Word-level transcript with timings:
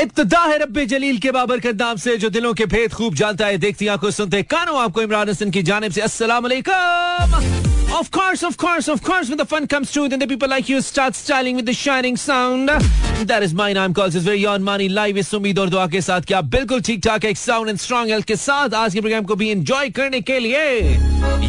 इब्तदा 0.00 0.38
है 0.40 0.56
रब्बे 0.58 0.84
जलील 0.86 1.18
के 1.18 1.30
बाबर 1.30 1.60
के 1.60 1.72
नाम 1.72 1.96
से, 1.96 2.16
जो 2.16 2.28
दिलों 2.30 2.52
के 2.54 2.66
भेद 2.66 2.92
खूब 2.92 3.14
जानता 3.14 3.46
है, 3.46 3.58
देखती 3.58 3.86
आँखों 3.86 4.10
सुनते 4.10 4.42
कानों 4.42 4.80
आपको 4.80 5.02
इमरान 5.02 5.28
हसन 5.28 5.50
की 5.50 5.62
जानब 5.62 5.92
से। 5.92 6.26
वालेकुम 6.40 7.81
Of 7.94 8.10
course, 8.10 8.42
of 8.42 8.56
course, 8.56 8.88
of 8.88 9.02
course, 9.02 9.28
when 9.28 9.36
the 9.38 9.44
fun 9.44 9.66
comes 9.66 9.92
true, 9.92 10.08
then 10.08 10.18
the 10.18 10.26
people 10.26 10.48
like 10.48 10.68
you 10.68 10.80
start 10.80 11.14
styling 11.14 11.56
with 11.56 11.66
the 11.66 11.74
shining 11.74 12.16
sound. 12.16 12.68
That 12.68 13.42
is 13.42 13.52
my 13.52 13.72
name 13.74 13.92
calls 13.94 14.14
is 14.14 14.24
very 14.24 14.46
on 14.46 14.62
money 14.62 14.88
live 14.88 15.16
इस 15.18 15.32
उम्मीद 15.34 15.58
और 15.58 15.68
दुआ 15.70 15.86
के 15.86 16.00
साथ 16.00 16.20
क्या 16.26 16.40
बिल्कुल 16.54 16.80
ठीक 16.82 17.00
ठाक 17.04 17.24
एक 17.24 17.36
साउंड 17.36 17.68
एंड 17.68 17.78
स्ट्रॉन्ग 17.78 18.10
हेल्थ 18.10 18.26
के 18.26 18.36
साथ 18.36 18.74
आज 18.74 18.94
के 18.94 19.00
प्रोग्राम 19.00 19.24
को 19.24 19.34
भी 19.34 19.48
एंजॉय 19.50 19.90
करने 19.98 20.20
के 20.20 20.38
लिए 20.38 20.64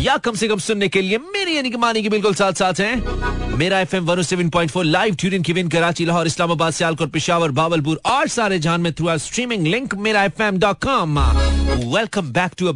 या 0.03 0.17
कम 0.25 0.35
से 0.35 0.47
कम 0.47 0.59
सुनने 0.59 0.87
के 0.87 1.01
लिए 1.01 1.17
मेरी 1.17 1.55
यानी 1.55 1.69
कि 1.69 1.77
मानी 1.77 2.03
के 2.03 2.09
बिल्कुल 2.09 2.33
साथ 2.33 2.53
साथ 2.63 2.79
हैं 2.79 3.55
मेरा 3.57 3.79
F 3.79 3.95
M 3.95 4.05
one 4.05 4.85
live 4.85 5.15
tune 5.19 5.41
की 5.41 5.53
विन 5.53 5.69
कराची 5.69 6.05
लाहौर 6.05 6.27
इस्लामाबाद 6.27 6.73
सियालकोट 6.73 7.11
पिशावर 7.11 7.51
बावलपुर 7.61 8.01
और 8.05 8.27
सारे 8.37 8.59
जान 8.67 8.81
में 8.81 8.93
थ्रू 8.93 9.17
स्ट्रीमिंग 9.17 9.67
लिंक 9.67 9.95
मेरा 10.07 10.23
F 10.23 10.41
M 10.43 10.59
dot 10.59 10.83
com 10.83 11.19
welcome 11.19 12.33
back 12.33 12.51
to 12.57 12.67
a 12.67 12.71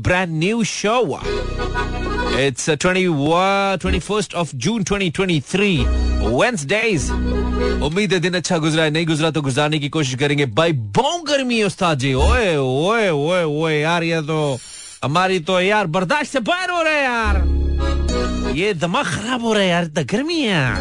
It's 2.40 2.70
uh, 2.70 2.76
20, 2.76 3.08
uh, 3.34 3.78
21st 3.78 4.36
of 4.36 4.56
June 4.56 4.84
2023, 4.84 5.88
Wednesdays. 6.40 7.10
उम्मीद 7.84 8.14
है 8.14 8.20
दिन 8.20 8.34
अच्छा 8.34 8.58
गुजरा 8.58 8.84
है 8.84 8.90
नहीं 8.90 9.06
गुजरा 9.08 9.32
तो 9.32 9.42
गुजारने 9.42 9.80
की 9.80 9.90
कोशिश 9.90 10.16
करेंगे। 10.16 10.46
भाई 10.46 10.72
बहुत 10.98 11.24
गर्मी 11.28 11.62
उस्ताद 11.64 12.00
जी। 12.00 12.14
ओए 12.14 12.56
ओए 12.58 13.10
ओए 13.10 13.44
ओए 13.44 13.80
यार 13.80 14.04
ये 14.04 14.22
तो 14.22 14.58
हमारी 15.04 15.40
तो 15.40 15.60
यार 15.62 15.88
बर्दाश्त 15.88 16.32
से 16.32 16.40
बाहर 16.40 16.70
हो 16.70 16.82
रहा 16.82 16.94
है 16.94 17.04
यार। 17.04 18.54
ये 18.58 18.74
दिमाग 18.74 19.06
खराब 19.06 19.42
हो 19.42 19.54
रहा 19.54 19.64
है 19.64 19.70
यार 19.70 19.84
इतना 19.84 20.04
गर्मी 20.04 20.40
है। 20.42 20.72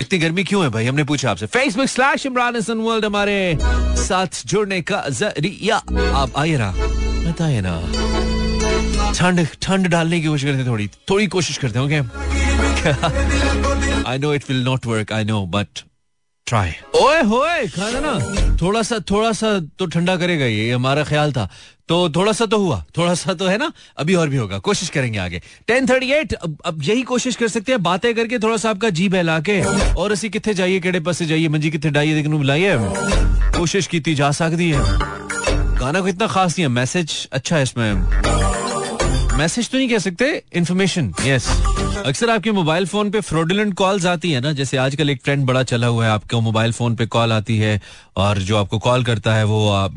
इतनी 0.00 0.18
गर्मी 0.18 0.44
क्यों 0.44 0.62
है 0.64 0.70
भाई? 0.70 0.86
हमने 0.86 1.04
पूछा 1.04 1.30
आपसे। 1.30 1.46
Facebook 1.46 1.86
slash 1.86 2.26
Imran 2.26 2.56
Hasan 2.56 2.78
world 2.78 3.04
हमारे 3.04 3.58
साथ 4.02 4.42
जुड़ने 4.46 4.80
का 4.82 5.04
ज़रिया। 5.08 5.76
आप 6.22 6.36
आइए 6.36 6.56
ना 7.32 7.48
बताइए 7.48 7.60
ना 7.60 9.12
ठंड 9.12 9.46
ठंड 9.62 9.86
डालने 9.86 10.20
की 10.20 10.26
कोशिश 10.26 10.50
करते 10.50 10.66
थोड़ी। 10.66 10.88
थोड़ी 11.10 11.26
कोशिश 11.26 11.58
करते 11.58 11.78
हैं 11.78 11.86
okay 11.86 11.98
I 14.08 14.18
know 14.18 14.34
it 14.34 14.44
will 14.48 14.62
not 14.64 14.86
work 14.86 15.12
I 15.12 15.24
know 15.24 15.46
but 15.46 15.66
try 16.46 16.72
ओए 16.94 17.22
होए, 17.22 17.66
खाना 17.66 18.00
ना। 18.00 18.56
थोड़ा 18.62 18.82
सा 18.82 18.98
थोड़ा 19.10 19.32
सा 19.32 19.58
तो 19.78 19.86
ठंडा 19.86 20.16
करेगा 20.16 20.44
ये 20.44 20.72
हमारा 20.72 21.04
ख्याल 21.04 21.32
था। 21.32 21.48
तो 21.88 22.10
थोड़ा 22.10 22.32
सा 22.32 22.46
तो 22.46 22.58
हुआ, 22.58 22.84
थोड़ा 22.96 23.14
सा 23.14 23.34
तो 23.34 23.46
है 23.46 23.58
ना? 23.58 23.72
अभी 23.98 24.14
और 24.14 24.28
भी 24.28 24.36
होगा, 24.36 24.58
कोशिश 24.58 24.88
करेंगे 24.88 25.18
आगे। 25.18 25.42
टेन 25.66 25.86
थर्टी 25.86 26.12
एट 26.12 26.32
अब 26.34 26.82
यही 26.82 27.02
कोशिश 27.02 27.36
कर 27.36 27.48
सकते 27.48 27.72
हैं, 27.72 27.82
बातें 27.82 28.14
करके 28.14 28.38
थोड़ा 28.38 28.56
सा 28.56 28.70
आपका 28.70 28.90
जी 28.90 29.08
बहला 29.08 29.40
के। 29.40 29.60
और 29.94 30.12
असी 30.12 30.30
कितने 30.30 30.54
जाइए, 30.54 30.80
केड़े 30.80 31.00
पासे 31.00 31.26
जाइए, 31.26 31.48
मंजी 31.48 31.70
कितने 31.70 31.90
डाइए 31.90 32.14
देखने 32.14 32.36
बुलाइए 32.36 32.76
कोशिश 33.58 33.86
की 33.86 34.14
जा 34.14 34.30
सकती 34.30 34.70
है। 34.70 34.80
गाना 35.82 36.00
को 36.00 36.08
इतना 36.08 36.26
खास 36.26 36.52
नहीं 36.52 36.62
है 36.62 36.68
मैसेज 36.68 37.12
अच्छा 37.32 37.56
है 37.56 37.62
इसमें। 37.62 37.92
मैसेज 39.38 39.70
तो 39.70 39.78
नहीं 39.78 39.88
कह 39.88 39.98
सकते 39.98 40.26
इन्फॉर्मेशन 40.52 41.12
यस 41.24 41.46
अक्सर 42.06 42.30
आपके 42.30 42.52
मोबाइल 42.52 42.86
फ़ोन 42.86 43.10
पे 43.10 43.20
फ्रॉडुलेंट 43.20 43.74
कॉल्स 43.74 44.06
आती 44.06 44.30
है 44.32 44.40
ना 44.40 44.52
जैसे 44.52 44.76
आजकल 44.76 45.10
एक 45.10 45.20
ट्रेंड 45.24 45.44
बड़ा 45.46 45.62
चला 45.62 45.86
हुआ 45.86 46.04
है 46.04 46.10
आपके 46.10 46.40
मोबाइल 46.40 46.72
फ़ोन 46.72 46.94
पे 46.96 47.06
कॉल 47.06 47.32
आती 47.32 47.56
है 47.58 47.80
और 48.16 48.38
जो 48.40 48.56
आपको 48.56 48.78
कॉल 48.78 49.04
करता 49.04 49.34
है 49.34 49.44
वो 49.44 49.68
आप, 49.70 49.94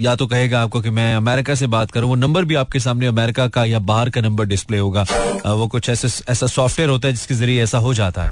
या 0.00 0.14
तो 0.16 0.26
कहेगा 0.26 0.62
आपको 0.62 0.80
कि 0.80 0.90
मैं 0.90 1.14
अमेरिका 1.14 1.54
से 1.54 1.66
बात 1.66 1.90
करूँ 1.90 2.08
वो 2.08 2.14
नंबर 2.14 2.44
भी 2.44 2.54
आपके 2.54 2.80
सामने 2.80 3.06
अमेरिका 3.06 3.48
का 3.48 3.64
या 3.64 3.78
बाहर 3.90 4.10
का 4.10 4.20
नंबर 4.20 4.46
डिस्प्ले 4.46 4.78
होगा। 4.78 5.06
वो 5.46 5.66
कुछ 5.66 5.88
ऐसे 5.90 6.08
ऐसा 6.32 6.46
सॉफ्टवेयर 6.46 6.90
होता 6.90 7.08
है 7.08 7.14
जिसके 7.14 7.34
ज़रिए 7.34 7.62
ऐसा 7.62 7.78
हो 7.78 7.94
जाता 7.94 8.22
है। 8.22 8.30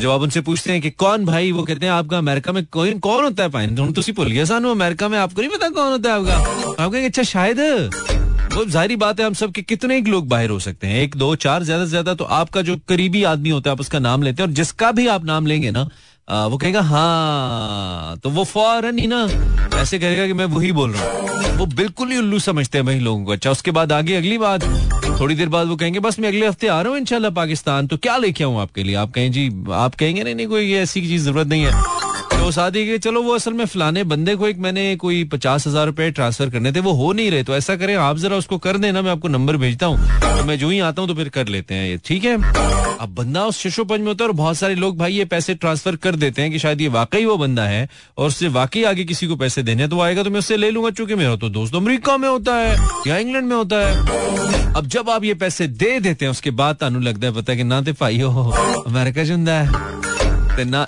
जब 0.00 0.10
आप 0.10 0.20
उनसे 0.22 0.40
पूछते 0.40 0.72
हैं 0.72 0.80
कि 0.82 0.90
कौन 0.92 1.24
भाई? 1.24 1.50
वो 1.52 1.62
कहते 1.62 1.86
हैं 1.86 1.92
आपका 1.92 2.18
अमेरिका 2.18 2.52
में 2.52 2.64
कोई 2.72 2.92
कौन 3.00 3.24
होता 3.24 3.42
है 3.42 3.48
पाइन 3.50 3.74
तुम 3.76 3.92
तो 3.92 4.02
भूल 4.12 4.28
गया 4.28 4.44
सानू 4.44 4.70
अमेरिका 4.70 5.08
में 5.08 5.18
आपको 5.18 5.40
नहीं 5.40 5.50
पता 5.50 5.68
कौन 5.70 5.90
होता 5.92 6.12
है 6.12 6.20
आपका। 6.20 6.82
आप 6.84 6.90
कहेंगे 6.90 7.06
अच्छा 7.06 7.22
शायद 7.22 7.60
वो 8.54 8.64
ज़ाहिर 8.66 8.96
बात 8.96 9.20
है 9.20 9.26
हम 9.26 9.34
सब 9.34 9.52
के 9.52 9.62
कितने 9.62 9.96
ही 9.96 10.02
लोग 10.02 10.28
बाहर 10.28 10.50
हो 10.50 10.58
सकते 10.60 10.86
हैं। 10.86 11.02
एक 11.02 11.16
दो 11.16 11.34
चार 11.36 11.62
ज़्यादा 11.64 11.84
से 11.84 11.90
ज़्यादा 11.90 12.14
तो 12.14 12.24
आपका 12.36 12.62
जो 12.62 12.76
करीबी 12.88 13.22
आदमी 13.24 13.50
होता 13.50 13.70
है 13.70 13.72
आप 13.72 13.80
उसका 13.80 13.98
नाम 13.98 14.22
लेते 14.22 14.42
हैं। 14.42 14.48
और 14.48 14.54
जिसका 14.54 14.90
भी 14.92 15.06
आप 15.08 15.24
नाम 15.24 15.46
लेंगे 15.46 15.70
ना 15.70 15.88
आ, 16.28 16.46
वो 16.46 16.56
कहेगा 16.58 16.80
हाँ। 16.82 18.16
तो 18.22 18.30
वो 18.30 18.44
फ़ौरन 18.46 18.98
ही 18.98 19.06
ना 19.06 19.22
ऐसे 19.76 19.98
कहेगा 19.98 20.26
कि 20.26 20.32
मैं 20.32 20.44
वही 20.46 20.72
बोल 20.72 20.92
रहा 20.92 21.04
हूँ। 21.04 21.56
वो 21.58 21.66
बिल्कुल 21.66 22.10
ही 22.10 22.18
उल्लू 22.18 22.38
समझते 22.38 22.78
हैं 22.78 22.84
वही 22.84 23.00
लोगों 23.00 23.24
को। 23.24 23.32
अच्छा 23.32 23.50
उसके 23.50 23.70
बाद 23.70 23.92
आगे 23.92 24.16
अगली 24.16 24.38
बात। 24.38 24.64
थोड़ी 25.20 25.34
देर 25.34 25.48
बाद 25.48 25.66
वो 25.66 25.76
कहेंगे, 25.76 26.00
बस 26.00 26.18
मैं 26.20 26.28
अगले 26.28 26.46
हफ़्ते 26.46 26.66
आ 26.66 26.80
रहा 26.80 26.90
हूँ 26.90 26.98
इनशाला 26.98 27.30
पाकिस्तान 27.30 27.86
तो 27.86 27.96
क्या 27.96 28.16
लेके 28.16 28.44
आऊँ 28.44 28.60
आपके 28.60 28.82
लिए? 28.82 28.94
आप 28.94 29.12
कहें, 29.12 29.32
जी, 29.32 29.50
आप 29.72 29.94
कहेंगे, 29.94 30.24
नहीं 30.24 30.34
नहीं, 30.34 30.46
कोई 30.46 30.72
ऐसी 30.72 31.00
चीज़, 31.00 31.24
ज़रूरत 31.24 31.46
नहीं 31.46 31.64
है। 31.64 32.09
तो 32.40 32.50
शादी 32.50 32.84
के 32.86 32.96
चलो 32.98 33.20
वो 33.22 33.34
असल 33.34 33.52
में 33.52 33.64
फलाने 33.64 34.02
बंदे 34.04 34.34
को 34.34 34.46
एक 34.48 34.58
मैंने 34.58 34.84
कोई 34.96 35.22
पचास 35.24 35.66
हज़ार 35.66 35.86
रुपए 35.86 36.10
ट्रांसफ़र 36.10 36.50
करने 36.50 36.72
थे, 36.72 36.80
वो 36.80 36.92
हो 36.92 37.12
नहीं 37.12 37.30
रहे 37.30 37.42
तो 37.44 37.54
ऐसा 37.56 37.76
करें, 37.76 37.94
आप 37.96 38.16
जरा 38.18 38.36
उसको 38.36 38.58
कर 38.58 38.76
देना, 38.78 39.02
मैं 39.02 39.10
आपको 39.10 39.28
नंबर 39.28 39.56
भेजता 39.56 39.86
हूँ। 39.86 39.98
तो 40.20 40.44
मैं 40.44 40.58
जो 40.58 40.68
ही 40.68 40.78
आता 40.80 41.02
हूँ 41.02 41.08
तो 41.08 41.14
फिर 41.14 41.28
कर 41.28 41.48
लेते 41.48 41.74
हैं 41.74 41.88
ये, 41.88 41.98
ठीक 42.04 42.24
है? 42.24 42.36
अब 43.00 43.14
बंदा 43.14 43.44
उस 43.46 43.58
शिशोपंज 43.58 44.00
में 44.00 44.06
होता 44.06 44.24
है 44.24 44.28
और 44.28 44.34
बहुत 44.36 44.56
सारे 44.56 44.74
लोग 44.74 44.96
भाई 44.98 45.12
ये 45.12 45.24
पैसे 45.24 45.54
ट्रांसफ़र 45.54 45.96
कर 45.96 46.16
देते 46.16 46.42
हैं 46.42 46.50
कि 46.50 46.58
शायद 46.58 46.80
ये 46.80 46.88
वाकई 46.88 47.24
वो 47.24 47.36
बंदा 47.36 47.64
है 47.64 47.88
और 48.18 48.26
उससे 48.26 48.48
वाकई 48.48 48.82
आगे 48.84 49.04
किसी 49.04 49.26
को 49.26 49.36
पैसे 49.36 49.62
देने 49.62 49.88
तो 49.88 50.00
आएगा 50.00 50.22
तो 50.22 50.30
मैं 50.30 50.38
उससे 50.38 50.56
ले 50.56 50.70
लूँगा, 50.70 50.90
चूँकि 50.90 51.14
मेरा 51.14 51.36
तो 51.36 51.48
दोस्त 51.50 51.74
अमरीका 51.74 52.16
में 52.16 52.28
होता 52.28 52.56
है 52.56 52.76
या 53.06 53.18
इंग्लैंड 53.18 53.46
में 53.46 53.56
होता 53.56 53.86
है। 53.86 54.72
अब 54.72 54.86
जब 54.86 55.10
आप 55.10 55.24
ये 55.24 55.34
पैसे 55.36 55.66
दे 55.68 55.98
देते 56.00 56.24
हैं, 56.24 56.30
उसके 56.30 56.50
बाद 56.52 56.76
तानू 56.76 57.00
लगता 57.00 57.26
है, 57.26 57.32
पता 57.34 57.52
है 57.52 57.58
कि 57.58 57.64
ना 57.64 57.80
तो 57.82 57.92
भाई 57.92 58.20
हो, 58.20 58.50
अमेरिका 58.86 59.24
चुंदा 59.24 59.60
है। 59.60 59.98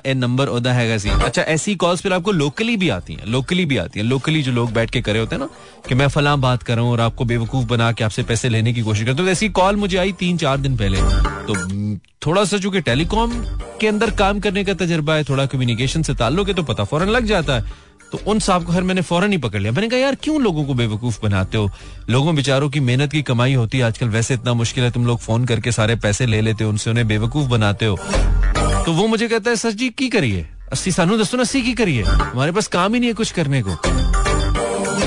ए 0.07 0.15
नंबर 0.15 0.49
उदा 0.49 0.73
हैगा 0.73 0.99
सी। 0.99 1.09
अच्छा 1.09 1.43
ऐसी 1.43 1.75
कॉल्स 1.75 2.03
फिर 2.03 2.13
आपको 2.13 2.33
लोकली 2.33 2.77
भी 2.77 2.89
आती 2.89 3.15
हैं 3.15 3.27
लोकली 3.27 3.65
भी 3.67 3.77
आती 3.77 4.01
हैं। 4.01 4.07
लोकली 4.07 4.43
जो 4.43 4.53
लोग 4.53 4.73
बैठ 4.73 4.91
के 4.91 5.01
करे 5.01 5.19
होते 5.19 5.37
हैं 5.37 5.41
ना, 5.41 5.49
कि 5.89 5.95
मैं 5.95 6.09
फलां 6.09 6.41
बात 6.41 6.63
कर 6.63 6.77
रहा 6.77 6.85
हूँ 6.85 6.93
और 6.93 7.01
आपको 7.01 7.25
बेवकूफ़ 7.25 7.67
बना 7.67 7.93
के 7.93 8.05
आपसे 8.05 8.23
पैसे 8.23 8.49
लेने 8.49 8.73
की 8.73 8.83
कोशिश 8.83 9.07
करते 9.07 9.23
तो 9.23 9.29
ऐसी 9.29 9.49
कॉल 9.49 9.77
मुझे 9.77 9.97
आई 9.97 10.13
तीन 10.13 10.37
चार 10.37 10.59
दिन 10.59 10.77
पहले। 10.77 10.99
तो 11.47 11.55
हम्म, 11.55 11.99
थोड़ा 12.27 12.45
सा 12.45 12.59
चूँकि 12.59 12.81
टेलीकॉम 12.81 13.33
के 13.81 13.89
अंदर 13.89 14.11
काम 14.11 14.41
करने 14.41 14.65
का 14.65 14.75
तजर्बा 14.75 15.15
है, 15.15 15.25
थोड़ा 15.25 15.47
कम्युनिकेशन 15.47 16.03
से 16.03 16.15
ताल्लुक 16.15 16.49
है 16.49 16.55
तो 16.55 16.63
पता 16.63 16.85
फ़ौरन 16.85 17.09
लग 17.09 17.25
जाता 17.25 17.55
है। 17.55 17.93
तो 18.13 18.21
उन 18.27 18.39
साहब 18.39 18.65
को 18.65 18.73
हर 18.73 18.83
मैंने 18.83 19.01
फ़ौरन 19.01 19.33
ही 19.33 19.39
पकड़ 19.39 19.61
लिया। 19.61 19.73
मैंने 19.73 19.89
कहा, 19.89 20.01
यार, 20.01 20.15
क्यों 20.15 20.43
लोगों 20.43 20.65
को 20.65 20.75
बेवकूफ़ 20.75 21.21
बनाते 21.23 21.59
हो? 21.59 21.71
लोगों 22.11 22.37
बेचारों 22.37 22.71
की 22.71 22.81
मेहनत 22.81 23.13
की 23.13 23.23
कमाई 23.23 23.55
होती 23.55 23.79
है। 23.79 23.85
आजकल 23.85 24.09
वैसे 24.09 24.35
इतना 24.35 24.55
मुश्किल 24.55 24.85
है, 24.85 24.91
तुम 24.91 25.07
लोग 25.07 25.19
फ़ोन 25.19 25.45
करके 25.45 25.73
सारे 25.73 25.97
पैसे 25.97 26.27
ले 26.27 26.41
लेते 26.41 26.65
हो, 26.65 26.71
उनसे 26.71 26.91
उन्हें 26.91 27.09
बेवकूफ़ 27.09 27.49
बनाते 27.49 27.87
हो। 27.87 27.99
तो 28.85 28.93
वो 28.93 29.07
मुझे 29.07 29.27
कहता 29.29 29.51
है, 29.51 29.57
सर 29.57 29.71
जी, 29.73 29.89
की 29.91 30.09
करिए? 30.09 30.47
अस्सी 30.73 30.93
सानू 30.93 31.17
दसो 31.19 31.39
अस्सी 31.39 31.63
की 31.63 31.73
करिए 31.75 32.03
हमारे 32.03 32.53
पास 32.53 32.67
काम 32.69 32.95
ही 32.95 33.01
नहीं 33.01 33.09
है 33.11 33.15
कुछ 33.15 33.31
करने 33.33 33.63
को। 33.63 33.75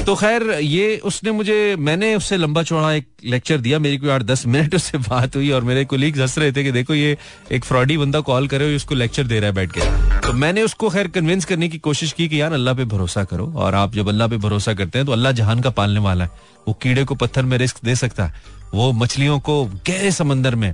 तो 0.06 0.16
खैर, 0.16 0.44
ये 0.54 0.98
उसने 1.06 1.32
मुझे, 1.32 1.76
मैंने 1.80 2.14
उससे 2.16 2.38
लंबा 2.38 2.64
चौड़ा 2.64 2.92
एक 2.94 3.08
लेक्चर 3.26 3.58
दिया। 3.58 3.80
मेरी 3.80 3.98
कोई 3.98 4.10
आठ 4.10 4.24
दस 4.24 4.46
मिनट 4.46 4.76
उससे 4.76 4.98
बात 5.00 5.36
हुई 5.36 5.50
और 5.52 5.64
मेरे 5.64 5.86
कोलीग 5.86 6.20
हंस 6.22 6.38
रहे 6.38 6.52
थे 6.52 6.64
कि 6.64 6.72
देखो, 6.72 6.94
ये 6.94 7.18
एक 7.52 7.66
फ्रॉडी 7.66 7.98
बंदा 7.98 8.20
कॉल 8.22 8.48
करे 8.48 8.76
उसको 8.76 8.96
लेक्चर 8.96 9.24
दे 9.24 9.40
रहा 9.40 9.50
है 9.50 9.56
बैठ 9.56 9.72
के। 9.72 9.82
तो 10.28 10.34
मैंने 10.36 10.62
उसको 10.64 10.90
खैर 10.90 11.08
कन्विंस 11.08 11.46
करने 11.46 11.70
की 11.70 11.78
कोशिश 11.80 12.12
की 12.14 12.28
कि 12.28 12.42
यार, 12.42 12.54
अल्लाह 12.54 12.74
पे 12.74 12.86
भरोसा 12.86 13.24
करो 13.24 13.52
और 13.56 13.76
आप 13.76 13.94
जब 13.94 14.10
अल्लाह 14.10 14.28
पे 14.28 14.38
भरोसा 14.38 14.74
करते 14.74 15.00
हैं 15.00 15.06
तो 15.06 15.12
अल्लाह 15.12 15.32
जहान 15.32 15.62
का 15.62 15.70
पालने 15.72 16.00
वाला 16.00 16.24
है। 16.24 16.32
वो 16.68 16.74
कीड़े 16.74 17.04
को 17.04 17.16
पत्थर 17.16 17.44
में 17.44 17.58
रिस्क 17.58 17.84
दे 17.86 17.96
सकता 17.96 18.26
है। 18.26 18.44
वो 18.74 18.92
मछलियों 18.94 19.40
को 19.40 19.64
गहरे 19.66 20.12
समंदर 20.12 20.56
में, 20.56 20.74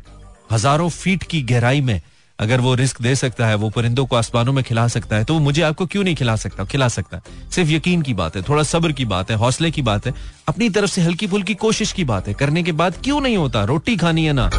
हज़ारों 0.52 0.90
फीट 0.92 1.24
की 1.24 1.42
गहराई 1.44 1.82
में 1.82 2.00
अगर 2.42 2.62
वो 2.62 2.74
रिस्क 2.76 3.02
दे 3.02 3.16
सकता 3.16 3.48
है, 3.48 3.56
वो 3.56 3.70
परिंदों 3.70 4.06
को 4.06 4.16
आसमानों 4.16 4.54
में 4.54 4.64
खिला 4.64 4.88
सकता 4.88 5.16
है 5.16 5.24
तो 5.24 5.34
वो 5.34 5.40
मुझे 5.40 5.62
आपको 5.62 5.86
क्यों 5.86 6.04
नहीं 6.04 6.16
खिला 6.16 6.36
सकता? 6.36 6.66
खिला 6.66 6.88
सकता 6.88 7.18
है। 7.18 7.50
सिर्फ़ 7.52 7.72
यकीन 7.72 8.02
की 8.02 8.14
बात 8.14 8.36
है, 8.36 8.42
थोड़ा 8.42 8.64
सब्र 8.64 8.92
की 8.92 9.06
बात 9.06 9.32
है, 9.32 9.38
हौसले 9.38 9.72
की 9.72 9.82
बात 9.82 10.08
है, 10.08 10.14
अपनी 10.48 10.70
तरफ़ 10.70 10.92
से 10.92 11.02
हल्की 11.02 11.28
फुल्की 11.28 11.54
कोशिश 11.56 11.92
की 11.92 12.04
बात 12.04 12.28
है। 12.28 12.34
करने 12.34 12.64
के 12.64 12.72
बाद 12.72 12.96
क्यों 13.04 13.22
नहीं 13.22 13.38
होता? 13.38 13.64
रोटी 13.64 13.98
खानी 13.98 14.26
है 14.26 14.34
ना? 14.34 14.50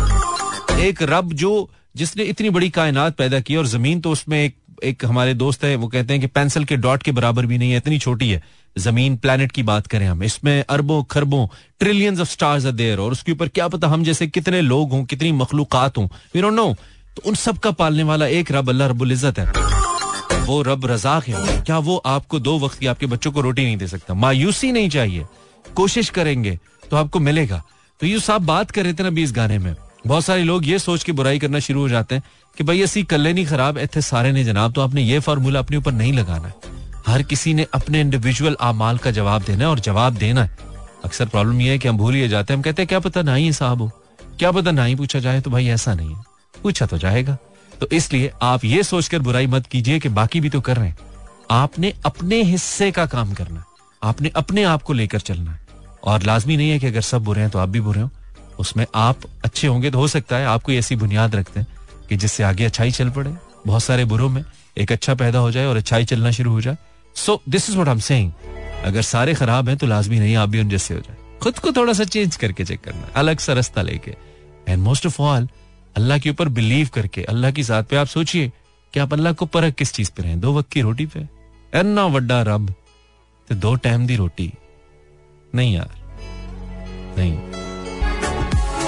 एक 0.80 1.02
रब 1.02 1.32
जो, 1.32 1.70
जिसने 1.96 2.22
इतनी 2.22 2.50
बड़ी 2.50 2.70
कायनात 2.70 3.16
पैदा 3.16 3.40
की 3.40 3.56
और 3.56 3.66
ज़मीन 3.66 4.00
तो 4.00 4.10
उसमें 4.10 4.44
एक 4.44 4.56
एक 4.84 5.04
हमारे 5.04 5.34
दोस्त 5.34 5.64
है, 5.64 5.74
वो 5.76 5.88
कहते 5.88 6.12
हैं 6.12 6.20
कि 6.20 6.26
पेंसिल 6.26 6.64
के 6.64 6.76
डॉट 6.76 7.02
के 7.02 7.12
बराबर 7.12 7.46
भी 7.46 7.58
नहीं 7.58 7.70
है, 7.70 7.76
इतनी 7.76 7.98
छोटी 7.98 8.30
है। 8.30 8.42
ज़मीन 8.78 9.16
प्लेनेट 9.16 9.52
की 9.52 9.62
बात 9.62 9.86
करें 9.86 10.06
हम, 10.06 10.22
इसमें 10.22 10.64
अरबों, 10.68 11.02
खरबों 11.04 11.46
ट्रिलियंस 11.78 12.20
ऑफ़ 12.20 12.28
स्टार्स 12.28 12.62
देयर 12.62 12.98
और 12.98 13.12
उसके 13.12 13.32
ऊपर 13.32 13.48
क्या 13.48 13.68
पता 13.68 13.88
हम 13.88 14.04
जैसे 14.04 14.26
कितने 14.26 14.60
लोग 14.60 14.90
हों, 14.90 15.04
कितनी 15.04 15.32
मखलूकत 15.32 15.92
हों। 15.98 16.06
वी 16.06 16.42
डोंट 16.42 16.54
नो 16.54 16.74
तो 17.16 17.22
उन 17.26 17.34
सब 17.34 17.58
का 17.58 17.70
पालने 17.72 18.02
वाला 18.02 18.26
एक 18.28 18.52
रब 18.52 18.68
अल्लाह 18.68 18.88
रब्बुल 18.88 19.12
इज़्ज़त 19.12 19.38
है। 19.38 19.46
वो 20.42 20.60
रब 20.62 20.86
रजाक 20.86 21.28
है। 21.28 21.60
क्या 21.62 21.78
वो 21.78 21.96
आपको 22.06 22.38
दो 22.40 22.58
वक्त 22.58 22.78
की 22.78 22.86
आपके 22.86 23.06
बच्चों 23.06 23.32
को 23.32 23.40
रोटी 23.40 23.64
नहीं 23.64 23.76
दे 23.76 23.86
सकता? 23.86 24.14
मायूसी 24.14 24.72
नहीं 24.72 24.88
चाहिए। 24.90 25.26
कोशिश 25.76 26.10
करेंगे 26.10 26.58
तो 26.90 26.96
आपको 26.96 27.20
मिलेगा। 27.20 27.62
तो 28.00 28.06
ये 28.06 28.20
साहब 28.20 28.46
बात 28.46 28.70
कर 28.70 28.84
रहे 28.84 28.94
थे 28.94 29.02
ना 29.02 29.20
इस 29.20 29.32
गाने 29.32 29.58
में। 29.58 29.74
बहुत 30.06 30.24
सारे 30.24 30.42
लोग 30.42 30.66
ये 30.66 30.78
सोच 30.78 31.02
के 31.04 31.12
बुराई 31.12 31.38
करना 31.38 31.58
शुरू 31.58 31.80
हो 31.80 31.88
जाते 31.88 32.14
हैं 32.14 32.22
कि 32.56 32.64
भाई, 32.64 32.80
ऐसी 32.82 33.02
कल्ले 33.02 33.32
नहीं 33.32 33.46
खराब 33.46 33.78
इतने 33.78 34.02
सारे 34.02 34.32
ने 34.32 34.44
जनाब 34.44 34.72
तो 34.72 34.80
आपने 34.80 35.02
ये 35.02 35.18
फार्मूला 35.18 35.58
अपने 35.58 35.76
ऊपर 35.76 35.92
नहीं 35.92 36.12
लगाना 36.12 36.48
है। 36.48 36.54
हर 37.06 37.22
किसी 37.22 37.54
ने 37.54 37.66
अपने 37.74 38.00
इंडिविजुअल 38.00 38.56
आमाल 38.60 38.98
का 38.98 39.10
जवाब 39.10 39.42
देना 39.42 39.64
है 39.64 39.70
और 39.70 39.80
जवाब 39.80 40.14
देना 40.14 40.44
है। 40.44 40.58
अक्सर 41.04 41.26
प्रॉब्लम 41.26 41.60
यह 41.60 41.70
है 41.70 41.78
कि 41.78 41.88
हम 41.88 41.96
भूल 41.96 42.14
ही 42.14 42.28
जाते 42.28 42.52
हैं। 42.52 42.58
हम 42.58 42.62
कहते 42.62 42.82
हैं, 42.82 42.88
क्या 42.88 43.00
पता 43.00 43.22
ना 43.22 43.34
ही 43.34 43.52
साहब 43.52 43.82
हो? 43.82 43.90
क्या 44.38 44.50
पता 44.52 44.70
ना 44.70 44.84
ही 44.84 44.94
पूछा 44.94 45.18
जाए? 45.18 45.40
तो 45.40 45.50
भाई, 45.50 45.68
ऐसा 45.68 45.94
नहीं 45.94 46.14
है। 46.14 46.31
पूछा 46.62 46.86
तो 46.86 46.98
जाएगा। 46.98 47.36
तो 47.80 47.88
इसलिए 47.92 48.30
आप 48.42 48.64
ये 48.64 48.82
सोचकर 48.82 49.18
बुराई 49.18 49.46
मत 49.46 49.66
कीजिए 49.66 49.98
कि 49.98 50.08
बाकी 50.10 50.40
भी 50.40 50.50
तो 50.50 50.60
कर 50.60 50.76
रहे 50.76 50.88
हैं। 50.88 50.96
आपने 51.50 51.92
अपने 52.04 52.42
हिस्से 52.42 52.90
का 52.92 53.06
काम 53.06 53.32
करना 53.32 53.64
आपने 54.02 54.30
अपने 54.36 54.62
आप 54.64 54.82
को 54.82 54.92
लेकर 54.92 55.20
चलना 55.20 55.52
है। 55.52 55.60
और 56.04 56.22
लाजमी 56.22 56.56
नहीं 56.56 56.70
है 56.70 56.78
कि 56.78 56.86
अगर 56.86 57.00
सब 57.00 57.24
बुरे 57.24 57.40
हैं 57.40 57.50
तो 57.50 57.58
आप 57.58 57.68
भी 57.68 57.80
बुरे 57.80 58.00
हो। 58.00 58.10
उसमें 58.58 58.84
आप 58.94 59.20
अच्छे 59.44 59.66
होंगे 59.66 59.90
तो 59.90 59.98
हो 59.98 60.08
सकता 60.08 60.36
है 60.36 60.46
आप 60.46 60.62
कोई 60.62 60.76
ऐसी 60.76 60.96
बुनियाद 60.96 61.34
रखते 61.36 61.60
हैं 61.60 61.66
कि 62.08 62.16
जिससे 62.16 62.42
आगे 62.42 62.64
अच्छाई 62.64 62.90
चल 62.90 63.10
पड़े। 63.10 63.34
बहुत 63.66 63.82
सारे 63.82 64.04
बुरों 64.04 64.28
में 64.28 64.44
एक 64.76 64.92
अच्छा 64.92 65.14
पैदा 65.14 65.38
हो 65.38 65.50
जाए 65.50 65.66
और 65.66 65.76
अच्छाई 65.76 66.04
चलना 66.04 66.30
शुरू 66.30 66.52
हो 66.52 66.60
जाए। 66.60 66.76
So 67.16 67.40
this 67.48 67.68
is 67.70 67.76
what 67.78 67.88
am 67.88 67.98
saying 68.00 68.32
अगर 68.84 69.02
सारे 69.02 69.34
खराब 69.34 69.68
हैं 69.68 69.76
तो 69.78 69.86
लाजमी 69.86 70.18
नहीं, 70.18 70.36
आप 70.36 70.48
भी 70.48 70.60
उन 70.60 70.68
जैसे 70.68 70.94
हो 70.94 71.00
जाए। 71.00 71.16
खुद 71.42 71.58
को 71.58 71.72
थोड़ा 71.72 71.92
सा 71.92 72.04
चेंज 72.04 72.36
करके 72.36 72.64
चेक 72.64 72.80
करना, 72.80 73.08
अलग 73.16 73.38
सा 73.38 73.52
रास्ता 73.52 73.82
लेके। 73.82 74.14
And 74.68 74.82
most 74.82 75.06
of 75.06 75.20
all 75.22 75.48
Allah 75.96 76.18
के 76.18 76.30
ऊपर 76.30 76.48
बिलीव 76.48 76.88
करके, 76.94 77.22
अल्लाह 77.24 77.50
की 77.50 77.62
जात 77.62 77.88
पे 77.88 77.96
आप 77.96 78.06
सोचिए 78.06 78.50
कि 78.94 79.00
आप 79.00 79.12
अल्लाह 79.12 79.32
को 79.32 79.46
परख 79.46 79.74
किस 79.74 79.92
चीज़ 79.92 80.10
पे 80.16 80.22
रहे 80.22 80.34
दो 80.36 80.52
वक्त 80.58 80.70
की 80.72 80.80
रोटी 80.80 81.06
पे। 81.06 81.20
एना 81.72 82.06
वड्डा 82.06 82.42
रब 82.42 82.74
तो 83.48 83.54
दो 83.54 83.74
टाइम 83.76 84.06
दी 84.06 84.16
रोटी। 84.16 84.52
नहीं 85.54 85.74
यार, 85.74 85.90
नहीं। 87.18 87.61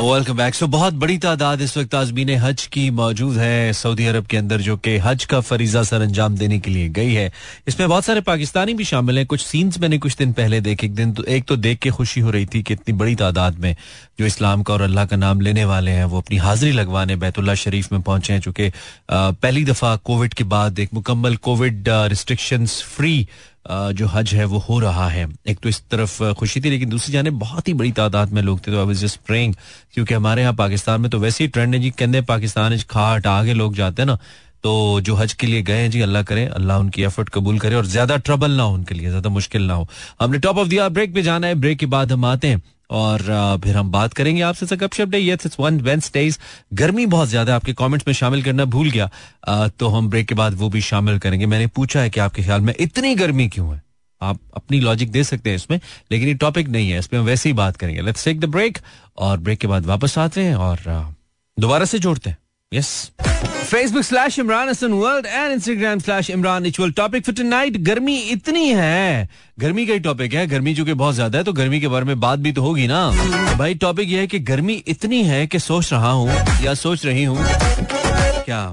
वेलकम 0.04 0.36
बैक 0.36 0.54
सो 0.54 0.66
बहुत 0.66 0.94
बड़ी 0.94 1.16
तादाद 1.18 1.60
इस 1.60 1.76
वक्त 1.76 1.94
आजमीन 1.94 2.30
हज 2.38 2.64
की 2.72 2.88
मौजूद 2.90 3.36
है 3.38 3.72
सऊदी 3.72 4.06
अरब 4.06 4.26
के 4.26 4.36
अंदर, 4.36 4.60
जो 4.60 4.76
कि 4.76 4.96
हज 4.98 5.24
का 5.24 5.40
फरीजा 5.40 5.82
सर 5.82 6.00
अंजाम 6.02 6.36
देने 6.36 6.58
के 6.60 6.70
लिए 6.70 6.88
गई 6.88 7.12
है। 7.14 7.32
इसमें 7.68 7.88
बहुत 7.88 8.04
सारे 8.04 8.20
पाकिस्तानी 8.20 8.74
भी 8.74 8.84
शामिल 8.84 9.18
हैं। 9.18 9.26
कुछ 9.26 9.40
सीन्स 9.40 9.78
मैंने 9.80 9.98
कुछ 9.98 10.16
दिन 10.16 10.32
पहले 10.32 10.60
देखे। 10.60 10.86
एक 10.86 10.94
दिन 10.94 11.12
तो 11.12 11.24
एक 11.24 11.44
तो 11.44 11.56
देख 11.56 11.78
के 11.78 11.90
खुशी 11.90 12.20
हो 12.20 12.30
रही 12.30 12.46
थी 12.46 12.62
कि 12.62 12.74
इतनी 12.74 12.94
बड़ी 12.94 13.14
तादाद 13.14 13.58
में 13.58 13.74
जो 14.18 14.26
इस्लाम 14.26 14.62
का 14.62 14.74
और 14.74 14.82
अल्लाह 14.82 15.06
का 15.06 15.16
नाम 15.16 15.40
लेने 15.40 15.64
वाले 15.64 15.90
हैं, 15.90 16.04
वो 16.04 16.18
अपनी 16.18 16.36
हाजिरी 16.36 16.72
लगवाने 16.72 17.16
बैतुल्ला 17.16 17.54
शरीफ 17.54 17.92
में 17.92 18.00
पहुँचे 18.02 18.32
हैं 18.32 18.40
चूँकि 18.40 18.70
पहली 19.10 19.64
दफ़ा 19.64 19.96
कोविड 20.04 20.34
के 20.34 20.44
बाद 20.52 20.78
एक 20.78 20.94
मुकम्मल 20.94 21.36
कोविड 21.48 21.88
रिस्ट्रिक्शंस 21.88 22.80
फ्री 22.96 23.16
जो 23.66 24.06
हज 24.06 24.34
है, 24.34 24.44
वो 24.44 24.58
हो 24.60 24.78
रहा 24.78 25.08
है। 25.08 25.26
एक 25.48 25.58
तो 25.58 25.68
इस 25.68 25.80
तरफ़ 25.90 26.22
खुशी 26.34 26.60
थी, 26.60 26.70
लेकिन 26.70 26.88
दूसरी 26.88 27.12
जाने, 27.12 27.30
बहुत 27.32 27.68
ही 27.68 27.74
बड़ी 27.74 27.92
तादाद 27.92 28.32
में 28.32 28.42
लोग 28.42 28.58
थे 28.60 28.70
तो 28.70 28.78
आई 28.78 28.86
वाज 28.86 29.00
जस्ट 29.00 29.20
प्रेइंग 29.26 29.54
क्योंकि 29.94 30.14
हमारे 30.14 30.42
यहाँ 30.42 30.54
पाकिस्तान 30.54 31.00
में 31.00 31.10
तो 31.10 31.18
वैसे 31.18 31.44
ही 31.44 31.48
ट्रेंड 31.48 31.74
है 31.74 31.80
जी, 31.80 31.90
कहते 31.90 32.12
हैं 32.12 32.24
पाकिस्तान 32.26 32.78
खाट, 32.90 33.26
आगे 33.26 33.54
लोग 33.54 33.74
जाते 33.74 34.02
हैं 34.02 34.06
ना 34.06 34.18
तो 34.64 35.00
जो 35.00 35.14
हज 35.14 35.32
के 35.32 35.46
लिए 35.46 35.62
गए 35.62 35.78
हैं 35.78 35.90
जी, 35.90 36.00
अल्लाह 36.00 36.22
करे, 36.22 36.44
अल्लाह 36.48 36.78
उनकी 36.78 37.02
एफर्ट 37.04 37.28
कबूल 37.28 37.58
करे, 37.58 37.74
और 37.74 37.86
ज़्यादा 37.86 38.16
ट्रबल 38.18 38.50
ना 38.50 38.62
हो 38.62 38.74
उनके 38.74 38.94
लिए, 38.94 39.08
ज़्यादा 39.08 39.30
मुश्किल 39.30 39.62
ना 39.62 39.74
हो। 39.74 39.88
हमने 40.20 40.38
टॉप 40.38 40.58
ऑफ़ 40.58 40.68
दिया 40.68 40.88
ब्रेक 40.90 41.14
पे 41.14 41.22
जाना 41.22 41.46
है 41.46 41.54
ब्रेक 41.56 41.78
के 41.78 41.86
बाद 41.86 42.12
हम 42.12 42.24
आते 42.24 42.48
हैं। 42.48 42.62
और 42.90 43.22
फिर 43.64 43.76
हम 43.76 43.90
बात 43.90 44.12
करेंगे 44.12 44.40
आपसे 44.42 44.76
गपशप 44.76 45.08
डे 45.08 45.18
यस 45.20 45.46
इट्स 45.46 45.56
वन 45.60 45.80
गर्मी 46.72 47.06
बहुत 47.08 47.28
ज़्यादा 47.28 47.54
आपके 47.56 47.72
कमेंट्स 47.74 48.06
में 48.08 48.14
शामिल 48.14 48.42
करना 48.42 48.64
भूल 48.66 48.90
गया। 48.90 49.10
तो 49.68 49.88
हम 49.88 50.08
ब्रेक 50.10 50.28
के 50.28 50.34
बाद 50.34 50.54
वो 50.54 50.68
भी 50.68 50.80
शामिल 50.82 51.18
करेंगे। 51.18 51.46
मैंने 51.46 51.66
पूछा 51.68 52.00
है 52.00 52.10
कि 52.10 52.20
आपके 52.20 52.42
ख्याल 52.42 52.60
में 52.60 52.74
इतनी 52.80 53.14
गर्मी 53.14 53.48
क्यों 53.48 53.74
है? 53.74 53.82
आप 54.20 54.38
अपनी 54.56 54.80
लॉजिक 54.80 55.10
दे 55.10 55.24
सकते 55.24 55.50
हैं 55.50 55.56
इसमें, 55.56 55.78
लेकिन 56.12 56.28
ये 56.28 56.34
टॉपिक 56.36 56.68
नहीं 56.68 56.90
है। 56.90 56.98
इसमें 56.98 57.20
हम 57.20 57.26
वैसे 57.26 57.48
ही 57.48 57.52
बात 57.54 57.76
करेंगे। 57.76 58.02
लेट्स 58.02 58.24
टेक 58.24 58.40
द 58.40 58.44
ब्रेक 58.46 58.78
और 59.18 59.38
ब्रेक 59.38 59.58
के 59.58 59.66
बाद 59.66 59.86
वापस 59.86 60.18
आते 60.18 60.44
हैं 60.44 60.54
और 60.56 60.78
दोबारा 61.56 61.84
से 61.84 61.98
जोड़ते 61.98 62.30
हैं। 62.30 62.36
Facebook 62.72 64.02
slash 64.02 64.38
Imran 64.38 64.68
Hasan 64.68 64.92
world 64.92 65.26
and 65.26 65.52
Instagram 65.52 65.98
slash 65.98 66.30
Imran 66.30 66.66
इचुअल 66.66 66.90
topic 66.92 67.24
for 67.24 67.34
tonight 67.34 67.76
गर्मी 67.80 68.16
इतनी 68.30 68.68
है। 68.68 69.28
गर्मी 69.58 69.86
का 69.86 69.92
ही 69.92 69.98
टॉपिक 70.00 70.34
है। 70.34 70.46
गर्मी 70.46 70.74
जो 70.74 70.84
कि 70.84 70.94
बहुत 70.94 71.14
ज़्यादा 71.14 71.38
है 71.38 71.44
तो 71.44 71.52
गर्मी 71.52 71.80
के 71.80 71.88
बारे 71.88 72.04
में 72.04 72.18
बात 72.20 72.38
भी 72.38 72.52
तो 72.52 72.62
होगी 72.62 72.86
ना। 72.86 73.08
भाई 73.58 73.74
टॉपिक 73.74 74.08
यह 74.08 74.20
है 74.20 74.26
कि 74.26 74.38
गर्मी 74.50 74.82
इतनी 74.88 75.22
है 75.24 75.46
कि 75.46 75.58
सोच 75.58 75.92
रहा 75.92 76.10
हूँ 76.10 76.28
या 76.64 76.74
सोच 76.74 77.06
रही 77.06 77.24
हूँ। 77.24 77.38
क्या? 78.44 78.72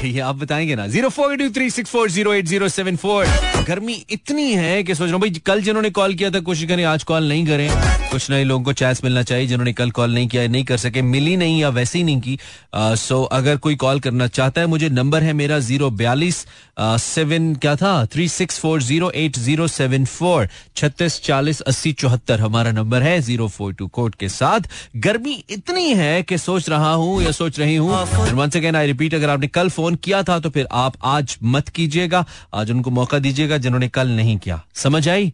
ये 0.04 0.20
आप 0.20 0.36
बताएँगे 0.36 0.74
ना। 0.76 0.86
Zero 0.88 1.08
four 1.10 1.36
two 1.36 1.48
three 1.52 1.68
six 1.70 1.90
four 1.90 2.10
zero 2.10 2.32
eight 2.34 2.46
zero 2.46 2.68
seven 2.68 2.96
four 2.96 3.26
गर्मी 3.66 3.94
इतनी 4.10 4.52
है 4.52 4.82
कि 4.82 4.94
सोच 4.94 5.04
रहा 5.04 5.12
हूँ 5.12 5.20
भाई 5.20 5.30
कल 5.46 5.60
जिन्होंने 5.62 5.90
कॉल 5.90 6.14
किया 6.14 6.30
था 6.30 6.40
कोशिश 6.40 6.68
करें 6.68 6.84
आज 6.84 7.02
कॉल 7.04 7.28
नहीं 7.28 7.46
करें। 7.46 7.68
कुछ 8.10 8.30
नए 8.30 8.44
लोगों 8.44 8.64
को 8.64 8.72
चांस 8.72 9.02
मिलना 9.04 9.22
चाहिए 9.22 9.46
जिन्होंने 9.46 9.72
कल 9.72 9.90
कॉल 9.90 10.14
नहीं 10.14 10.28
किया 10.28 10.46
नहीं 10.48 10.64
कर 10.64 10.76
सके 10.76 11.02
मिली 11.02 11.36
नहीं 11.36 11.60
या 11.60 11.68
वैसे 11.68 11.98
ही 11.98 12.04
नहीं 12.04 12.20
की। 12.20 12.38
सो 12.74 13.22
अगर 13.32 13.56
कोई 13.56 13.76
कॉल 13.76 14.00
करना 14.00 14.26
चाहता 14.28 14.60
है 14.60 14.66
मुझे 14.66 14.88
नंबर 14.88 15.22
है 15.22 15.32
मेरा 15.32 15.58
ज़ीरो 15.58 15.90
बयालीस 15.92 16.44
सेवन 16.80 17.54
क्या 17.54 17.74
था? 17.76 18.06
Three 18.06 18.28
six 18.28 18.58
four 18.58 18.82
zero 18.82 19.10
eight 19.14 19.38
zero 19.38 19.66
seven 19.68 20.04
four 20.06 20.48
छत्तीस 20.76 21.20
चालीस 21.24 21.60
अस्सी 21.60 21.92
चौहत्तर 21.92 22.40
हमारा 22.40 22.72
नंबर 22.72 23.02
है 23.02 23.20
ज़ीरो 23.20 23.48
फोर 23.48 23.72
टू 23.74 23.86
कोड 23.88 24.14
के 24.14 24.28
साथ। 24.30 24.68
गर्मी 24.96 25.42
इतनी 25.50 25.88
है 25.94 26.22
कि 26.22 26.38
सोच 26.38 26.68
रहा 26.70 26.92
हूँ 26.94 27.22
या 27.22 27.30
सोच 27.32 27.58
रही 27.60 27.76
हूँ। 27.76 27.94
आई 28.70 28.86
रिपीट 28.86 29.14
अगर 29.14 29.30
आपने 29.30 29.46
कल 29.48 29.68
फ़ोन 29.70 29.89
किया 29.96 30.22
था 30.22 30.38
तो 30.38 30.50
फिर 30.50 30.66
आप 30.72 30.96
आज 31.04 31.36
मत 31.44 31.68
कीजिएगा, 31.68 32.24
आज 32.54 32.70
उनको 32.70 32.90
मौका 32.90 33.18
दीजिएगा 33.18 33.58
जिन्होंने 33.58 33.88
कल 33.90 34.08
नहीं 34.10 34.38
किया। 34.38 34.62
समझ 34.74 35.08
आई? 35.08 35.32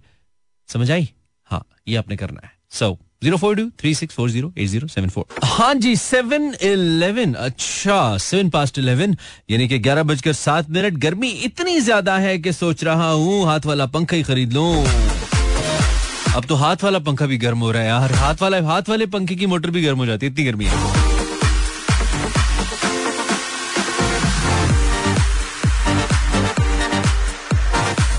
समझ 0.69 0.91
आई? 0.91 1.08
हाँ 1.50 1.64
ये 1.88 1.97
आपने 1.97 2.17
करना 2.17 2.41
है। 2.44 2.53
So 2.70 2.97
zero 3.23 3.37
four 3.37 3.55
two 3.56 3.69
three 3.81 3.94
six 3.94 4.14
four 4.14 4.31
zero 4.31 4.53
eight 4.58 4.69
zero 4.69 4.88
seven 4.88 5.08
four 5.08 5.25
हाँ 5.44 5.75
जी 5.75 5.94
सेवन 5.97 6.53
इलेवन 6.62 7.32
अच्छा 7.35 8.17
सेवन 8.19 8.50
पास्ट 8.50 8.79
इलेवन 8.79 9.17
यानी 9.50 9.69
कि 9.69 9.79
ग्यारह 9.79 10.03
बजकर 10.03 10.32
सात 10.35 10.70
मिनट। 10.70 10.99
गर्मी 10.99 11.29
इतनी 11.29 11.81
ज़्यादा 11.81 12.17
है 12.19 12.38
कि 12.38 12.53
सोच 12.53 12.85
रहा 12.85 13.11
हूँ, 13.11 13.44
हाथ 13.47 13.67
वाला 13.67 13.87
पंखा 13.87 14.17
ही 14.17 14.23
खरीद 14.23 14.53
लूँ। 14.53 14.85
अब 16.37 16.44
तो 16.44 16.55
हाथ 16.55 16.85
वाला 16.85 16.99
पंखा 16.99 17.26
भी 17.26 17.37
गर्म 17.38 17.58
हो 17.58 17.70
रहा 17.73 17.82
है 17.82 17.88
यार। 17.88 18.12
हाथ 18.14 18.43
वाला, 18.43 18.61
हाथ 18.62 18.88
वाले 18.88 19.06
पंखे 19.06 19.35
की 19.35 19.47
मोटर 19.47 19.70
भी 19.70 19.82
गर्म 19.82 19.99
हो 19.99 20.06
जाती 20.06 20.26
है, 20.26 20.32
इतनी 20.32 20.44
गर्मी 20.44 20.64
है। 20.64 21.15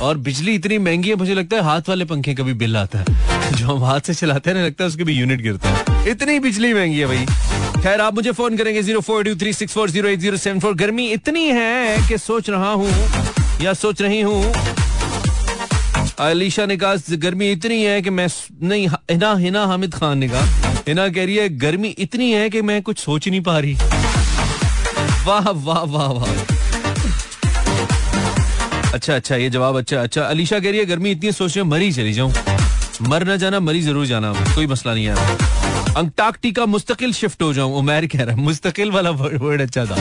और 0.02 0.18
बिजली 0.18 0.54
इतनी 0.56 0.78
महँगी 0.78 1.10
है, 1.10 1.16
मुझे 1.16 1.34
लगता 1.34 1.56
है 1.58 1.64
हाथ 1.64 1.90
वाले 1.90 2.06
पंखे 2.06 2.34
का 2.36 2.44
भी 2.44 2.54
बिल 2.56 2.78
आता 2.78 3.00
है। 3.00 3.06
जो 3.52 3.66
हम 3.68 3.84
हाथ 3.84 4.00
से 4.00 4.14
चलाते 4.14 4.50
हैं 4.50 4.58
ना, 4.58 4.66
लगता 4.66 4.84
है 4.84 4.88
उसके 4.88 5.04
भी 5.04 5.14
यूनिट 5.14 5.42
गिरता 5.42 5.70
है। 5.70 6.10
इतनी 6.12 6.40
बिजली 6.40 6.74
महँगी 6.74 7.00
है 7.00 7.06
भाई। 7.08 7.26
खैर, 7.84 8.02
आप 8.02 8.16
मुझे 8.16 8.32
फ़ोन 8.32 8.58
करेंगे 8.58 8.82
zero 8.84 9.00
four 9.02 9.24
two 9.24 9.36
three 9.36 9.54
six 9.54 9.74
four 9.74 9.90
zero 9.90 10.10
eight 10.10 10.20
zero 10.20 10.38
seven 10.38 10.60
four 10.60 10.74
गर्मी 10.76 11.08
इतनी 11.12 11.46
है 11.48 12.08
कि 12.10 12.18
सोच 12.18 12.50
रहा 12.50 12.72
हूँ, 12.72 12.92
या 13.62 13.74
सोच 13.76 14.02
रही 14.02 14.22
हूँ, 14.22 14.54
अलीशा 16.20 16.66
ने 16.66 16.78
कहा, 16.78 16.96
गर्मी 17.18 17.52
इतनी 17.52 17.84
है 17.84 18.02
कि 18.02 18.10
मैं 18.10 18.28
नहीं 18.64 18.88
हिना 18.88 19.34
हिना 19.36 19.66
हामिद 19.66 19.94
खान 19.94 20.18
ने 20.18 20.28
कहा 20.30 20.82
हिना 20.88 21.08
कह 21.10 21.26
रही 21.26 21.36
है, 21.36 21.50
गर्मी 21.60 21.88
इतनी 22.00 22.32
है 22.32 22.50
कि 22.50 22.62
मैं 22.62 22.82
कुछ 22.82 23.00
सोच 23.00 23.28
नहीं 23.28 23.42
पा 23.42 23.58
रही। 23.60 23.74
वाह 25.26 25.50
वाह 25.50 25.84
वाह 25.86 26.12
वाह। 26.12 26.57
अच्छा 28.94 29.16
अच्छा 29.16 29.36
ये 29.36 29.50
जवाब 29.50 29.78
अच्छा 29.78 30.02
अच्छा। 30.02 30.22
अलीशा 30.24 30.60
कह 30.60 30.70
रही 30.70 30.80
है, 30.80 30.86
गर्मी 30.86 31.12
इतनी 31.12 31.32
सोच 31.32 31.58
रही 31.58 31.66
मरी 31.68 31.92
चली 31.92 32.14
जाऊँ। 32.14 32.34
मर 33.02 33.24
ना 33.28 33.36
जाना, 33.36 33.60
मरी 33.60 33.82
ज़रूर 33.82 34.06
जाना, 34.06 34.32
कोई 34.56 34.68
मसला 34.68 34.94
नहीं 34.94 35.06
है। 35.08 35.96
अंटार्कटिका 35.98 36.66
मुस्तकिल 36.66 37.14
शिफ्ट 37.14 37.42
हो 37.42 37.54
जाऊँ, 37.54 37.74
उमैर 37.78 38.06
कह 38.08 38.24
रहा 38.24 38.36
है। 38.36 38.42
मुस्तकिल 38.42 38.92
वाला 38.92 39.10
वर्ड 39.12 39.62
अच्छा 39.62 39.86
था। 39.86 39.96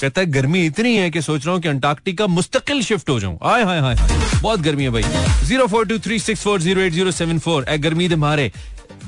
कहता 0.00 0.20
है, 0.20 0.26
गर्मी 0.26 0.64
इतनी 0.66 0.94
है 0.96 1.10
कि 1.10 1.22
सोच 1.22 1.46
रहा 1.46 1.54
हूँ 1.54 1.62
कि 1.62 1.68
अंटार्कटिका 1.68 2.26
मुस्तकिल 2.26 2.82
शिफ्ट 2.82 3.10
हो 3.10 3.18
जाऊँ। 3.20 3.38
आय 3.44 3.64
हाय 3.64 3.80
हाय 3.80 3.96
बहुत 4.42 4.60
गर्मी 4.60 4.82
है 4.82 4.90
भाई। 4.90 5.02
Zero 5.46 5.66
four 5.66 5.86
two 5.86 5.98
three 5.98 6.18
six 6.18 6.42
four 6.42 6.60
zero 6.60 6.80
eight 6.80 6.92
zero 6.92 7.10
seven 7.12 7.38
four. 7.38 7.64
ए 7.68 7.78
गर्मी 7.78 8.08
दे 8.08 8.16
मारे, 8.16 8.50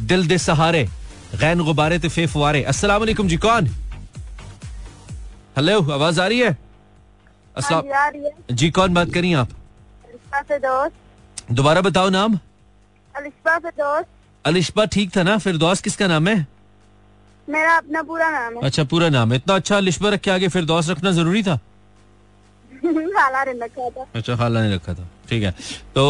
दिल 0.01 0.27
दे 0.27 0.39
सहारे, 0.41 0.89
गैन 1.41 1.65
गुब्बारे 1.65 1.99
ते 1.99 2.09
फे 2.09 2.27
फुआरे। 2.27 2.63
अस्सलाम 2.65 3.01
वालेकुम 3.01 3.29
जी, 3.29 3.37
कौन? 3.37 3.69
हेलो 5.57 5.81
आवाज़ 5.93 6.21
आ 6.21 6.27
रही 6.27 6.39
है 6.39 6.49
हाँ? 6.49 6.64
जी 8.51 8.71
कौन 8.71 8.95
बात 8.95 9.13
करी 9.15 9.33
आप? 9.35 9.49
दोबारा 11.53 11.81
बताओ 11.81 12.09
नाम। 12.09 12.39
अलिशबा 14.45 14.85
ठीक 14.85 15.17
था 15.17 15.23
ना? 15.23 15.37
फिर 15.39 15.57
दोस्त 15.57 15.85
किसका 15.85 16.07
नाम 16.07 16.29
है? 16.29 16.47
मेरा 17.49 17.77
अपना 17.77 18.03
पूरा 18.03 18.31
नाम 18.31 18.55
है। 18.55 18.61
अच्छा 18.63 18.85
पूरा 18.85 19.09
नाम 19.09 19.33
है। 19.33 19.37
इतना 19.39 19.55
अच्छा 19.55 19.77
अलिशबा 19.77 20.09
रख 20.09 20.21
के 20.21 20.31
आगे 20.31 20.49
फिर 20.49 20.65
दोस्त 20.65 20.91
रखना 20.91 21.11
ज़रूरी 21.11 21.43
था? 21.43 21.57
खाला 22.85 23.45
ने 23.45 23.53
रखा 23.65 23.89
था। 23.91 24.07
अच्छा 24.15 24.37
खाला 24.37 24.63
ने 24.63 24.75
रखा 24.75 24.95
था। 24.95 25.09
ठीक 25.29 25.43
है। 25.43 25.51
तो 25.95 26.05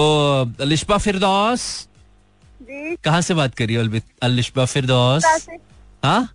अलिशबा 0.61 0.99
फिरदौस? 0.99 1.89
जी। 2.63 2.97
कहाँ 2.97 3.21
से 3.21 3.35
बात 3.35 3.55
करिए 3.55 4.01
अलिशबा 4.23 4.65
फिरदौस? 4.65 5.49
हाँ? 6.05 6.29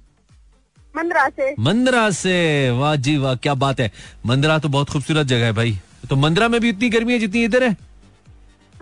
मंदरा 0.93 1.27
से। 1.29 1.53
मंदरा 1.59 2.09
से। 2.11 2.69
वाह 2.79 2.95
जी 2.95 3.17
वाह 3.17 3.35
क्या 3.35 3.53
बात 3.55 3.79
है। 3.79 3.91
मंदरा 4.25 4.57
तो 4.59 4.69
बहुत 4.69 4.89
खूबसूरत 4.89 5.27
जगह 5.27 5.45
है 5.45 5.53
भाई। 5.53 5.77
तो 6.09 6.15
मंदरा 6.15 6.47
में 6.47 6.59
भी 6.61 6.69
इतनी 6.69 6.89
गर्मी 6.89 7.13
है 7.13 7.19
जितनी 7.19 7.43
इधर 7.43 7.63
है? 7.63 7.71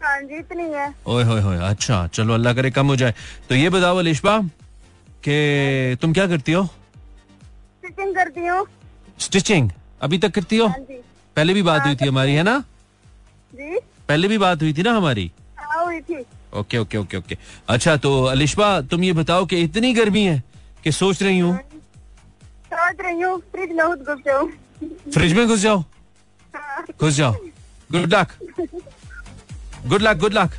हाँ 0.04 0.22
जी 0.22 0.38
इतनी 0.38 0.64
है। 0.74 0.94
ओए 1.08 1.24
होए 1.24 1.42
होए 1.42 1.58
अच्छा 1.70 2.06
चलो 2.14 2.34
अल्लाह 2.34 2.54
करे 2.54 2.72
कम 2.72 2.88
हो 2.88 2.96
जाए। 2.96 3.14
तो 3.50 3.56
ये 3.56 3.70
बताओ 3.70 3.98
अलिशबा 3.98 4.38
के 5.24 5.96
तुम 6.02 6.14
क्या 6.14 6.28
करती 6.28 6.52
हो? 6.52 6.64
स्टिचिंग 6.64 8.16
करती 8.16 8.46
हूँ। 8.48 8.66
स्टिचिंग? 9.20 9.70
अभी 10.02 10.18
तक 10.18 10.32
करती 10.32 10.58
हो? 10.58 10.68
हाँ 10.68 10.80
जी। 10.80 11.02
पहले 11.36 11.54
भी 11.54 11.62
बात 11.62 11.80
हाँ, 11.80 11.88
हुई 11.88 11.96
थी 11.96 12.08
हमारी 12.08 12.34
है। 12.34 12.44
ना? 12.44 12.58
जी। 13.54 13.80
पहले 14.08 14.28
भी 14.28 14.38
बात 14.38 14.62
हुई 14.62 14.74
थी 14.74 14.84
ना 14.84 14.94
हमारी? 14.94 15.32
हाँ 15.58 15.84
हुई 15.86 16.00
थी। 16.02 16.24
Okay 16.56 16.78
okay 16.78 16.98
okay 16.98 17.18
okay. 17.18 17.38
अच्छा 17.70 17.96
तो 17.98 18.24
अलिशबा 18.26 18.70
तुम 18.82 19.04
ये 19.04 19.14
बताओ 19.14 19.46
कि 19.46 19.62
इतनी 19.64 19.94
गर्मी 19.94 20.24
है 20.24 20.42
कि 20.84 20.92
सोच 20.92 21.24
रही 21.24 21.40
हूँ। 21.40 21.58
सोच 22.88 23.02
रही 23.02 23.22
हूँ 23.22 23.40
फ्रिज 23.52 23.72
में 23.78 23.86
खुद 23.88 24.06
घुस 24.08 24.20
जाऊँ 24.26 24.50
फ्रिज 25.14 25.34
में 25.34 25.48
घुस 25.48 25.60
जाओ 25.60 25.84
घुस 27.00 27.14
जाओ 27.14 27.34
good 27.92 28.14
luck 28.14 28.32
good 29.88 30.02
luck 30.02 30.18
good 30.18 30.34
luck 30.34 30.54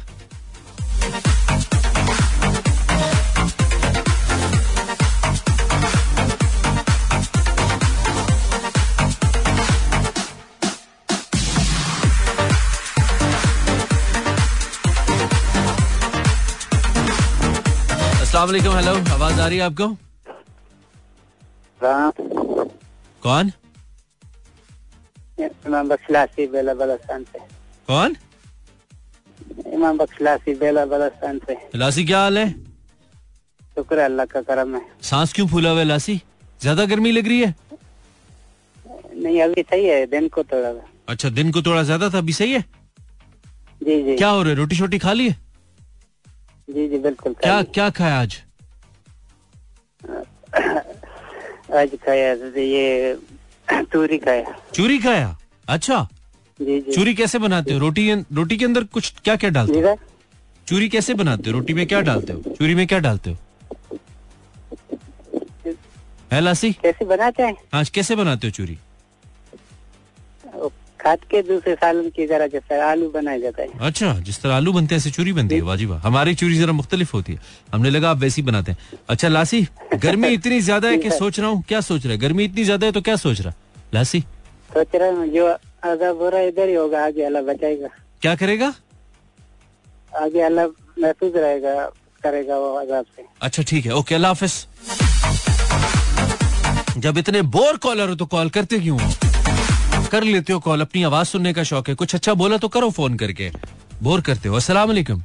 अस्सलाम 18.20 18.46
वालेकुम 18.46 18.76
हेलो 18.76 18.94
आवाज़ 19.14 19.40
आ 19.40 19.46
रही 19.46 19.58
है 19.58 19.64
आपको? 19.64 20.07
कौन 21.82 23.52
इमाम 25.40 25.88
बख्शलासी 25.88 26.46
बेला 26.52 26.74
बलस्तान 26.74 27.24
से 27.32 27.38
कौन 27.88 28.16
इमाम 29.74 29.98
बख्शलासी 29.98 30.54
बेला 30.62 30.84
बलस्तान 30.86 31.38
से 31.46 31.56
लासी 31.78 32.04
क्या 32.04 32.20
हाल 32.22 32.38
है 32.38 32.48
शुक्र 33.76 33.98
अल्लाह 34.04 34.26
का 34.26 34.40
करम 34.42 34.74
है 34.76 34.82
सांस 35.10 35.32
क्यों 35.32 35.46
फूला 35.48 35.70
हुआ 35.70 35.82
लासी 35.84 36.20
ज़्यादा 36.60 36.84
गर्मी 36.92 37.10
लग 37.12 37.26
रही 37.28 37.40
है 37.40 37.54
नहीं 39.14 39.40
अभी 39.42 39.62
सही 39.62 39.84
है 39.86 40.04
दिन 40.08 40.28
को 40.28 40.42
थोड़ा 40.52 40.72
अच्छा 41.08 41.28
दिन 41.30 41.50
को 41.52 41.62
थोड़ा 41.62 41.82
ज़्यादा 41.82 42.08
था 42.10 42.18
अभी 42.18 42.32
सही 42.32 42.52
है 42.52 42.64
जी 43.82 44.02
जी 44.04 44.16
क्या 44.16 44.28
हो 44.28 44.42
रहा 44.42 44.50
है 44.50 44.56
रोटी 44.56 44.76
शोटी 44.76 44.98
खा 44.98 45.12
ली 45.12 45.28
है 45.28 45.36
जी 46.68 46.88
जी 46.88 46.98
बिल्कुल 46.98 47.32
क्या। 47.34 47.62
क्या 47.74 47.88
खाया 47.98 48.20
आज 48.20 48.36
आज 51.76 51.90
खाया 52.06 52.32
ये 52.60 53.14
चूरी 53.72 54.18
खाया। 54.18 54.54
चूरी 54.74 54.98
खाया? 54.98 55.36
अच्छा। 55.68 56.06
जी 56.60 56.80
जी। 56.80 56.92
चूरी 56.92 57.14
कैसे 57.14 57.38
बनाते 57.38 57.72
हो? 57.72 57.78
रोटी 57.78 58.12
रोटी 58.14 58.56
के 58.56 58.64
अंदर 58.64 58.84
कुछ 58.84 59.12
क्या 59.24 59.36
क्या 59.36 59.50
डालते 59.50 59.80
हो? 59.80 59.96
चूरी 60.68 60.88
कैसे 60.88 61.14
बनाते 61.14 61.50
हो? 61.50 61.58
रोटी 61.58 61.74
में 61.74 61.86
क्या 61.86 62.00
डालते 62.00 62.32
हो? 62.32 62.40
चूरी 62.58 62.74
में 62.74 62.86
क्या 62.86 62.98
डालते 62.98 63.30
हो? 63.30 63.36
है 66.32 66.40
लासी? 66.40 66.72
कैसे 66.72 67.04
बनाते 67.04 67.42
हैं? 67.42 67.54
आज 67.74 67.88
कैसे 67.90 68.16
बनाते 68.16 68.46
हो 68.46 68.50
चूरी? 68.50 68.78
खाद 71.00 71.18
के 71.30 71.42
दूसरे 71.42 71.74
सालन 71.74 72.08
की 72.16 72.26
तरह 72.26 72.46
जैसे 72.52 72.80
आलू 72.82 73.08
बनाया 73.10 73.38
जाता 73.38 73.62
है। 73.62 73.68
अच्छा 73.88 74.12
जिस 74.26 74.40
तरह 74.42 74.54
आलू 74.54 74.72
बनते 74.72 74.94
हैं 74.94 75.00
ऐसे 75.00 75.10
चूरी 75.10 75.32
बनती 75.32 75.54
है। 75.54 75.60
वाजिबा। 75.62 75.96
हमारी 76.04 76.34
चूरी 76.34 76.58
जरा 76.58 76.72
मुख्तलिफ़ 76.72 77.12
होती 77.14 77.32
है। 77.32 77.38
हमने 77.72 77.90
लगा 77.90 78.10
आप 78.10 78.18
वैसी 78.18 78.42
बनाते 78.42 78.72
हैं। 78.72 78.98
अच्छा 79.08 79.28
लासी 79.28 79.60
गर्मी 79.94 80.28
इतनी 80.34 80.60
ज़्यादा 80.60 80.88
है 80.88 80.98
कि 80.98 81.10
सोच 81.18 81.40
रहा 81.40 81.48
हूँ 81.48 81.62
क्या 81.68 81.80
सोच 81.80 82.04
रहा 82.04 82.12
है? 82.12 82.18
गर्मी 82.18 82.44
इतनी 82.44 82.64
ज़्यादा 82.64 82.86
है 82.86 82.92
तो 82.92 83.00
क्या 83.00 83.16
सोच 83.16 83.40
रहा 83.40 83.52
लासी। 83.94 84.20
सोच 84.74 84.94
रहा 84.94 85.08
हूँ 85.10 85.28
जो 85.28 85.46
अजाब 85.46 86.22
हो 86.22 86.28
रहा 86.28 86.40
है 86.40 86.48
इधर 86.48 86.68
ही 86.68 86.74
होगा 86.74 87.04
आगे 87.06 87.22
अल्लाह 87.24 87.42
बचाएगा। 87.42 87.88
क्या 88.22 88.34
करेगा? 88.34 88.74
आगे 90.12 90.40
अल्लाह 90.42 90.66
महफूज 91.02 91.36
रहेगा 91.36 91.74
करेगा 92.24 92.58
वो 92.58 92.74
अजाब 92.76 93.04
से। 93.16 93.24
अच्छा 93.42 93.62
ठीक 93.62 93.86
है। 93.86 93.94
ओके 93.94 94.14
अल्लाह 94.14 94.30
हाफिज। 94.30 94.66
जब 96.98 97.18
इतने 97.18 97.42
बोर 97.54 97.76
कॉलर 97.82 98.08
हो 98.08 98.14
तो 98.14 98.26
कॉल 98.26 98.48
करते 98.50 98.78
क्यों 98.78 99.00
हो? 99.00 99.27
कर 100.08 100.22
लेते 100.22 100.52
हो 100.52 100.58
कॉल 100.60 100.80
अपनी 100.80 101.02
आवाज़ 101.02 101.26
सुनने 101.26 101.52
का 101.52 101.62
शौक 101.62 101.88
है। 101.88 101.94
कुछ 101.94 102.14
अच्छा 102.14 102.34
बोला 102.34 102.56
तो 102.56 102.68
करो 102.68 102.90
फ़ोन 102.90 103.16
करके। 103.16 103.50
बोर 104.02 104.20
करते 104.20 104.48
हो। 104.48 104.56
अस्सलाम 104.56 104.88
वालेकुम। 104.88 105.22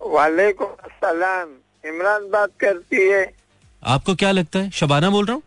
वालेकुम 0.00 0.68
अस्सलाम। 0.84 1.48
इमरान 1.86 2.30
बात 2.30 2.50
करती 2.60 3.08
है। 3.08 3.32
आपको 3.82 4.14
क्या 4.14 4.30
लगता 4.30 4.58
है? 4.58 4.70
शबाना 4.70 5.10
बोल 5.10 5.24
रहा 5.26 5.34
हूँ। 5.34 5.42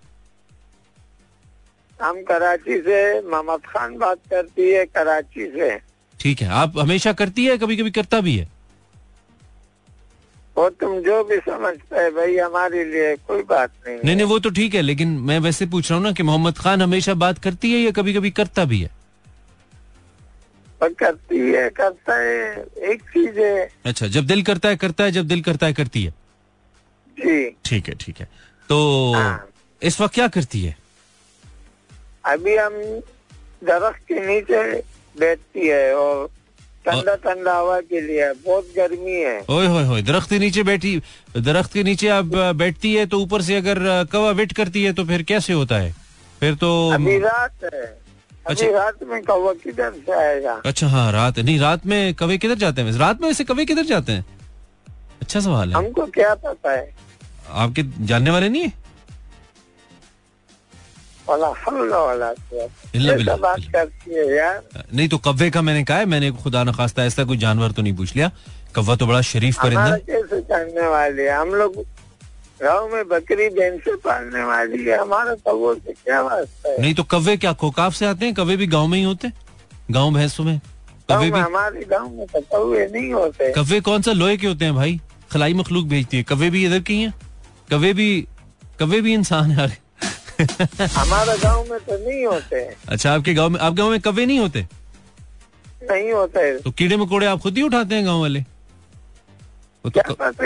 हम 1.99 2.21
कराची 2.23 2.77
से 2.79 3.21
मोहम्मद 3.21 3.61
खान 3.65 3.97
बात 3.97 4.17
करती 4.29 4.69
है 4.71 4.85
कराची 4.85 5.45
से। 5.47 5.77
ठीक 6.19 6.41
है। 6.41 6.47
आप 6.47 6.77
हमेशा 6.79 7.13
करती 7.13 7.45
है 7.45 7.57
कभी 7.57 7.77
कभी 7.77 7.91
करता 7.91 8.19
भी 8.21 8.35
है? 8.37 8.47
वो 10.57 10.69
तुम 10.69 10.99
जो 10.99 11.23
भी 11.23 11.37
समझते 11.37 11.95
है 11.95 12.11
भाई 12.11 12.37
हमारे 12.37 12.83
लिए 12.85 13.15
कोई 13.15 13.41
बात 13.41 13.71
नहीं 13.87 13.99
नहीं 14.05 14.15
नहीं 14.15 14.25
वो 14.25 14.39
तो 14.39 14.49
ठीक 14.49 14.75
है 14.75 14.81
लेकिन 14.81 15.07
मैं 15.07 15.39
वैसे 15.39 15.65
पूछ 15.65 15.91
रहा 15.91 15.97
हूँ 15.97 16.05
ना 16.05 16.11
कि 16.11 16.23
मोहम्मद 16.23 16.57
खान 16.57 16.81
हमेशा 16.81 17.13
बात 17.13 17.39
करती 17.39 17.71
है 17.71 17.79
या 17.79 17.91
कभी 17.91 18.13
कभी 18.13 18.31
करता 18.31 18.65
भी 18.65 18.81
है? 18.81 18.89
करती 20.83 21.37
है 21.37 21.69
करता 21.69 22.15
है 22.15 22.65
एक 22.91 23.01
चीज़ 23.01 23.39
है। 23.39 23.69
अच्छा 23.85 24.07
जब 24.07 24.25
दिल 24.25 24.43
करता 24.43 24.69
है 24.69 24.75
करता 24.75 25.03
है 25.03 25.11
जब 25.11 25.27
दिल 25.27 25.41
करता 25.41 25.65
है 25.65 25.73
करती 25.73 26.03
है। 26.03 26.11
जी। 27.17 27.55
ठीक 27.65 27.87
है 27.89 27.95
ठीक 27.95 28.19
है। 28.19 28.27
तो 28.69 29.13
हाँ। 29.13 29.49
इस 29.81 30.01
वक्त 30.01 30.13
क्या 30.13 30.27
करती 30.27 30.61
है? 30.61 30.77
अभी 32.25 32.55
हम 32.55 32.73
दरख्त 33.63 33.99
के 33.99 34.19
नीचे 34.27 34.81
बैठती 35.19 35.67
है 35.67 35.95
और 35.95 36.29
ठंडा 36.85 37.15
ठंडा 37.23 37.53
हवा 37.57 37.79
के 37.81 38.01
लिए 38.01 38.31
बहुत 38.45 38.67
गर्मी 38.77 39.11
है। 39.13 39.39
ओए 39.49 39.67
होए 39.67 39.83
होए 39.85 40.01
दरख्त 40.01 40.29
के 40.29 40.39
नीचे 40.39 40.63
बैठी 40.63 40.95
दरख्त 41.37 41.73
के 41.73 41.83
नीचे 41.83 42.07
आप 42.09 42.25
बैठती 42.55 42.93
है 42.93 43.05
तो 43.05 43.19
ऊपर 43.21 43.41
से 43.41 43.55
अगर 43.57 43.79
कवा 44.11 44.31
वेट 44.31 44.53
करती 44.53 44.83
है 44.83 44.93
तो 44.93 45.05
फिर 45.05 45.23
कैसे 45.23 45.53
होता 45.53 45.77
है? 45.77 45.93
फिर 46.41 46.55
तो 46.55 46.69
अभी 46.93 47.17
रात 47.19 47.63
है। 47.63 47.85
अच्छा। 48.45 48.67
रात 48.71 49.03
में 49.03 49.21
कौवा 49.23 49.53
किधर 49.63 49.91
से 50.05 50.11
आएगा? 50.13 50.61
अच्छा 50.65 50.87
हाँ 50.87 51.11
रात 51.11 51.39
नहीं 51.39 51.59
रात 51.59 51.85
में 51.85 52.13
कवे 52.15 52.37
किधर 52.37 52.55
जाते 52.57 52.81
हैं? 52.81 52.91
रात 52.99 53.21
में 53.21 53.27
वैसे 53.27 53.43
कवे 53.43 53.65
किधर 53.65 53.85
जाते 53.85 54.11
हैं? 54.11 54.25
अच्छा 55.21 55.39
सवाल 55.39 55.69
है। 55.69 55.75
हमको 55.75 56.05
क्या 56.13 56.33
पता 56.35 56.71
है? 56.71 56.89
आपके 57.51 57.83
जानने 58.05 58.29
वाले 58.31 58.49
नहीं 58.49 58.61
है? 58.61 58.71
बात 63.35 63.61
करती 63.73 64.13
है 64.15 64.25
यार 64.35 64.61
नहीं 64.93 65.07
तो 65.09 65.17
कव्वे 65.17 65.49
का 65.51 65.61
मैंने 65.61 65.83
कहा 65.83 65.97
है 65.97 66.05
मैंने 66.05 66.31
खुदा 66.43 66.63
न 66.63 66.71
खास्ता 66.73 67.05
ऐसा 67.05 67.23
कोई 67.23 67.37
जानवर 67.37 67.71
तो 67.71 67.81
नहीं 67.81 67.93
पूछ 67.97 68.15
लिया 68.15 68.31
कव्वा 68.75 68.95
तो 68.95 69.07
बड़ा 69.07 69.21
शरीफ 69.21 69.61
परिंदा 69.63 69.97
कैसे 70.09 70.39
जानने 70.41 70.87
वाले 70.87 71.29
हम 71.29 71.53
लोग 71.55 71.75
गाँव 72.63 72.87
में 72.93 73.07
बकरी 73.07 73.47
भैंसे 73.55 73.95
पालने 74.03 74.43
वाली 74.43 74.83
है 74.83 74.97
हमारा 74.97 75.33
कबूल 75.47 75.75
से 75.85 75.91
क्या 75.91 76.21
वास्ता 76.21 76.69
है 76.69 76.81
नहीं 76.81 76.93
तो 76.95 77.03
कव्वे 77.13 77.35
क्या 77.37 77.51
कोकाफ 77.63 77.93
से 77.93 78.05
आते 78.05 78.25
हैं 78.25 78.33
कव्वे 78.33 78.57
भी 78.57 78.67
गाँव 78.67 78.87
में 78.87 78.97
ही 78.97 79.03
होते 79.03 79.31
गाँव 79.91 80.13
भैंसों 80.15 80.43
में 80.43 80.59
कव्वे 81.09 81.31
भी 81.31 81.39
हमारे 81.39 81.85
गाँव 81.89 82.09
में 82.09 82.25
तो 82.33 82.41
कौए 82.51 82.87
नहीं 82.93 83.11
होते 83.13 83.51
कव्वे 83.53 83.79
कौन 83.87 84.01
सा 84.01 84.11
लोहे 84.11 84.37
के 84.37 84.47
होते 84.47 84.65
हैं 84.65 84.75
भाई 84.75 84.99
खलाई 85.31 85.53
मखलूक 85.53 85.87
भेजती 85.87 86.17
है 86.17 86.23
कव्वे 86.23 86.49
भी 86.49 86.65
इधर 86.65 86.79
की 86.87 87.01
है 87.01 87.13
कव्वे 87.71 87.93
भी 87.93 88.09
कव्वे 88.79 89.01
भी 89.01 89.13
इंसान 89.13 89.51
है। 89.51 89.67
हमारा 90.97 91.35
गाँव 91.35 91.65
में 91.69 91.79
तो 91.79 91.97
नहीं 92.05 92.25
होते। 92.25 92.63
अच्छा 92.89 93.13
आपके 93.13 93.33
गाँव 93.33 93.49
में 93.49 93.59
आप 93.59 93.73
गाँव 93.73 93.89
में 93.89 93.99
कव्वे 94.01 94.25
नहीं 94.25 94.39
होते? 94.39 94.65
नहीं 95.91 96.11
होते। 96.11 96.57
तो 96.59 96.71
कीड़े 96.71 96.97
मकोड़े 96.97 97.25
आप 97.27 97.39
खुद 97.39 97.57
ही 97.57 97.63
उठाते 97.63 97.95
हैं 97.95 98.05
गाँव 98.05 98.21
वाले? 98.21 98.41
तो 99.85 99.89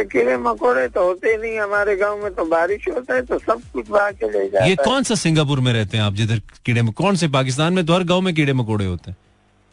कीड़े 0.03 0.37
मकोड़े 0.37 0.87
तो 0.87 1.03
होते 1.03 1.35
नहीं 1.37 1.57
हमारे 1.59 1.95
गाँव 1.95 2.23
में 2.23 2.33
तो 2.35 2.45
बारिश 2.45 2.87
होता 2.87 3.13
है 3.13 3.21
तो 3.21 3.37
सब 3.39 3.61
कुछ 3.73 3.89
बहा 3.89 4.09
के 4.11 4.29
ले 4.31 4.47
जाता 4.49 4.65
ये 4.65 4.69
है। 4.69 4.83
कौन 4.85 5.03
सा 5.03 5.15
सिंगापुर 5.15 5.59
में 5.59 5.71
रहते 5.73 5.97
हैं 5.97 6.03
आप 6.03 6.13
जिधर 6.13 6.41
कीड़े 6.65 6.81
में 6.81 6.91
कौन 6.93 7.15
से 7.15 7.27
पाकिस्तान 7.27 7.73
में 7.73 7.85
तो 7.85 7.93
हर 7.93 8.03
गाँव 8.03 8.21
में 8.21 8.33
कीड़े 8.35 8.53
मकोड़े 8.53 8.85
होते 8.85 9.11
हैं? 9.11 9.17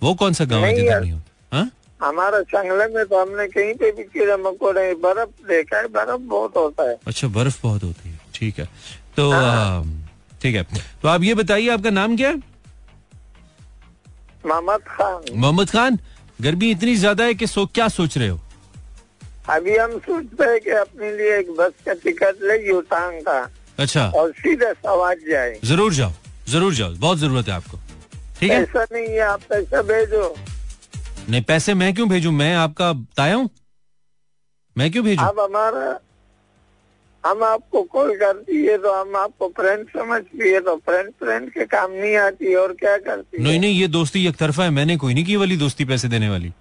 वो 0.03 0.15
कौन 0.15 0.33
सा 0.33 0.45
गाँव 0.45 0.65
है 0.65 0.75
जिधर 0.75 1.01
नहीं 1.01 1.13
होते? 1.13 1.57
हाँ? 1.57 1.71
हमारा 2.03 2.41
चंगले 2.43 2.87
में 2.95 3.05
तो 3.07 3.21
हमने 3.23 3.47
कहीं 3.49 3.75
पे 3.75 3.91
भी 3.93 4.03
कीड़े 4.05 4.37
मकोड़े 4.43 4.95
बर्फ़ 5.03 5.47
देखा 5.49 5.79
है 5.79 5.89
बर्फ़ 5.89 6.21
बहुत 6.21 6.57
होता 6.57 6.89
है। 6.91 6.97
अच्छा 7.07 7.29
बर्फ़ 7.29 7.63
बहुत 7.63 7.83
होती 7.85 8.09
है 8.11 8.19
ठीक 8.35 8.59
है। 8.59 8.69
तो 9.17 9.31
आ, 9.33 9.83
ठीक 10.45 10.57
है। 10.57 10.63
तो 11.03 11.09
आप 11.09 11.23
ये 11.23 11.35
बताइए 11.35 11.69
आपका 11.71 11.91
नाम 11.91 12.17
क्या 12.17 12.29
है? 12.29 12.37
मोहम्मद 14.45 14.81
खान। 14.89 15.23
मोहम्मद 15.35 15.71
खान 15.71 15.99
गर्मी 16.41 16.71
इतनी 16.71 16.95
ज़्यादा 16.97 17.25
है 17.25 17.35
कि 17.35 17.47
सो 17.47 17.65
क्या 17.67 17.89
सोच 17.89 18.17
रहे 18.19 18.29
हो? 18.29 18.41
अभी 19.51 19.77
हम 19.77 19.99
सोचते 19.99 20.45
हैं 20.45 20.61
कि 20.61 20.71
अपने 20.73 21.13
लिए 21.17 21.39
एक 21.39 21.51
बस 21.57 21.73
का 21.87 21.93
टिकट 22.05 22.43
ले 22.43 22.57
यूटांग 22.69 23.21
का। 23.23 23.39
अच्छा। 23.79 24.07
और 24.17 24.33
सीधे 24.33 24.73
सवाज 24.75 25.19
जाए। 25.31 25.59
ज़रूर 25.65 25.93
जाओ 25.95 26.13
ज़रूर 26.49 26.75
जाओ 26.75 26.95
बहुत 26.97 27.19
ज़रूरत 27.19 27.49
है 27.49 27.55
आपको। 27.55 27.79
ठीक 28.41 28.51
है? 28.51 28.63
ऐसा 28.63 28.87
नहीं 28.93 29.09
है 29.09 29.21
आप 29.23 29.43
पैसा 29.51 29.83
भेजो। 29.83 30.35
नहीं 31.29 31.43
पैसे 31.43 31.75
मैं 31.75 31.95
क्यों 31.95 32.09
भेजूं? 32.09 32.33
मैं 32.33 32.55
आपका 32.57 32.93
ताया 33.17 33.35
हूँ? 33.35 33.49
मैं 34.77 34.91
क्यों 34.93 35.05
भेजू? 35.05 35.23
आप 35.23 35.39
हमारा 35.41 35.93
हम 37.25 37.43
आपको 37.45 37.83
कॉल 37.83 38.11
करती 38.17 38.65
है 38.67 38.77
तो 38.79 38.93
हम 38.93 39.17
आपको 39.17 39.49
फ्रेंड 39.57 39.87
समझती 39.89 40.51
है 40.51 40.61
तो 40.61 40.77
फ्रेंड 40.87 41.11
फ्रेंड 41.21 41.49
के 41.51 41.65
काम 41.67 41.93
नहीं 41.93 42.17
आती 42.17 42.55
और 42.55 42.73
क्या 42.81 42.97
करती 42.99 43.43
नहीं 43.43 43.61
नहीं 43.61 43.81
ये 43.81 43.89
दोस्ती 43.89 44.27
एक 44.27 44.37
तरफा 44.37 44.65
है। 44.65 44.71
मैंने 44.71 44.97
कोई 44.97 45.15
नहीं 45.15 45.25
की 45.25 45.37
वाली 45.37 45.57
दोस्ती 45.57 45.85
पैसे 45.85 46.09
देने 46.09 46.29
वाली। 46.31 46.53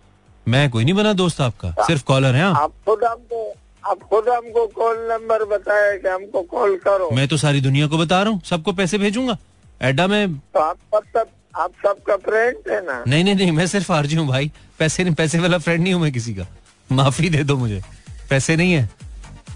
मैं 0.48 0.70
कोई 0.70 0.84
नहीं 0.84 0.93
बना 0.93 1.13
दोस्त 1.13 1.41
आपका। 1.41 1.72
सिर्फ़ 1.88 2.03
कॉलर 2.03 2.36
है 2.36 2.43
आप। 2.43 2.74
खुद 2.86 3.03
हमको 3.03 3.43
आप 3.86 4.00
खुद 4.10 4.29
हमको 4.29 4.65
कॉल 4.67 4.98
नंबर 5.12 5.43
बताए 5.48 5.98
कि 5.98 6.08
हमको 6.08 6.41
कॉल 6.51 6.75
करो। 6.77 7.10
मैं 7.13 7.27
तो 7.27 7.38
सारी 7.38 7.62
दुनिया 7.62 7.88
को 7.88 7.98
बता 7.98 8.22
रहा 8.24 8.32
हूँ। 8.32 8.41
सबको 8.46 8.74
पैसे 8.74 8.98
भेजूँगा। 8.98 9.38
एडा 9.82 10.08
में 10.08 10.38
तो 10.38 10.60
आप 10.60 10.77
सब 10.96 11.03
सब 11.17 11.29
आप 11.55 11.72
सबका 11.86 12.15
फ्रेंड 12.20 12.72
है 12.72 12.79
ना? 12.86 13.03
नहीं 13.08 13.24
नहीं 13.24 13.36
नहीं 13.36 13.51
मैं 13.51 13.67
सिर्फ़ 13.67 13.91
आरजी 13.91 14.15
हूँ 14.15 14.27
भाई। 14.27 14.51
पैसे 14.79 15.03
नहीं 15.03 15.15
पैसे 15.15 15.39
वाला 15.39 15.58
फ्रेंड 15.58 15.84
नहीं 15.84 15.93
हूँ 15.93 16.01
मैं 16.01 16.12
किसी 16.12 16.34
का। 16.36 16.48
माफ़ी 16.89 17.29
दे 17.29 17.43
दो 17.43 17.58
मुझे। 17.58 17.82
पैसे 18.29 18.55
नहीं 18.55 18.74
है। 18.74 18.89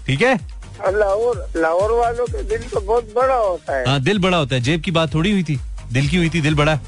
ठीक 0.06 0.22
है? 0.22 0.36
और 0.84 0.98
लाहौर 0.98 1.46
लाहौर 1.56 1.92
वालों 1.92 2.26
के 2.26 2.42
दिल 2.42 2.68
तो 2.70 2.80
बहुत 2.80 3.12
बड़ा 3.16 3.34
होता 3.34 3.76
है। 3.78 3.84
हाँ 3.88 4.00
दिल 4.00 4.18
बड़ा 4.18 4.38
होता 4.38 4.54
है। 4.54 4.60
जेब 4.60 4.80
की 4.82 4.90
बात 4.90 5.14
थोड़ी 5.14 5.30
हुई 5.32 5.44
थी। 5.44 5.58
दिल 5.92 6.08
की 6.08 6.16
हुई 6.16 6.30
थी 6.30 6.40
दिल 6.40 6.54
बड़ा। 6.54 6.78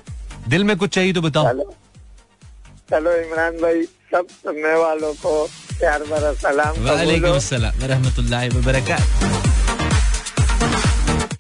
दिल 0.49 0.65
में 0.65 0.77
कुछ 0.77 0.95
चाहिए 0.95 1.13
तो 1.13 1.23
बताओ। 1.23 1.45
चलो। 1.45 1.75
चलो 2.91 3.13
इमरान 3.17 3.57
भाई 3.63 3.83
सब 4.13 4.27
सुनने 4.43 4.75
वालों 4.75 5.13
को 5.15 5.33
प्यार 5.79 6.03
भरा 6.05 6.33
सलाम 6.35 6.77
वरहमत 6.77 6.99
वालेकुम 6.99 7.37
अस्सलाम 7.37 7.85
रहमतुल्लाहि 7.85 8.49
व 8.49 8.63
बरकात 8.65 9.03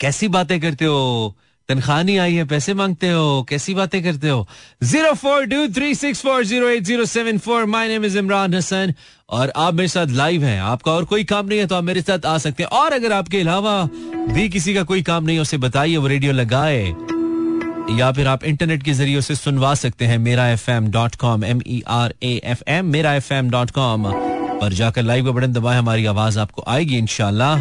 कैसी 0.01 0.29
बातें 0.35 0.61
करते 0.61 0.85
हो? 0.85 1.35
तनख्वाह 1.71 2.03
नहीं 2.03 2.19
आई 2.19 2.35
है, 2.35 2.45
पैसे 2.47 2.75
मांगते 2.75 3.09
हो, 3.11 3.47
कैसी 3.49 3.75
बातें 3.75 4.03
करते 4.03 4.29
हो? 4.29 4.47
Zero 4.83 5.13
four 5.15 5.45
two 5.47 5.67
three 5.75 5.95
six 5.95 6.23
four 6.23 6.45
zero 6.45 6.69
eight 6.69 6.83
zero 6.85 7.05
seven 7.07 7.39
four 7.39 7.65
my 7.67 7.89
name 7.89 8.05
is 8.05 8.19
Imran 8.19 8.55
Hasan 8.55 8.95
और 9.31 9.53
आप 9.57 9.75
मेरे 9.75 9.89
साथ 9.89 10.07
लाइव 10.15 10.45
हैं। 10.45 10.61
आपका 10.63 10.93
और 10.93 11.05
कोई 11.05 11.25
काम 11.25 11.47
नहीं 11.47 11.59
है 11.59 11.67
तो 11.67 11.75
आप 11.75 11.85
मेरे 11.85 12.03
साथ 12.03 12.27
आ 12.27 12.37
सकते 12.39 12.63
हैं। 12.63 12.71
और 12.73 12.93
अगर 12.93 13.13
आपके 13.13 13.41
अलावा 13.41 13.83
भी 14.31 14.49
किसी 14.49 14.75
का 14.75 14.83
कोई 14.85 15.03
काम 15.03 15.25
नहीं 15.25 15.37
है, 15.37 15.43
उसे 15.43 15.57
बताइए, 15.59 15.97
वो 15.97 16.07
रेडियो 16.07 16.33
लगाए, 16.33 16.85
या 17.99 18.11
फिर 18.13 18.27
आप 18.29 18.45
इंटरनेट 18.45 18.83
के 18.83 18.93
ज़रिए 18.93 19.17
उसे 19.19 19.35
सुनवा 19.35 19.75
सकते 19.77 20.05
हैं, 20.05 20.19
Mera 20.21 20.49
F 20.49 20.71
M 20.71 20.91
dot 20.91 21.17
com 21.17 21.45
M 21.45 21.61
E 21.67 21.83
R 21.89 22.15
A 22.23 22.41
F 22.45 22.63
M 22.69 22.87
Mera 22.89 23.15
F 23.15 23.33
M 23.35 23.51
dot 23.51 23.71
com 23.71 24.13
पर 24.61 24.73
जाकर 24.73 25.03
लाइव 25.03 25.25
का 25.25 25.31
बटन 25.31 25.53
दबाए, 25.53 25.79
हमारी 25.79 26.07
आवाज़ 26.07 26.39
आपको 26.39 26.65
आएगी 26.69 26.99
इनशाला 26.99 27.55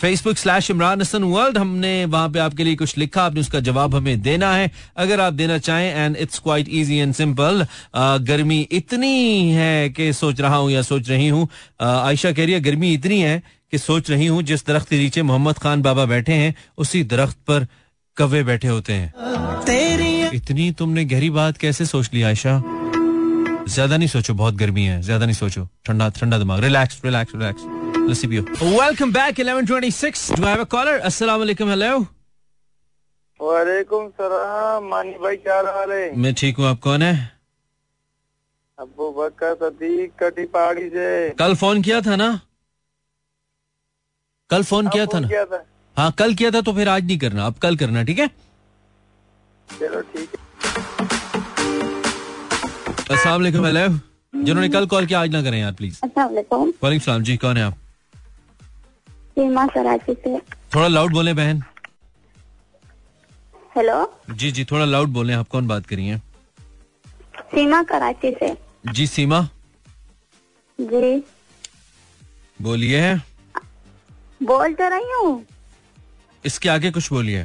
Facebook 0.00 0.36
slash 0.36 0.70
Imran 0.70 1.00
Hasan 1.00 1.24
world 1.24 1.56
हमने 1.58 2.04
वहाँ 2.06 2.28
पे 2.30 2.38
आपके 2.38 2.64
लिए 2.64 2.76
कुछ 2.76 2.96
लिखा 2.98 3.22
आपने 3.22 3.40
उसका 3.40 3.60
जवाब 3.60 3.94
हमें 3.94 4.20
देना 4.22 4.52
है। 4.52 4.70
अगर 4.96 5.20
आप 5.20 5.32
देना 5.32 5.56
चाहें 5.58 5.94
and 5.94 6.16
it's 6.16 6.38
quite 6.38 6.68
easy 6.70 6.98
and 6.98 7.14
simple 7.14 7.66
गर्मी 8.24 8.60
इतनी 8.72 9.50
है 9.52 9.88
कि 9.90 10.12
सोच 10.12 10.40
रहा 10.40 10.56
हूँ 10.56 10.70
या 10.70 10.82
सोच 10.82 11.08
रही 11.10 11.28
हूँ। 11.28 11.48
आयशा 11.82 12.32
कह 12.32 12.44
रही 12.44 12.54
है 12.54 12.60
गर्मी 12.60 12.92
इतनी 12.94 13.20
है 13.20 13.42
कि 13.72 13.78
सोच 13.78 14.10
रही 14.10 14.26
हूँ 14.26 14.42
जिस 14.42 14.66
दरख्त 14.66 14.88
के 14.88 14.98
नीचे 14.98 15.22
मोहम्मद 15.22 15.58
खान 15.58 15.82
बाबा 15.82 16.04
बैठे 16.06 16.32
हैं 16.32 16.54
उसी 16.78 17.02
दरख्त 17.04 17.36
पर 17.48 17.66
कवे 18.16 18.42
बैठे 18.42 18.68
होते 18.68 18.92
हैं। 18.92 20.30
इतनी 20.34 20.70
तुमने 20.78 21.04
गहरी 21.04 21.30
बात 21.32 21.56
कैसे 21.56 21.86
सोच 21.86 22.10
ली 22.14 22.22
आयशा? 22.22 22.60
ज़्यादा 23.68 23.96
नहीं 23.96 24.08
सोचो 24.08 24.34
बहुत 24.34 24.54
गर्मी 24.54 24.84
है 24.84 25.00
ज़्यादा 25.02 25.26
नहीं 25.26 25.34
सोचो। 25.34 25.68
ठंडा 25.86 26.08
ठंडा 26.20 26.38
दिमाग 26.38 26.64
रिलैक्स 26.64 27.00
रिलैक्स 27.04 27.32
रिलैक्स 27.34 27.62
लस्सी 28.08 28.26
पियो 28.26 28.42
welcome 28.62 29.12
back 29.12 29.40
1126 29.40 30.30
do 30.36 30.44
have 30.46 30.60
a 30.60 30.64
caller 30.74 30.98
अस्सलाम 31.08 31.38
वालेकुम 31.38 31.68
हेलो 31.70 31.98
वालेकुम 33.40 34.08
सलाम। 34.20 34.84
मानी 34.90 35.10
भाई 35.22 35.36
क्या 35.36 35.56
हाल 35.76 35.90
है? 35.92 36.16
मैं 36.24 36.32
ठीक 36.40 36.56
हूँ 36.58 36.66
आप 36.66 36.80
कौन 36.86 37.02
है? 37.02 37.12
अबू 38.78 39.10
बकर 39.18 39.54
सदीक 39.62 40.12
कटी 40.22 40.44
पहाड़ी 40.54 40.88
से। 40.90 41.06
कल 41.38 41.54
फ़ोन 41.62 41.82
किया 41.82 42.00
था 42.06 42.16
ना? 42.16 42.28
कल 44.50 44.62
फ़ोन 44.70 44.88
किया 44.88 45.04
हाँ, 45.04 45.12
था 45.14 45.20
ना? 45.20 45.28
किया 45.28 45.44
था। 45.44 45.64
हाँ 45.96 46.10
कल 46.18 46.34
किया 46.34 46.50
था 46.50 46.60
तो 46.60 46.72
फिर 46.72 46.88
आज 46.88 47.04
नहीं 47.06 47.18
करना। 47.18 47.46
अब 47.46 47.54
कल 47.62 47.76
करना 47.82 48.02
ठीक 48.10 48.18
है? 48.18 48.28
चलो 49.68 50.00
ठीक 50.12 50.28
है। 50.34 50.46
अस्सलाम 53.10 53.40
वालेकुम 53.40 53.66
हेलो 53.66 53.88
जिन्होंने 54.44 54.68
कल 54.68 54.86
कॉल 54.86 55.06
किया 55.06 55.20
आज 55.20 55.30
ना 55.32 55.42
करें 55.42 55.58
यार 55.60 55.72
प्लीज़ 55.82 56.00
वालेकुम। 56.18 57.22
जी 57.22 57.36
कौन 57.44 57.56
है 57.56 57.64
आप? 57.64 57.76
सीमा 59.38 59.66
कराची 59.66 60.14
से। 60.14 60.38
थोड़ा 60.74 60.86
लाउड 60.88 61.12
बोले 61.12 61.32
बहन। 61.34 61.62
हेलो? 63.76 63.96
जी 64.30 64.50
जी 64.52 64.64
थोड़ा 64.64 64.84
लाउड 64.84 65.08
बोले 65.08 65.32
आप 65.32 65.48
कौन 65.48 65.66
बात 65.68 65.86
करी 65.86 66.06
हैं? 66.06 66.22
सीमा 67.50 67.82
कराची 67.82 68.30
से। 68.40 68.56
जी 68.92 69.06
सीमा। 69.06 69.40
जी। 70.78 71.22
बोलिए। 72.62 73.14
बोल 74.42 74.74
तो 74.74 74.88
रही 74.88 75.12
हूँ। 75.12 75.44
इसके 76.44 76.68
आगे 76.68 76.90
कुछ 76.90 77.12
बोलिए। 77.12 77.44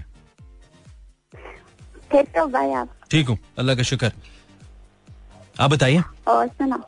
ठीक 2.12 2.38
हो 2.40 2.46
भाई 2.48 2.72
आप। 2.74 2.90
ठीक 3.12 3.28
हूँ 3.28 3.38
अल्लाह 3.60 3.76
का 3.76 3.84
शुक्र। 3.84 4.12
आप 5.60 5.70
बताइए। 5.70 6.02
और 6.28 6.48
सुना 6.48 6.84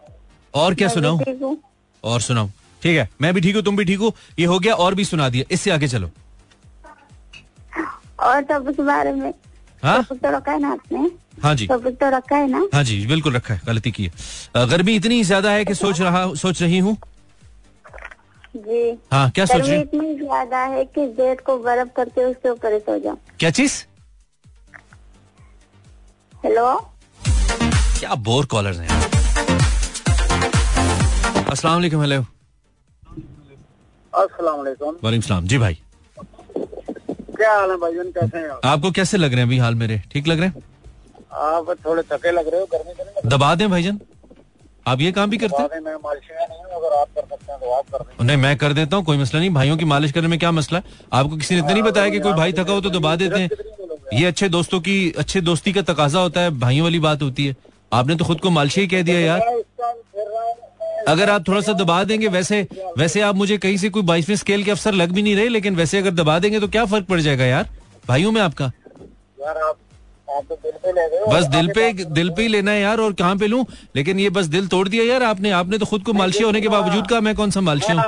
और 0.53 0.75
क्या 0.75 0.87
सुनाऊं? 0.89 1.55
और 2.03 2.21
सुनाऊं? 2.21 2.49
ठीक 2.85 2.97
है? 2.97 3.07
मैं 3.21 3.33
भी 3.33 3.41
ठीक 3.41 3.55
हूँ 3.55 3.63
तुम 3.63 3.75
भी 3.77 3.83
ठीक 3.85 3.99
हो। 3.99 4.13
ये 4.39 4.45
हो 4.45 4.57
गया 4.59 4.73
और 4.75 4.95
भी 4.95 5.05
सुना 5.05 5.27
दिया। 5.29 5.45
इससे 5.51 5.71
आगे 5.71 5.87
चलो। 5.87 6.09
और 8.23 8.43
सब 8.43 8.67
उस 8.69 8.79
बारे 8.85 9.11
में? 9.13 9.33
हाँ? 9.83 10.03
तो 10.03 10.31
रखा 10.35 10.51
है 10.51 10.59
ना 10.59 10.71
आपने? 10.71 11.09
हाँ 11.43 11.53
जी। 11.55 11.67
तो 11.67 12.09
रखा 12.09 12.35
है 12.35 12.47
ना? 12.49 12.61
हाँ 12.73 12.83
जी 12.83 13.05
बिल्कुल 13.07 13.33
रखा 13.33 13.53
है 13.53 13.61
गलती 13.65 13.91
की 13.91 14.03
है। 14.05 14.67
गर्मी 14.67 14.95
इतनी 14.95 15.23
ज़्यादा 15.23 15.51
है 15.51 15.65
कि 15.65 15.73
सोच 15.75 16.01
रहा 16.01 16.33
सोच 16.35 16.61
रही 16.61 16.79
हूँ। 16.79 16.95
जी। 18.57 18.91
हाँ 19.11 19.29
क्या 19.31 19.45
सोच 19.45 19.61
रही 19.61 19.81
इतनी 19.81 20.13
ज़्यादा 20.17 20.59
है 20.75 20.85
कि 20.85 21.05
बेड 21.17 21.41
को 21.45 21.57
बर्फ़ 21.59 21.89
करके 21.95 22.23
उसके 22.25 22.49
ऊपर 22.49 22.77
सो 22.79 22.97
जाओ। 22.99 23.17
क्या 23.39 23.49
चीज़? 23.51 23.83
हेलो? 26.43 26.73
क्या 27.99 28.15
बोर 28.29 28.45
कॉलर 28.45 28.73
हैं 28.73 29.03
अस्सलाम 31.43 31.73
वालेकुम 31.73 32.01
हेलो। 32.01 32.23
वालेकुम 34.17 35.47
जी 35.47 35.57
भाई। 35.57 35.77
क्या 36.57 37.53
हाल 37.53 37.69
है 37.71 37.77
भाईजान 37.77 38.11
कैसे 38.11 38.37
हैं 38.37 38.49
आपको 38.65 38.91
कैसे 38.91 39.17
लग 39.17 39.31
रहे 39.31 39.39
हैं 39.39 39.47
अभी 39.47 39.57
हाल 39.57 39.75
मेरे? 39.75 40.01
ठीक 40.11 40.27
लग 40.27 40.39
रहे 40.39 40.47
हैं? 40.47 40.63
आप 41.33 41.75
थोड़े 41.85 42.03
थके 42.03 42.31
लग 42.31 42.47
रहे 42.47 42.59
हो 42.59 42.65
गर्मी 42.73 42.93
लिए 42.93 43.29
दबा 43.29 43.53
दें 43.55 43.69
भाईजान। 43.69 43.99
आप 44.87 45.01
ये 45.01 45.11
काम 45.11 45.29
भी 45.29 45.37
करते 45.37 45.61
हैं? 45.63 45.81
मैं 45.81 45.95
मालिशिया 45.95 46.45
नहीं 46.45 46.63
अगर 46.77 46.95
आप 46.97 47.07
कर 47.15 47.21
सकते 47.21 47.51
हैं 47.51 47.59
तो 47.59 47.71
आप 47.71 47.85
कर 47.93 48.23
नहीं 48.25 48.37
मैं 48.37 48.55
कर 48.57 48.73
देता 48.73 48.97
हूँ 48.97 49.05
कोई 49.05 49.17
मसला 49.17 49.39
नहीं। 49.39 49.49
भाइयों 49.53 49.77
की 49.77 49.85
मालिश 49.85 50.11
करने 50.11 50.27
में 50.27 50.37
क्या 50.39 50.51
मसला 50.51 50.79
है? 50.79 50.83
आपको 51.13 51.37
किसी 51.37 51.55
ने 51.55 51.61
इतना 51.61 51.73
नहीं 51.73 51.83
बताया 51.83 52.09
कि 52.09 52.19
कोई 52.19 52.33
भाई 52.33 52.53
थका 52.53 52.73
हो 52.73 52.81
तो 52.81 52.89
दबा 52.89 53.15
देते 53.15 53.39
हैं। 53.39 53.49
ये 54.13 54.25
अच्छे 54.25 54.49
दोस्तों 54.49 54.79
की 54.79 55.11
अच्छे 55.17 55.41
दोस्ती 55.41 55.73
का 55.73 55.81
तकाजा 55.83 56.19
होता 56.19 56.41
है 56.41 56.49
भाइयों 56.59 56.83
वाली 56.83 56.99
बात 56.99 57.21
होती 57.21 57.45
है। 57.47 57.55
आपने 57.93 58.15
तो 58.15 58.25
खुद 58.25 58.39
को 58.39 58.49
मालशी 58.49 58.81
ही 58.81 58.87
कह 58.87 59.01
दिया 59.01 59.19
यार। 59.19 59.39
अगर 61.07 61.29
आप 61.29 61.47
थोड़ा 61.47 61.61
सा 61.61 61.73
दबा 61.73 62.03
देंगे 62.03 62.27
वैसे 62.27 62.61
वैसे 62.97 63.21
आप 63.21 63.35
मुझे 63.35 63.57
कहीं 63.57 63.77
से 63.77 63.89
कोई 63.89 64.03
बाईसवें 64.03 64.35
स्केल 64.35 64.63
के 64.63 64.71
अफसर 64.71 64.93
लग 64.93 65.11
भी 65.11 65.21
नहीं 65.21 65.35
रहे 65.35 65.47
लेकिन 65.49 65.75
वैसे 65.75 65.97
अगर 65.97 66.11
दबा 66.13 66.37
देंगे 66.39 66.59
तो 66.59 66.67
क्या 66.67 66.85
फ़र्क 66.85 67.05
पड़ 67.05 67.19
जाएगा 67.21 67.45
यार? 67.45 67.69
भाइयों 68.07 68.31
में 68.31 68.41
आपका? 68.41 68.71
यार 69.41 69.57
आप 69.57 69.77
आप 70.29 70.43
तो 70.49 70.55
दिल 70.55 70.71
पे 70.83 70.91
ले 70.91 71.07
गए 71.09 71.17
हो। 71.17 71.31
बस 71.31 71.45
दिल 71.45 71.67
पे 71.73 71.91
दिल 71.93 72.29
पे 72.29 72.41
ही 72.41 72.47
लेना 72.47 72.71
है 72.71 72.81
यार 72.81 72.99
और 72.99 73.13
कहाँ 73.13 73.35
पे 73.37 73.47
लूँ? 73.47 73.65
लेकिन 73.95 74.19
ये 74.19 74.29
बस 74.29 74.45
दिल 74.45 74.67
तोड़ 74.67 74.87
दिया 74.87 75.03
यार 75.03 75.23
आपने। 75.23 75.51
आपने 75.51 75.77
तो 75.77 75.85
खुद 75.85 76.03
को 76.03 76.13
मालशी 76.13 76.43
होने 76.43 76.61
के 76.61 76.67
बावजूद 76.67 77.07
कहा 77.07 77.19
मैं 77.19 77.35
कौन 77.35 77.51
सा 77.51 77.61
मालशी 77.61 77.93
हूँ? 77.93 78.01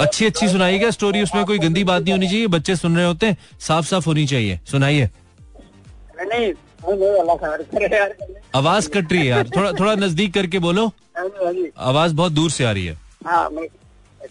अच्छी 0.00 0.26
अच्छी 0.26 0.48
सुनाइएगा 0.48 0.90
स्टोरी 0.90 1.22
उसमें 1.22 1.44
कोई 1.44 1.58
गंदी 1.58 1.84
बात 1.84 2.02
नहीं 2.02 2.12
होनी 2.12 2.28
चाहिए 2.28 2.46
बच्चे 2.48 2.76
सुन 2.76 2.96
रहे 2.96 3.06
होते 3.06 3.26
हैं 3.26 3.36
साफ़ 3.60 3.86
साफ़ 3.86 4.06
होनी 4.06 4.26
चाहिए। 4.26 4.60
सुनाइए। 4.70 5.10
नहीं 6.20 6.52
आवाज़ 8.56 8.88
कट 8.90 9.12
रही 9.12 9.20
है 9.20 9.26
यार। 9.26 9.48
थोड़ा 9.56 9.72
थोड़ा 9.72 9.94
नज़दीक 9.94 10.34
करके 10.34 10.58
बोलो। 10.58 10.92
आवाज़ 11.78 12.14
बहुत 12.14 12.32
दूर 12.32 12.50
से 12.50 12.64
आ 12.64 12.72
रही 12.72 12.86
है। 12.86 12.96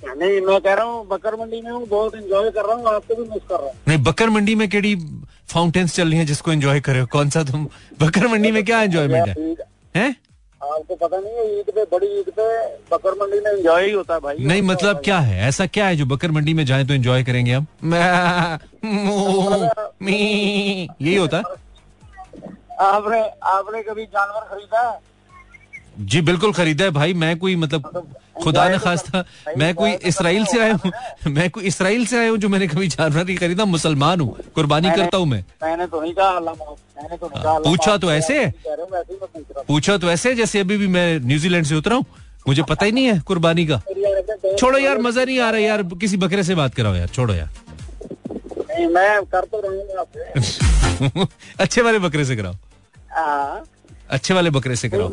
नहीं 0.07 0.41
मैं 0.41 0.61
कह 0.61 0.73
रहा 0.73 0.85
हूँ 0.85 1.07
बकर 1.07 1.35
मंडी 1.35 1.61
में 1.61 1.71
हूँ 1.71 1.87
बहुत 1.87 2.15
एंजॉय 2.15 2.51
कर 2.51 2.65
रहा 2.65 2.75
हूँ 2.75 2.87
आपको 2.87 3.15
भी 3.15 3.29
मिस 3.29 3.41
कर 3.49 3.55
रहा 3.55 3.65
हूँ। 3.65 3.73
नहीं 3.87 4.03
बकर 4.03 4.29
मंडी 4.29 4.55
में 4.55 4.69
केड़ी 4.69 4.95
फाउंटेन्स 5.53 5.95
चल 5.95 6.09
रही 6.09 6.17
हैं 6.17 6.25
जिसको 6.25 6.51
एंजॉय 6.51 6.79
करे? 6.79 7.05
कौन 7.05 7.29
सा 7.29 7.43
तुम 7.43 7.67
बकर 8.01 8.27
मंडी 8.27 8.51
में 8.51 8.65
क्या 8.65 8.81
एंजॉयमेंट 8.81 9.27
है? 9.27 9.55
हैं? 9.95 10.15
आपको 10.63 10.95
पता 10.95 11.17
नहीं 11.17 11.33
है 11.33 11.59
ईद 11.59 11.65
पे 11.75 11.83
बड़ी 11.91 12.19
ईद 12.19 12.25
पे 12.39 12.67
बकर 12.91 13.11
मंडी 13.11 13.39
में 13.39 13.51
एंजॉय 13.51 13.85
ही 13.85 13.91
होता 13.91 14.13
है 14.13 14.19
भाई। 14.19 14.35
नहीं 14.39 14.61
मतलब 14.61 15.01
क्या 15.05 15.19
है? 15.19 15.47
ऐसा 15.47 15.65
क्या 15.65 15.87
है 15.87 15.95
जो 15.95 16.05
बकर 16.05 16.31
मंडी 16.31 16.53
में 16.53 16.65
जाए 16.65 16.85
तो 16.85 16.93
एंजॉय 16.93 17.23
करेंगे 17.23 17.53
हम? 17.53 17.65
यही 21.01 21.15
होता 21.15 21.37
है। 21.37 21.43
आपने 22.79 23.19
आपने 23.49 23.81
कभी 23.83 24.05
जानवर 24.05 24.47
खरीदा 24.49 24.89
है? 24.89 24.99
जी 25.99 26.21
बिल्कुल 26.21 26.51
खरीदा 26.53 26.85
है 26.85 26.91
भाई। 26.91 27.13
मैं 27.13 27.37
कोई 27.39 27.55
मतलब 27.55 28.05
खुदा 28.43 28.67
न 28.69 28.77
खास्ता 28.77 29.23
मैं 29.57 29.73
कोई 29.75 29.91
इसराइल 30.09 30.45
से 30.45 30.59
आया 30.61 30.73
हूँ। 30.83 30.91
मैं 31.33 31.49
कोई 31.49 31.63
इसराइल 31.65 32.05
से 32.05 32.17
आया 32.19 32.29
हूँ 32.29 32.37
जो 32.37 32.49
मैंने 32.49 32.67
कभी 32.67 32.87
जानवर 32.87 33.23
नहीं 33.25 33.37
खरीदा। 33.37 33.65
मुसलमान 33.65 34.21
हूँ। 34.21 34.37
कुर्बानी 34.55 34.91
करता 34.91 35.17
हूँ 35.17 35.25
मैं। 35.25 35.43
मैंने 35.63 35.87
तो 35.87 36.01
नहीं 36.01 36.13
कहा 36.13 36.29
अल्लाह 36.37 36.53
तो 37.15 37.29
पूछा 37.63 37.97
तो 37.97 38.11
ऐसे 38.11 38.39
है? 38.39 38.53
रहे 38.67 38.75
हो, 38.75 39.03
ही 39.09 39.17
मैं 39.21 39.43
पूछ 39.67 39.89
रहा 39.89 39.93
हूँ। 39.95 40.01
तो 40.01 40.11
ऐसे 40.11 40.35
जैसे 40.35 40.59
अभी 40.59 40.77
भी 40.77 40.87
मैं 40.87 41.19
न्यूजीलैंड 41.19 41.65
से 41.65 41.75
उतरा 41.75 41.95
हूँ। 41.95 42.05
मुझे 42.47 42.63
पता 42.63 42.85
ही 42.85 42.91
नहीं 42.91 43.05
है 43.05 43.19
कुर्बानी 43.19 43.65
का। 43.65 43.81
छोड़ो 44.59 44.77
यार 44.79 44.97
मज़ा 44.97 45.23
नहीं 45.23 45.39
आ 45.39 45.49
रहा 45.49 45.59
यार। 45.61 45.83
किसी 46.01 46.17
बकरे 46.17 46.43
से 46.43 46.55
बात 46.55 46.75
कराओ 46.75 46.95
यार 46.95 47.07
छोड़ो 47.07 47.33
यार। 47.33 47.49
मैं 48.91 49.23
कर 49.25 49.45
तो 49.53 49.57
आपसे। 49.99 51.25
अच्छे 51.59 51.81
वाले 51.81 51.99
बकरे 51.99 52.25
से 52.25 52.35
कराओ। 52.35 52.53
हाँ, 52.53 52.66
अच्छे 53.17 54.33
वाले 54.33 54.49
बकरे 54.49 54.75
से 54.75 54.89
कराओ। 54.89 55.09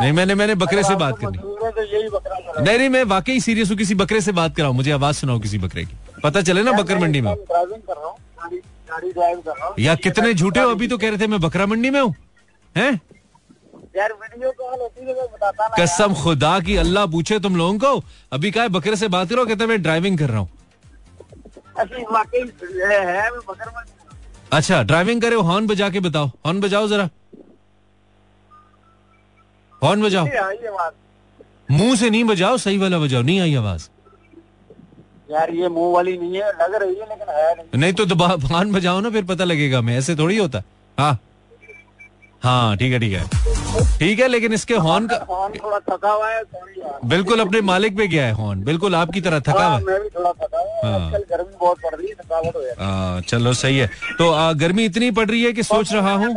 नहीं 0.00 0.12
मैंने 0.12 0.34
मैंने 0.34 0.54
बकरे 0.54 0.82
से 0.82 0.94
बात 0.96 1.18
करनी। 1.20 1.38
है 1.38 1.42
तो। 1.42 2.60
नहीं 2.60 2.78
नहीं 2.78 2.88
मैं 2.88 3.02
वाकई 3.04 3.40
सीरियस 3.40 3.70
हूँ 3.70 3.76
किसी 3.78 3.94
बकरे 3.94 4.20
से 4.20 4.32
बात 4.32 4.56
कराओ 4.56 4.72
मुझे 4.72 4.90
आवाज़ 4.92 5.16
सुनाओ 5.16 5.38
किसी 5.38 5.58
बकरे 5.58 5.84
की। 5.84 5.96
पता 6.24 6.42
चले 6.42 6.62
ना 6.62 6.72
बकर 6.72 6.98
मंडी 6.98 7.20
में। 7.20 7.30
हूँ। 7.30 7.36
हूँ। 9.62 9.74
या 9.78 9.94
कितने 9.94 10.32
झूठे 10.34 10.60
हो? 10.60 10.70
अभी 10.70 10.88
तो 10.88 10.98
कह 10.98 11.08
रहे 11.08 11.18
थे 11.18 11.26
मैं 11.26 11.40
बकरा 11.40 11.66
मंडी 11.66 11.90
में 11.90 12.00
हूँ। 12.00 12.14
हैं? 12.74 12.92
यार 13.96 14.12
वीडियो 14.12 14.50
होती 14.50 15.06
है 15.06 15.14
बताता 15.14 15.66
ना 15.66 15.76
कसम 15.78 16.14
खुदा 16.14 16.58
की 16.60 16.76
अल्लाह 16.76 17.06
पूछे 17.06 17.38
तुम 17.40 17.56
लोगों 17.56 17.78
को 17.78 18.02
अभी 18.32 18.50
क्या 18.50 18.62
है, 18.62 18.68
बकरे 18.68 18.96
से 18.96 19.08
बात 19.08 19.28
करो 19.30 19.44
कहते 19.46 19.66
मैं 19.66 19.82
ड्राइविंग 19.82 20.18
कर 20.18 20.30
रहा 20.30 20.38
हूँ। 20.38 20.48
अच्छा 24.54 24.82
ड्राइविंग 24.82 25.20
करे 25.22 25.36
हॉर्न 25.46 25.66
बजा 25.66 25.88
के 25.90 26.00
बताओ। 26.00 26.26
हॉर्न 26.46 26.60
बजाओ 26.60 26.88
जरा। 26.88 27.08
हॉर्न 29.82 30.02
बजाओ। 30.02 30.26
ये 30.26 30.36
आई 30.38 30.56
आवाज़। 30.68 31.72
मुँह 31.72 31.94
से 31.96 32.10
नहीं 32.10 32.24
बजाओ 32.24 32.56
सही 32.56 32.78
वाला 32.78 32.98
बजाओ 32.98 33.22
नहीं 33.22 33.40
आई 33.40 33.54
आवाज़। 33.54 33.88
यार 35.30 35.50
ये 35.50 35.68
मुँह 35.68 35.92
वाली 35.94 36.16
नहीं 36.18 36.36
है 36.36 36.48
लग 36.62 36.74
रही 36.74 36.94
है 36.94 37.08
लेकिन 37.08 37.34
है 37.34 37.54
नहीं। 37.54 37.80
नहीं 37.80 37.92
तो 37.92 38.04
दबा 38.06 38.26
हॉर्न 38.52 38.72
बजाओ 38.72 39.00
ना 39.00 39.10
फिर 39.10 39.24
पता 39.24 39.44
लगेगा 39.44 39.80
मैं 39.80 39.98
ऐसे 39.98 40.16
थोड़ी 40.16 40.36
होता। 40.38 40.62
हाँ। 40.98 41.18
हाँ 42.42 42.76
ठीक 42.76 42.92
है 42.92 42.98
ठीक 42.98 43.12
है। 43.12 43.63
ठीक 43.98 44.20
है 44.20 44.26
लेकिन 44.28 44.52
इसके 44.52 44.74
हॉर्न 44.86 45.06
का 45.08 45.16
फ़ोन 45.24 45.52
थोड़ा 45.64 45.78
थका 45.90 46.10
हुआ 46.10 46.28
है 46.30 46.42
बिल्कुल 47.08 47.40
अपने 47.40 47.60
मालिक 47.70 47.96
पे 47.96 48.06
गया 48.08 48.26
है 48.26 48.32
हॉर्न 48.32 48.62
बिल्कुल 48.64 48.94
आपकी 48.94 49.20
तरह 49.20 49.40
थका 49.40 49.52
हुआ 49.54 49.64
हाँ, 49.64 49.80
मैं 49.80 50.00
भी 50.02 50.08
थोड़ा 50.08 50.32
थका 50.32 50.58
हूँ। 50.58 50.78
हाँ। 50.84 51.00
आजकल 51.06 51.24
गर्मी 51.30 51.56
बहुत 51.60 51.78
पड़ 51.82 51.94
रही 51.94 52.08
है 52.08 52.14
थकावट 52.14 52.56
हो 52.56 52.62
जाती 52.62 52.84
आ, 52.84 53.20
चलो 53.20 53.52
सही 53.52 53.78
है। 53.78 53.90
तो 54.18 54.30
आ, 54.30 54.52
गर्मी 54.52 54.84
इतनी 54.84 55.10
पड़ 55.18 55.28
रही 55.30 55.42
है 55.44 55.52
कि 55.52 55.62
सोच 55.62 55.92
रहा 55.92 56.12
हूँ 56.14 56.34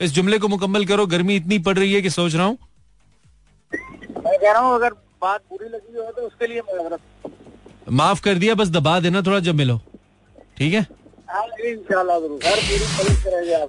इस 0.00 0.12
जुमले 0.14 0.38
को 0.38 0.48
मुकम्मल 0.48 0.84
करो 0.86 1.06
गर्मी 1.16 1.36
इतनी 1.36 1.58
पड़ 1.68 1.76
रही 1.78 1.92
है 1.92 2.02
कि 2.02 2.10
सोच 2.10 2.34
रहा 2.34 2.46
हूँ। 2.46 2.58
मैं 3.72 4.38
कह 4.38 4.52
रहा 4.52 4.62
हूँ 4.62 4.74
अगर 4.74 4.92
बात 5.22 5.40
बुरी 5.50 5.68
लगी 5.68 5.98
हो 5.98 6.10
तो 6.16 6.26
उसके 6.26 6.46
लिए 6.46 6.62
माफ़ 8.00 8.22
कर 8.22 8.34
दिया 8.38 8.54
बस 8.54 8.68
दबा 8.70 8.98
देना 9.00 9.22
थोड़ा 9.22 9.38
जब 9.40 9.54
मिलो। 9.54 9.80
ठीक 10.58 10.74
है? 10.74 10.86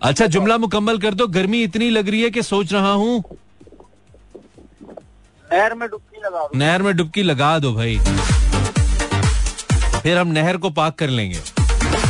अच्छा 0.03 0.25
जुमला 0.25 0.57
मुकम्मल 0.57 0.97
कर 0.97 1.13
दो। 1.13 1.27
गर्मी 1.27 1.63
इतनी 1.63 1.89
लग 1.89 2.09
रही 2.09 2.21
है 2.21 2.29
कि 2.29 2.43
सोच 2.43 2.73
रहा 2.73 2.91
हूँ। 2.91 3.23
नहर 5.49 5.73
में 5.73 5.87
डुबकी 5.89 6.21
लगा 6.25 6.47
नहर 6.55 6.81
में 6.81 6.95
डुबकी 6.97 7.23
लगा 7.23 7.57
दो 7.59 7.73
भाई। 7.73 7.97
फिर 10.03 10.17
हम 10.17 10.27
नहर 10.27 10.57
को 10.57 10.69
पाक 10.79 10.95
कर 10.99 11.09
लेंगे। 11.09 11.39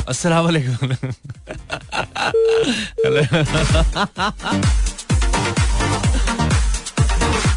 असला 0.10 0.42
वालेकुम। 0.42 0.94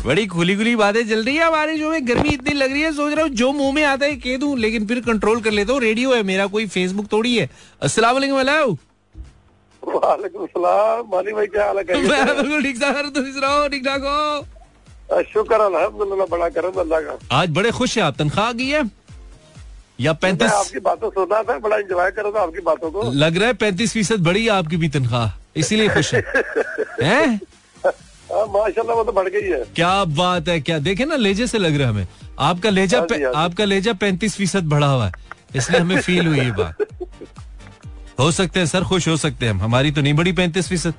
बड़ी 0.04 0.26
खुली 0.26 0.54
खुली 0.56 0.74
बातें 0.76 1.08
चल 1.08 1.24
रही 1.24 1.36
है। 1.36 1.44
हमारी 1.44 1.76
जो 1.78 1.90
में 1.90 2.06
गर्मी 2.08 2.28
इतनी 2.28 2.52
लग 2.54 2.72
रही 2.72 2.80
है 2.82 2.92
सोच 2.92 3.12
रहा 3.14 3.24
हूँ 3.24 3.30
जो 3.40 3.50
मुँह 3.52 3.72
में 3.74 3.82
आता 3.84 4.06
है 4.06 4.16
कह 4.16 4.36
दूँ 4.36 4.56
लेकिन 4.58 4.86
फिर 4.86 5.00
कंट्रोल 5.00 5.40
कर 5.42 5.50
लेता 5.50 5.72
हूँ। 5.72 5.80
रेडियो 5.80 6.14
है 6.14 6.22
मेरा 6.22 6.46
कोई 6.46 6.66
फेसबुक 6.68 7.12
थोड़ी 7.12 7.36
है। 7.36 7.48
है? 11.88 12.24
बिल्कुल 12.42 12.62
ठीक 12.62 12.80
ठाक 12.80 13.68
ठीक 13.70 13.86
हो? 13.86 15.22
शुक्र 15.32 15.60
अल्हम्दुलिल्लाह 15.60 16.26
बड़ा 16.26 16.48
करम 16.48 16.80
अल्लाह 16.80 17.00
का। 17.00 17.18
आज 17.36 17.48
बड़े 17.54 17.70
खुश 17.70 17.96
है 17.98 18.02
आप 18.04 18.16
तनख्वाह 18.18 18.46
आ 18.48 18.52
गई 18.52 18.68
है? 18.68 18.82
या 20.00 20.12
पैंतीस 20.12 20.50
आपकी 20.50 20.80
बातों 20.80 21.10
सुन 21.10 21.26
रहा 21.30 21.42
था 21.42 21.58
बड़ा 21.58 21.76
इंजॉय 21.76 22.10
कर 22.10 22.22
रहा 22.22 22.32
था 22.32 22.42
आपकी 22.42 22.60
बातों 22.60 22.90
को। 22.90 23.10
लग 23.12 23.36
रहा 23.36 23.46
है 23.46 23.54
पैंतीस 23.54 23.92
फ़ीसद 23.92 24.22
बड़ी 24.24 24.44
है 24.44 24.50
आपकी 24.50 24.76
भी 24.76 24.88
तनख्वाह 24.88 25.30
इसीलिए 25.56 25.88
खुश 25.88 26.14
है। 26.14 26.22
हैं? 27.02 27.40
हाँ, 28.32 28.46
माशाल्लाह 28.46 28.96
वो 28.96 29.04
तो 29.04 29.12
बढ़ 29.12 29.28
गई 29.28 29.42
है। 29.42 29.64
क्या 29.76 30.04
बात 30.04 30.48
है 30.48 30.60
क्या 30.60 30.78
देखे 30.78 31.04
ना 31.04 31.16
लेजे 31.16 31.46
से 31.46 31.58
लग 31.58 31.76
रहा 31.76 31.88
है 31.88 31.94
हमें। 31.94 32.06
आपका 32.38 32.70
लेजा 32.70 32.98
हाँ 32.98 33.06
जी, 33.06 33.14
पे- 33.14 33.34
हाँ। 33.34 33.44
आपका 33.44 33.64
लेजा 33.64 33.92
पैंतीस 33.92 34.36
फ़ीसद 34.36 34.64
बढ़ा 34.64 34.86
हुआ 34.86 35.06
है। 35.06 35.12
इसलिए 35.56 35.80
हमें 35.80 36.00
फील 36.00 36.26
हुई 36.26 36.38
ये 36.40 36.50
बात। 36.50 36.76
हो 38.20 38.30
सकते 38.32 38.60
हैं 38.60 38.66
सर 38.66 38.84
खुश 38.84 39.08
हो 39.08 39.16
सकते 39.16 39.46
हैं 39.46 39.52
हम। 39.52 39.62
हमारी 39.62 39.90
तो 39.90 40.00
नहीं 40.00 40.14
बढ़ी 40.14 40.32
पैंतीस 40.32 40.68
फ़ीसद। 40.68 40.94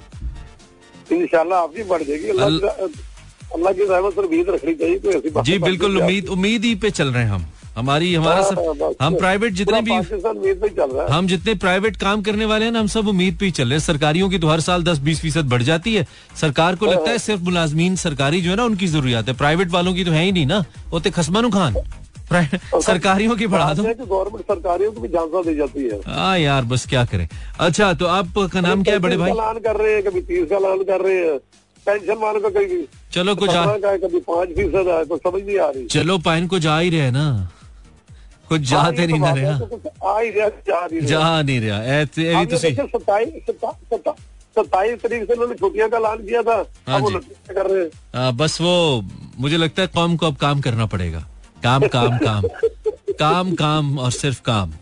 इंशाल्लाह 1.12 1.60
आपकी 1.60 1.84
बढ़ 1.84 2.04
जाएगी। 2.04 2.28
अल्लाह 2.28 3.74
की- 3.74 3.89
रहमत 3.89 4.17
उम्मीद 4.17 4.50
रखनी 4.50 4.74
चाहिए 4.76 5.41
जी 5.43 5.60
बिल्कुल 5.60 5.98
उम्मीद 5.98 6.28
उम्मीद 6.28 6.63
ही 6.63 6.76
पे 6.76 6.89
चल 6.89 7.08
रहे 7.08 7.24
हैं 7.24 7.32
हम। 7.32 7.46
हमारी 7.75 8.13
हमारा 8.13 8.36
हाँ, 8.36 8.43
सब 8.43 8.95
हम 9.01 9.15
प्राइवेट 9.15 9.53
जितने 9.53 9.81
भी 9.81 9.91
उम्मीद 9.91 10.62
चल 10.67 10.91
रहा 10.91 11.05
है। 11.05 11.12
हम 11.12 11.27
जितने 11.27 11.53
प्राइवेट 11.55 11.95
काम 11.97 12.21
करने 12.21 12.45
वाले 12.45 12.65
हैं 12.65 12.71
ना 12.71 12.79
हम 12.79 12.88
सब 12.88 13.07
उम्मीद 13.07 13.38
पे 13.39 13.45
ही 13.45 13.51
चल 13.51 13.63
रहे 13.63 13.73
हैं। 13.73 13.79
सरकारियों 13.79 14.29
की 14.29 14.39
तो 14.39 14.47
हर 14.47 14.59
साल 14.62 14.83
दस 14.83 14.99
बीस 14.99 15.21
फ़ीसद 15.21 15.49
बढ़ 15.49 15.63
जाती 15.63 15.93
है। 15.95 16.05
सरकार 16.41 16.75
को 16.75 16.86
लगता 16.86 17.12
है। 17.12 17.17
सिर्फ़ 17.19 17.41
मुलाजमीन 17.41 17.95
सरकारी 17.95 18.41
जो 18.41 18.49
है 18.49 18.55
ना 18.55 18.63
उनकी 18.63 18.88
जरूरियात 18.88 19.27
है। 19.27 19.33
प्राइवेट 19.33 19.71
वालों 19.71 19.93
की 19.93 20.05
तो 20.05 20.12
है 20.12 20.23
ही 20.23 20.31
नहीं 20.31 20.45
ना। 20.45 20.63
वो 20.89 20.99
तो 20.99 21.12
खसमानु 21.12 21.49
खान। 21.49 21.75
सरकारियों 22.33 23.36
की 23.38 23.47
बढ़ा 23.47 23.73
दो। 23.73 23.83
गवर्नमेंट 23.83 24.43
सरकारियों 24.43 24.91
को 24.91 25.01
भी 25.01 25.07
झांसा 25.07 25.41
दी 25.43 25.55
जाती 25.55 25.83
है। 25.83 25.99
हाँ 26.07 26.38
यार 26.39 26.63
बस 26.65 26.86
क्या 26.89 27.03
करें। 27.05 27.27
अच्छा 27.59 27.91
तो 27.93 28.05
आपका 28.07 28.62
नाम 28.62 28.83
क्या 28.83 28.93
है 28.93 28.99
बड़े 28.99 29.17
भाई? 29.17 29.31
ऐलान 29.31 29.59
कर 29.59 29.75
रहे 29.75 29.93
हैं 29.93 30.03
कभी 30.03 30.21
तीस 30.21 30.49
का 30.49 30.55
ऐलान 30.55 30.83
कर 30.83 31.01
रहे 31.01 31.17
हैं। 31.25 31.38
पेंशन 31.88 32.17
वालों 32.17 32.41
का 32.41 32.49
कभी 32.49 32.86
चलो 33.13 33.36
कुछ 33.36 33.49
आ, 33.49 33.65
कभी 33.75 34.19
पाँच 34.21 34.49
फ़ीसद 34.49 34.88
है 34.88 35.03
तो 35.05 35.17
समझ 35.17 35.41
नहीं 35.43 35.57
आ 35.59 35.69
रही। 35.69 35.86
चलो 35.88 36.17
पाइन 36.25 36.47
को 36.47 36.59
जा 36.59 36.77
ही 36.79 36.89
रहे 36.89 37.12
ना। 37.12 37.25
कुछ 38.53 38.61
जाते 38.69 39.07
नहीं 39.07 39.19
ना 39.19 39.31
रहा 39.33 40.11
आ 40.13 40.19
ही 40.19 40.29
रहा 40.29 40.47
जा 40.67 40.85
नहीं 40.85 40.99
रहा। 40.99 41.07
जा 41.09 41.41
नहीं 41.41 41.59
रहा। 41.61 41.83
ऐसे 41.99 42.45
तो 42.45 42.57
सत्ताईस 42.57 43.29
सत्ताईस 44.55 44.99
तारीख 45.03 45.23
से 45.27 45.33
उन्होंने 45.33 45.55
छुट्टियाँ 45.59 45.87
का 45.89 45.97
ऐलान 45.97 46.17
किया 46.25 46.41
था। 46.47 46.55
हाँ 46.87 46.99
जी। 47.01 47.19
कर 47.53 47.65
रहे 47.69 47.83
हैं। 47.83 47.89
आ, 48.15 48.31
बस 48.31 48.59
वो 48.61 48.73
मुझे 49.39 49.57
लगता 49.57 49.81
है 49.81 49.87
कौम 49.95 50.15
को 50.17 50.27
अब 50.27 50.35
काम 50.43 50.61
करना 50.61 50.85
पड़ेगा। 50.93 51.19
काम 51.63 51.87
काम 51.95 52.17
काम। 52.17 52.43
काम 53.19 53.53
काम 53.55 53.97
और 53.99 54.11
सिर्फ़ 54.11 54.41
काम। 54.45 54.73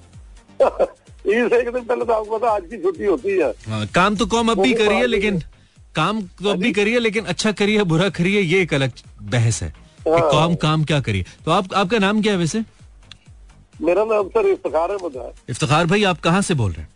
ईद 0.61 1.53
एक 1.53 1.69
दिन 1.73 1.83
पहले 1.83 2.05
तो 2.05 2.13
आपको 2.13 2.37
पता 2.37 2.49
आज 2.51 2.63
की 2.71 2.77
छुट्टी 2.83 3.05
होती 3.05 3.37
है। 3.37 3.49
हाँ, 3.69 3.85
काम 3.95 4.15
तो 4.15 4.25
कौम 4.25 4.51
अब 4.51 4.59
भी 4.61 4.61
वो 4.61 4.63
भी 4.63 4.73
करी 4.83 4.95
है 4.95 5.01
बात 5.01 5.09
लेकिन 5.09 5.39
काम 5.95 6.21
तो 6.43 6.49
अब 6.49 6.59
भी 6.59 6.71
करिए 6.73 6.99
लेकिन 6.99 7.25
अच्छा 7.25 7.51
करिए 7.61 7.83
बुरा 7.93 8.09
करिए 8.19 8.41
ये 8.41 8.61
एक 8.61 8.73
अलग 8.73 8.91
बहस 9.31 9.61
है 9.63 9.69
कि 10.03 10.09
हाँ। 10.11 10.29
कौम 10.31 10.55
काम 10.61 10.83
क्या 10.91 10.99
करिए 11.07 11.25
तो 11.45 11.51
आप 11.51 11.73
आपका 11.73 11.97
नाम 11.99 12.21
क्या 12.21 12.33
है 12.33 12.39
वैसे? 12.39 12.63
मेरा 13.81 14.03
नाम 14.05 14.27
सर 14.29 14.47
इफ्तार 14.47 14.91
अहमद 14.91 15.17
है। 15.17 15.31
इफ्तार 15.49 15.85
भाई 15.85 16.03
आप 16.03 16.19
कहाँ 16.19 16.41
से 16.41 16.53
बोल 16.53 16.71
रहे 16.71 16.81
हैं? 16.81 16.89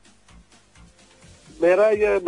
मेरा 1.63 1.89
ये 1.89 2.19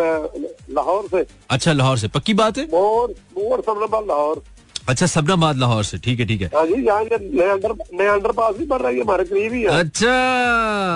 लाहौर 0.73 1.07
से। 1.07 1.25
अच्छा 1.49 1.73
लाहौर 1.73 1.97
से। 1.97 2.07
पक्की 2.07 2.33
बात 2.33 2.57
है? 2.57 2.65
मोर 2.65 3.15
मोर 3.37 3.59
लाहौर। 4.07 4.43
अच्छा 4.86 5.06
सबनाबाद 5.06 5.56
लाहौर 5.56 5.84
से 5.84 5.98
ठीक 6.04 6.20
है 6.20 6.24
ठीक 6.26 6.40
है 6.42 6.48
हाँ 6.54 6.64
जी 6.66 6.80
यहाँ 6.84 7.02
ये 7.02 7.18
नया 7.20 7.52
अंडर 7.52 7.72
नया 7.94 8.12
अंडर 8.12 8.32
पास 8.32 8.54
भी 8.56 8.64
बन 8.66 8.78
रहा 8.78 8.88
है 8.88 8.94
ये 8.94 9.02
हमारे 9.02 9.24
करीब 9.24 9.52
ही 9.52 9.60
है 9.62 9.68
अच्छा 9.80 10.14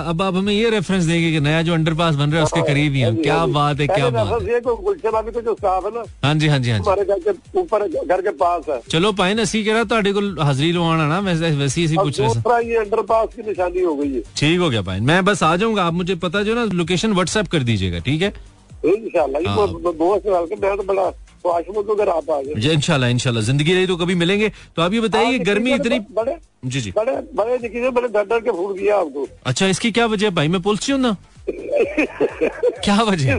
अब 0.09 0.21
आप 0.21 0.35
हमें 0.35 0.51
ये 0.53 0.69
रेफरेंस 0.69 1.03
देंगे 1.05 1.31
कि 1.31 1.39
नया 1.39 1.61
जो 1.61 1.73
अंडरपास 1.73 2.15
बन 2.15 2.31
रहा 2.31 2.39
है 2.39 2.45
उसके 2.45 2.61
करीब 2.63 2.93
ही 2.93 3.01
है 3.01 3.05
हाँ 3.05 3.15
जी, 3.15 3.21
क्या 3.21 3.35
हाँ 3.35 3.47
जी। 3.47 3.53
बात 3.53 3.79
है 3.79 3.87
क्या 3.87 3.95
पहले 3.97 4.11
बात 4.13 4.25
रेफरेंस 4.25 4.43
है 4.43 4.53
ये 4.53 4.59
को 4.59 4.75
गुलशन 4.79 5.17
अभी 5.17 5.31
को 5.31 5.41
जो 5.41 5.53
स्टाफ 5.53 5.85
है 5.85 5.91
ना 5.91 6.03
हाँ 6.25 6.33
जी 6.35 6.47
हाँ 6.47 6.59
जी 6.59 6.71
हाँ 6.71 6.79
जी 6.79 6.83
हमारे 6.83 7.05
घर 7.05 7.19
के 7.21 7.59
ऊपर 7.59 7.87
घर 8.05 8.21
के 8.21 8.31
पास 8.33 8.69
है 8.69 8.79
ਚਲੋ 8.89 9.11
ਭਾਈ 9.13 9.33
ਨਾ 9.33 9.43
ਅਸੀਂ 9.43 9.63
ਕਿਹੜਾ 9.63 9.83
ਤੁਹਾਡੇ 9.85 10.11
ਕੋਲ 10.13 10.27
ਹਾਜ਼ਰੀ 10.41 10.71
ਲਵਾਉਣਾ 10.71 11.07
ਨਾ 11.07 11.19
ਵੈਸੇ 11.21 11.51
वैसे 11.57 11.79
ही 11.79 11.85
ਅਸੀਂ 11.85 11.97
अब 11.97 12.03
पूछ 12.03 12.19
रहे 12.19 12.27
थे 12.27 12.33
दूसरा 12.33 12.59
ये 12.65 12.75
अंडर 12.77 13.01
पास 13.05 13.29
की 13.35 13.47
निशानी 13.47 13.81
हो 13.83 13.95
गई 13.95 14.11
है 14.11 14.21
ठीक 14.35 14.59
हो 14.59 14.69
गया 14.69 14.81
भाई 14.83 14.99
मैं 15.09 15.23
बस 15.25 15.43
आ 15.43 15.55
जाऊंगा 15.57 15.85
आप 15.85 15.93
मुझे 15.93 16.15
पता 16.21 16.43
जो 16.43 16.55
ना 16.55 16.67
लोकेशन 16.75 17.13
व्हाट्सएप 17.13 17.47
कर 17.49 17.69
दीजिएगा 17.71 18.03
ठीक 18.05 18.21
है 18.21 18.33
इंशाल्लाह 18.87 19.41
ये 19.41 19.55
मैं 19.57 19.95
दोस्त 19.95 20.23
से 20.25 20.55
के 20.55 20.69
मैं 20.91 21.07
तो 21.44 21.50
बड़ा 21.50 21.82
तो 21.82 21.94
अगर 21.94 22.08
आप 22.08 22.30
आ 22.30 22.40
गए 22.42 22.60
जी 22.60 22.70
इंशाल्लाह 22.70 23.10
इंशाल्लाह। 23.10 23.42
ज़िंदगी 23.44 23.74
रही 23.74 23.86
तो 23.86 23.96
कभी 23.96 24.14
मिलेंगे। 24.14 24.48
तो 24.76 24.82
आप 24.82 24.92
ये 24.94 25.00
बताइए 25.00 25.38
गर्मी 25.46 25.72
इतनी 25.74 25.98
बड़े 26.10 26.36
जी 26.64 26.80
जी। 26.80 26.90
बड़े 26.96 27.12
बड़े 27.34 27.58
निकी 27.58 27.80
मैंने 27.80 28.08
डर 28.08 28.24
डर 28.24 28.40
के 28.40 28.50
फ़ोन 28.50 28.76
किया 28.78 28.96
आपको। 28.96 29.26
अच्छा 29.46 29.66
इसकी 29.66 29.90
क्या 29.92 30.06
वजह 30.06 30.26
है 30.26 30.34
भाई? 30.34 30.48
मैं 30.48 30.62
पुलिस 30.62 30.90
हूँ 30.90 30.98
ना। 31.00 31.16
क्या 32.84 33.02
वजह 33.02 33.32
है? 33.32 33.38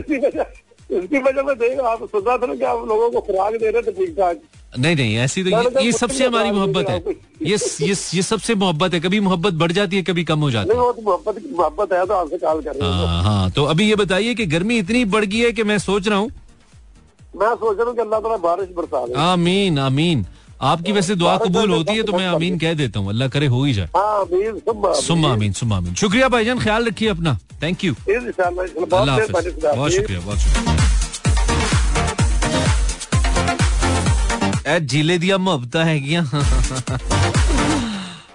इसकी 0.90 1.18
वजह 1.18 1.42
में 1.42 1.54
देख 1.58 1.78
आप 1.80 2.02
रहा 2.14 2.36
था 2.36 2.46
ना 2.46 2.54
कि 2.54 2.64
आप 2.64 2.84
लोगों 2.88 3.10
को 3.10 3.20
खुराक 3.20 3.54
दे 3.54 3.70
रहे 3.70 3.82
थे 3.82 3.92
ठीक 3.92 4.14
ठाक 4.18 4.40
नहीं 4.78 4.96
नहीं 4.96 5.16
ऐसी 5.18 5.42
तो 5.44 5.50
ये, 5.50 5.84
ये 5.84 5.92
सबसे 5.92 6.24
हमारी 6.26 6.50
मोहब्बत 6.50 6.88
है। 6.90 6.98
ये 7.42 7.56
ये 7.82 7.94
ये 8.14 8.22
सबसे 8.22 8.54
मोहब्बत 8.54 8.94
है। 8.94 9.00
कभी 9.00 9.20
मोहब्बत 9.20 9.54
बढ़ 9.54 9.72
जाती 9.72 9.96
है 9.96 10.02
कभी 10.02 10.24
कम 10.24 10.40
हो 10.40 10.50
जाती 10.50 10.68
है। 10.68 10.74
तो 10.74 11.02
मोहब्बत 11.02 11.42
मोहब्बत 11.52 11.92
है 11.92 12.04
तो 12.06 12.14
आपसे 12.14 12.38
कॉल 12.38 12.62
कर 12.62 12.74
रहे 12.74 12.88
हैं। 12.88 12.96
हाँ 12.96 13.22
हाँ। 13.22 13.50
तो 13.50 13.64
अभी 13.64 13.88
ये 13.88 13.96
बताइए 13.96 14.34
कि 14.34 14.46
गर्मी 14.46 14.78
इतनी 14.78 15.04
बढ़ 15.14 15.24
गई 15.24 15.38
है 15.38 15.52
कि 15.52 15.62
मैं 15.62 15.78
सोच 15.78 16.08
रहा 16.08 16.18
हूँ 16.18 16.30
मैं 17.36 17.54
सोच 17.54 17.76
रहा 17.78 17.86
हूँ 17.86 17.94
कि 17.94 18.02
अल्लाह 18.02 18.20
ताला 18.20 18.36
बारिश 18.44 18.68
बरसा 18.76 19.06
दे। 19.06 19.12
आमीन 19.20 19.78
आमीन। 19.78 20.26
आपकी 20.62 20.92
वैसे 20.92 21.14
दुआ 21.14 21.36
कबूल 21.38 21.70
होती 21.70 21.94
है 21.96 22.02
तो 22.02 22.12
मैं 22.12 22.26
आमीन 22.26 22.58
कह 22.58 22.74
देता 22.74 22.98
हूँ 23.00 23.08
अल्लाह 23.10 23.28
करे 23.28 23.46
हो 23.54 23.64
ही 23.64 23.72
जाए। 23.74 23.88
हाँ 23.96 24.20
अमीन 24.20 24.60
आमीन। 25.30 25.52
सुम्मा 25.52 25.76
आमीन 25.76 25.94
शुक्रिया 25.94 26.28
भाईजान 26.28 26.58
ख्याल 26.58 26.86
रखिए 26.88 27.08
अपना। 27.08 27.38
थैंक 27.62 27.84
यू 27.84 27.94
अल्लाह 27.94 29.16
बहुत 29.18 29.92
शुक्रिया। 29.92 30.20
बहुत 30.20 30.38
शुक्रिया 30.38 30.78
ज़िले 34.78 35.16
दिया 35.18 35.36
मोहब्बत 35.38 35.76
है 35.76 35.96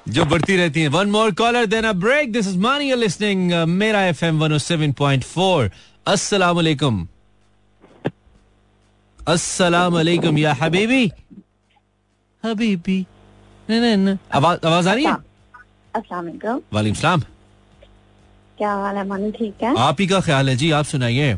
जो 0.09 0.25
बढ़ती 0.25 0.55
रहती 0.57 0.81
है। 0.81 0.88
One 0.89 1.09
more 1.09 1.31
caller 1.39 1.65
then 1.65 1.83
a 1.85 1.91
break 2.03 2.31
this 2.33 2.47
is 2.47 2.57
Mani 2.59 2.93
listening 2.95 3.51
Mera 3.69 4.03
FM 4.05 4.39
107.4 4.39 5.69
अस्सलाम 6.07 6.55
वालेकुम 6.55 7.07
अस्सलाम 9.29 9.93
वालेकुम 9.93 10.37
या 10.37 10.53
हबीबी 10.59 11.03
हबीबी 12.43 12.99
आवाज़ 13.69 14.65
आवाज़ 14.65 14.89
आ 14.89 14.93
रही 14.93 15.05
है 15.05 15.13
अस्सलाम 15.93 16.25
वालेकुम 16.25 16.61
वालेकुम 16.73 16.95
सलाम 16.95 17.21
क्या 18.57 18.71
हाल 18.75 18.95
है 18.95 19.05
मानी 19.07 19.31
ठीक 19.33 19.63
है 19.63 19.73
आप 19.79 19.99
ही 19.99 20.07
का 20.07 20.19
ख्याल 20.21 20.49
है 20.49 20.55
जी 20.55 20.71
आप 20.73 20.85
सुनाइए 20.87 21.37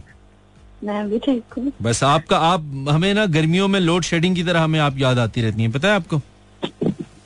मैं 0.84 1.10
भी 1.10 1.20
ठीक 1.20 1.58
हूँ 1.58 1.72
बस 1.82 2.04
आपका 2.06 2.38
आप 2.44 2.62
हमें 2.90 3.14
ना 3.14 3.26
गर्मियों 3.34 3.68
में 3.68 3.80
लोड 3.80 4.04
शेडिंग 4.04 4.36
की 4.36 4.44
तरह 4.44 4.62
हमें 4.62 4.80
आप 4.82 4.98
याद 5.00 5.20
आती 5.20 5.42
रहती 5.42 5.62
हैं 5.62 5.72
पता 5.72 5.88
है 5.88 5.96
आपको 5.96 6.22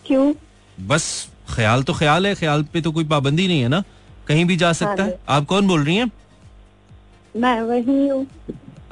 क्यों 0.08 0.34
बस 0.78 1.06
ख्याल 1.50 1.84
तो 1.84 1.94
ख्याल 1.96 2.28
है 2.28 2.34
ख्याल 2.36 2.64
पे 2.74 2.82
तो 2.82 2.92
कोई 2.92 3.06
पाबंदी 3.08 3.48
नहीं 3.48 3.62
है 3.62 3.68
ना 3.68 3.84
कहीं 4.28 4.46
भी 4.46 4.58
जा 4.58 4.72
सकता 4.76 5.04
है 5.04 5.18
आप 5.30 5.46
कौन 5.46 5.68
बोल 5.68 5.84
रही 5.84 5.96
हैं 5.96 6.12
मैं 7.36 7.60
वही 7.64 8.08
हूँ 8.08 8.26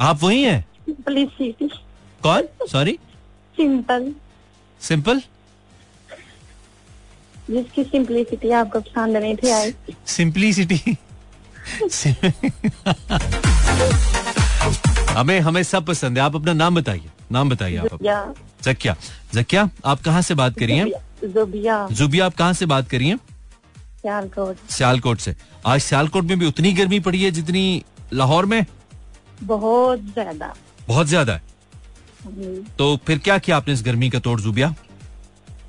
आप 0.01 0.23
वही 0.23 0.43
हैं 0.43 0.72
सिंपलिसिटी 0.85 1.67
कौन? 2.21 2.47
सॉरी 2.69 2.97
सिंपल 3.57 4.11
सिंपल 4.81 5.21
जिसकी 7.49 7.83
सिंपलिसिटी 7.83 8.51
आपको 8.53 8.79
पसंद 8.81 9.17
नहीं 9.17 9.35
थी 9.35 9.49
आई। 9.51 9.73
सिंपलिसिटी 10.07 10.97
हमें 15.09 15.39
हमें 15.39 15.61
सब 15.63 15.85
पसंद 15.85 16.17
है। 16.17 16.23
आप 16.23 16.35
अपना 16.35 16.53
नाम 16.53 16.75
बताइए। 16.75 17.09
नाम 17.31 17.49
बताइए 17.49 17.77
आप 17.77 18.03
जकिया। 18.63 18.95
जकिया 19.33 19.69
आप 19.85 20.01
कहाँ 20.01 20.21
से 20.21 20.35
बात 20.35 20.57
करी 20.59 20.73
हैं 20.73 20.85
जुबिया। 21.25 21.87
जुबिया 21.91 22.25
आप 22.25 22.35
कहाँ 22.35 22.53
से 22.53 22.65
बात 22.65 22.89
करी 22.89 23.07
हैं 23.07 23.17
सियालकोट। 23.17 24.57
सियालकोट 24.69 25.19
से। 25.19 25.35
आज 25.65 25.81
सियालकोट 25.81 26.23
में 26.23 26.37
भी 26.39 26.45
उतनी 26.45 26.71
गर्मी 26.73 26.99
पड़ी 26.99 27.23
है 27.23 27.31
जितनी 27.31 27.83
लाहौर 28.13 28.45
में? 28.45 28.65
बहुत 29.43 29.99
ज़्यादा। 29.99 30.53
बहुत 30.87 31.07
ज़्यादा 31.07 31.33
है। 31.33 31.41
तो 32.77 32.95
फिर 33.07 33.17
क्या 33.19 33.37
किया 33.37 33.57
आपने 33.57 33.73
इस 33.73 33.83
गर्मी 33.83 34.09
का 34.09 34.19
तोड़ 34.19 34.39
जुबिया? 34.41 34.73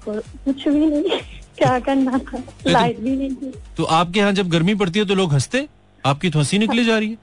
कुछ 0.08 0.68
भी 0.68 0.86
नहीं। 0.86 1.20
क्या 1.58 1.78
करना 1.80 2.18
था? 2.18 2.42
लाइट 2.66 2.98
भी 3.00 3.16
नहीं 3.16 3.30
थी। 3.32 3.52
तो 3.76 3.84
आपके 3.84 4.20
यहाँ 4.20 4.32
जब 4.32 4.48
गर्मी 4.50 4.74
पड़ती 4.74 4.98
है 4.98 5.04
तो 5.04 5.14
लोग 5.14 5.32
हँसते? 5.32 5.66
आपकी 6.04 6.30
तो 6.30 6.38
हँसी 6.38 6.58
निकली 6.58 6.84
जा 6.84 6.98
रही 6.98 7.10
है। 7.10 7.16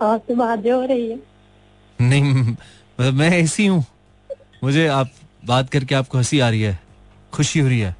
बातें 0.36 0.70
हो 0.72 0.80
रही 0.82 1.10
है। 1.10 1.18
नहीं 1.98 2.32
मतलब 2.32 3.14
मैं 3.14 3.30
ऐसी 3.32 3.66
हूँ। 3.66 3.84
मुझे 4.64 4.86
आप 4.88 5.10
बात 5.44 5.70
करके 5.70 5.94
आपको 5.94 6.18
हँसी 6.18 6.40
आ 6.40 6.48
रही 6.48 6.60
है 6.62 6.78
खुशी 7.32 7.60
हो 7.60 7.68
रही 7.68 7.80
है। 7.80 7.94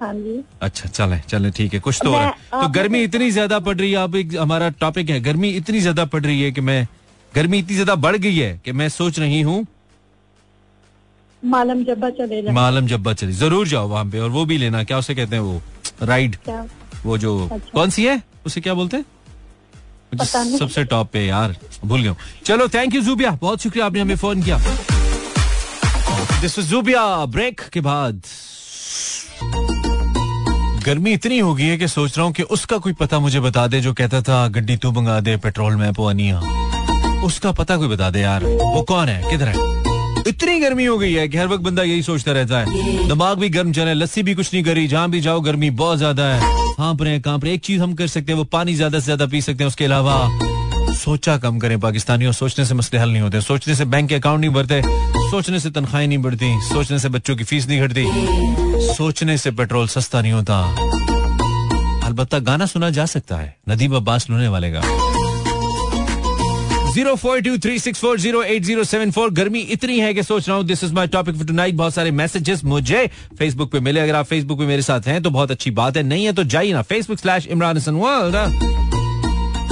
हाँ 0.00 0.14
अच्छा 0.62 0.88
चले 0.88 1.18
चले 1.20 1.50
ठीक 1.50 1.74
है 1.74 1.80
कुछ 1.80 1.98
तो 2.02 2.10
हो 2.10 2.16
रहा 2.16 2.26
है। 2.26 2.62
तो 2.62 2.68
गर्मी 2.70 3.02
इतनी 3.02 3.30
ज़्यादा 3.30 3.58
पड़ 3.58 3.76
रही 3.76 3.90
है 3.90 3.96
आप 3.98 4.14
एक 4.16 4.34
हमारा 4.36 4.68
टॉपिक 4.80 5.10
है 5.10 5.20
गर्मी 5.20 5.48
इतनी 5.56 5.80
ज़्यादा 5.80 6.04
पड़ 6.04 6.22
रही 6.24 6.42
है 6.42 6.50
कि 6.52 6.60
मैं 6.60 6.86
गर्मी 7.36 7.58
इतनी 7.58 7.74
ज़्यादा 7.74 7.94
बढ़ 8.02 8.16
गई 8.16 8.36
है 8.36 8.60
कि 8.64 8.72
मैं 8.72 8.88
सोच 8.88 9.18
रही 9.18 9.40
हूँ 9.48 9.66
मालम 11.42 11.82
जब्बा 11.84 12.10
चले 12.10 12.52
मालम 12.52 12.86
जब्बा 12.86 13.12
चली 13.12 13.32
ज़रूर 13.40 13.68
जाओ 13.68 13.88
वहाँ 13.88 14.04
पे 14.10 14.18
और 14.20 14.30
वो 14.36 14.44
भी 14.44 14.56
लेना 14.58 14.82
क्या 14.84 14.98
उसे 14.98 15.14
कहते 15.14 15.36
हैं 15.36 15.42
वो 15.42 15.60
राइड। 16.02 16.36
वो 17.04 17.18
जो 17.18 17.32
अच्छा। 17.52 17.70
कौन 17.74 17.90
सी 17.90 18.04
है? 18.04 18.22
उसे 18.46 18.60
क्या 18.60 18.74
बोलते 18.74 18.96
हैं। 18.96 19.04
सबसे 20.58 20.84
टॉप 20.84 21.10
पे 21.12 21.24
यार 21.26 21.54
भूल 21.84 22.02
गया 22.02 22.14
चलो 22.46 22.68
थैंक 22.74 22.94
यू 22.94 23.00
जूबिया 23.02 23.30
बहुत 23.40 23.62
शुक्रिया 23.62 23.86
आपने 23.86 24.00
हमें 24.00 24.16
फ़ोन 24.16 24.42
किया। 24.42 24.58
दिस 26.40 26.58
जूबिया 26.70 27.04
ब्रेक 27.26 27.60
के 27.72 27.80
बाद। 27.80 28.22
गर्मी 30.86 31.12
इतनी 31.12 31.38
हो 31.38 31.54
गई 31.54 31.64
है 31.64 31.76
कि 31.78 31.88
सोच 31.88 32.16
रहा 32.16 32.26
हूँ 32.26 32.32
कि 32.34 32.42
उसका 32.56 32.78
कोई 32.78 32.92
पता 33.00 33.18
मुझे 33.20 33.40
बता 33.40 33.66
दे 33.66 33.80
जो 33.80 33.92
कहता 33.94 34.20
था 34.22 34.46
गड्डी 34.56 34.76
तू 34.76 34.92
मंगा 34.92 35.20
दे 35.20 35.36
पेट्रोल 35.46 35.76
में 35.76 35.92
पोनिया 35.94 36.40
उसका 37.26 37.52
पता 37.52 37.76
कोई 37.76 37.88
बता 37.88 38.10
दे 38.10 38.20
यार। 38.20 38.44
वो 38.44 38.82
कौन 38.82 39.08
है? 39.08 39.22
किधर 39.30 39.48
है? 39.48 39.74
इतनी 40.28 40.58
गर्मी 40.60 40.84
हो 40.84 40.96
गई 40.98 41.12
है 41.12 41.26
कि 41.28 41.38
हर 41.38 41.46
वक्त 41.46 41.62
बंदा 41.62 41.82
यही 41.82 42.02
सोचता 42.02 42.32
रहता 42.32 42.58
है। 42.58 43.06
दिमाग 43.08 43.38
भी 43.38 43.48
गर्म 43.48 43.72
चले, 43.72 43.94
लस्सी 43.94 44.22
भी 44.22 44.34
कुछ 44.34 44.52
नहीं 44.54 44.62
करी 44.64 44.86
जहाँ 44.88 45.10
भी 45.10 45.20
जाओ, 45.20 45.40
गर्मी 45.40 45.70
बहुत 45.72 45.98
ज़्यादा 45.98 46.24
है। 46.24 46.54
हाँप 46.78 47.02
रहे 47.02 47.20
काँप 47.20 47.44
रहे 47.44 47.54
एक 47.54 47.60
चीज़ 47.64 47.82
हम 47.82 47.94
कर 47.94 48.06
सकते 48.06 48.32
हैं, 48.32 48.38
वो 48.38 48.44
पानी 48.44 48.74
ज़्यादा 48.74 48.98
से 48.98 49.04
ज़्यादा 49.04 49.26
पी 49.26 49.40
सकते 49.40 49.64
हैं, 49.64 49.68
उसके 49.68 49.84
अलावा 49.84 50.16
सोचा 50.94 51.36
कम 51.38 51.58
करें 51.58 51.78
पाकिस्तानियों, 51.80 52.32
सोचने 52.32 52.64
से 52.64 52.74
मसले 52.74 52.98
हल 53.00 53.10
नहीं 53.10 53.22
होते। 53.22 53.40
सोचने 53.40 53.74
से 53.74 53.84
बैंक 53.84 54.08
के 54.08 54.14
अकाउंट 54.14 54.40
नहीं 54.40 54.50
बढ़ते, 54.50 54.82
सोचने 55.30 55.60
से 55.60 55.70
तनख्वाहें 55.70 56.06
नहीं 56.08 56.18
बढ़ती, 56.18 56.52
सोचने 56.62 56.98
से 56.98 57.08
बच्चों 57.08 57.36
की 57.36 57.44
फ़ीस 57.44 57.68
नहीं 57.68 57.80
घटती, 57.80 58.06
सोचने 58.94 59.38
से 59.38 59.50
पेट्रोल 59.50 59.88
सस्ता 59.88 60.22
नहीं 60.22 60.32
होता। 60.32 60.60
अलबत्ता 62.06 62.38
गाना 62.38 62.66
सुना 62.66 62.90
जा 62.90 63.06
सकता 63.06 63.36
है, 63.36 63.56
नदीम 63.68 63.96
अब्बास 63.96 64.30
लूने 64.30 64.48
वाले 64.48 64.70
का। 64.70 64.80
Zero 66.96 67.14
four 67.16 67.40
two 67.42 67.56
three 67.58 67.78
six 67.78 68.00
four 68.00 68.18
zero 68.20 68.42
eight 68.42 68.62
zero 68.64 68.84
seven 68.84 69.10
four 69.12 69.30
गर्मी 69.30 69.60
इतनी 69.72 69.98
है 70.00 70.12
कि 70.14 70.22
सोच 70.22 70.48
रहा 70.48 70.56
हूँ 70.56 70.64
this 70.66 70.84
is 70.84 70.92
my 70.94 71.06
topic 71.06 71.34
for 71.36 71.46
tonight 71.46 71.74
बहुत 71.76 71.94
सारे 71.94 72.10
मैसेजेस 72.10 72.62
मुझे 72.64 73.06
फेसबुक 73.38 73.70
पे 73.72 73.80
मिले। 73.80 74.00
अगर 74.00 74.14
आप 74.14 74.26
फेसबुक 74.26 74.58
पे 74.58 74.66
मेरे 74.66 74.82
साथ 74.82 75.06
हैं 75.06 75.22
तो 75.22 75.30
बहुत 75.30 75.50
अच्छी 75.50 75.70
बात 75.70 75.96
है। 75.96 76.02
नहीं 76.02 76.24
है 76.24 76.32
तो 76.32 76.44
जाइए 76.46 76.72
ना 76.72 76.82
Facebook 76.84 77.18
slash 77.18 77.46
Imran 77.46 77.76
Hasan 77.76 77.94
world 77.94 78.36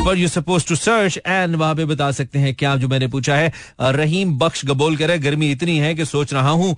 पर 0.05 0.19
you 0.19 0.29
suppose 0.29 0.67
to 0.69 0.77
search 0.77 1.19
and 1.19 1.57
वहाँ 1.57 1.75
पे 1.75 1.85
बता 1.85 2.11
सकते 2.13 2.39
हैं 2.39 2.55
क्या 2.55 2.77
जो 2.77 2.89
मैंने 2.89 3.09
पूछा 3.09 3.37
है। 3.37 3.53
रहीम 3.81 4.37
बख्श 4.39 4.65
गबोल 4.67 4.97
करे, 4.97 5.19
गर्मी 5.19 5.51
इतनी 5.51 5.79
है 5.79 5.95
कि 5.95 6.05
सोच 6.05 6.35
रहा 6.35 6.51
हूँ 6.51 6.75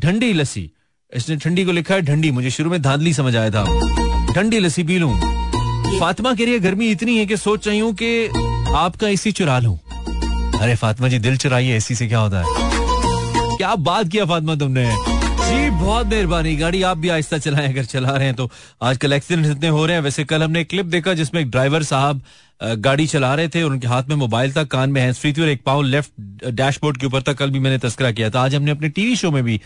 ठंडी 0.00 0.32
लस्सी। 0.32 0.70
इसने 1.12 1.36
ठंडी 1.38 1.64
को 1.64 1.72
लिखा 1.72 1.94
है 1.94 2.02
ठंडी 2.04 2.30
मुझे 2.30 2.50
शुरू 2.50 2.70
में 2.70 2.80
धांधली 2.82 3.12
समझ 3.14 3.36
आया 3.36 3.50
था। 3.50 3.64
ठंडी 4.34 4.58
लस्सी 4.58 4.82
पी 4.84 4.98
लूँ। 4.98 5.14
फातिमा 5.98 6.30
रही 6.32 6.52
है, 6.52 6.58
गर्मी 6.60 6.90
इतनी 6.90 7.18
है 7.18 7.26
कि 7.26 7.36
सोच 7.38 7.68
रही 7.68 7.78
हूँ 7.78 7.94
कि 7.94 8.50
आपका 8.76 9.08
एसी 9.08 9.30
चुरा 9.32 9.58
लू। 9.58 9.72
अरे 10.60 10.74
फातिमा 10.74 11.08
जी, 11.08 11.18
दिल 11.18 11.36
चुराइए 11.36 11.76
एसी 11.76 11.94
से 11.94 12.06
क्या 12.08 12.18
होता 12.18 12.38
है? 12.38 13.56
क्या 13.56 13.74
बात 13.78 14.08
किया 14.08 14.24
फातिमा 14.26 14.54
तुमने? 14.56 14.84
जी, 14.84 15.70
बहुत 15.70 16.06
मेहरबानी। 16.06 16.54
गाड़ी 16.56 16.82
आप 16.82 16.98
भी 16.98 17.08
आहिस्ता 17.08 17.38
चलाएँ, 17.38 17.68
अगर 17.68 17.84
चला 17.84 18.10
रहे 18.10 18.26
हैं 18.26 18.34
तो। 18.36 18.50
आजकल 18.82 19.12
एक्सीडेंट 19.12 19.46
इतने 19.46 19.68
हो 19.68 19.84
रहे 19.86 19.96
हैं। 19.96 20.02
वैसे 20.02 20.24
कल 20.24 20.42
हमने 20.42 20.60
एक 20.60 20.68
क्लिप 20.70 20.86
देखा 20.86 21.14
जिसमें 21.14 21.40
एक 21.40 21.50
ड्राइवर 21.50 21.82
साहब 21.82 22.22
गाड़ी 22.60 23.06
चला 23.06 23.34
रहे 23.34 23.48
थे 23.48 23.62
और 23.62 23.70
उनके 23.70 23.86
हाथ 23.88 24.02
में 24.08 24.14
मोबाइल 24.16 24.52
था, 24.56 24.64
कान 24.64 24.90
में 24.90 25.00
हैंड्स 25.00 25.18
फ्री 25.20 25.32
थी 25.32 25.42
और 25.42 25.48
एक 25.48 25.62
पाउंड 25.66 25.88
लेफ़्ट 25.88 26.44
डैशबोर्ड 26.50 26.96
के 26.96 27.06
ऊपर 27.06 27.22
था। 27.22 27.32
कल 27.32 27.50
भी 27.50 27.58
मैंने 27.58 27.78
तस्करा 27.78 28.10
किया 28.10 28.30
था। 28.30 28.40
आज 28.40 28.54
हमने 28.54 28.70
अपने 28.70 28.88
टीवी 28.88 29.16
शो 29.16 29.30
में 29.30 29.42
भी 29.44 29.60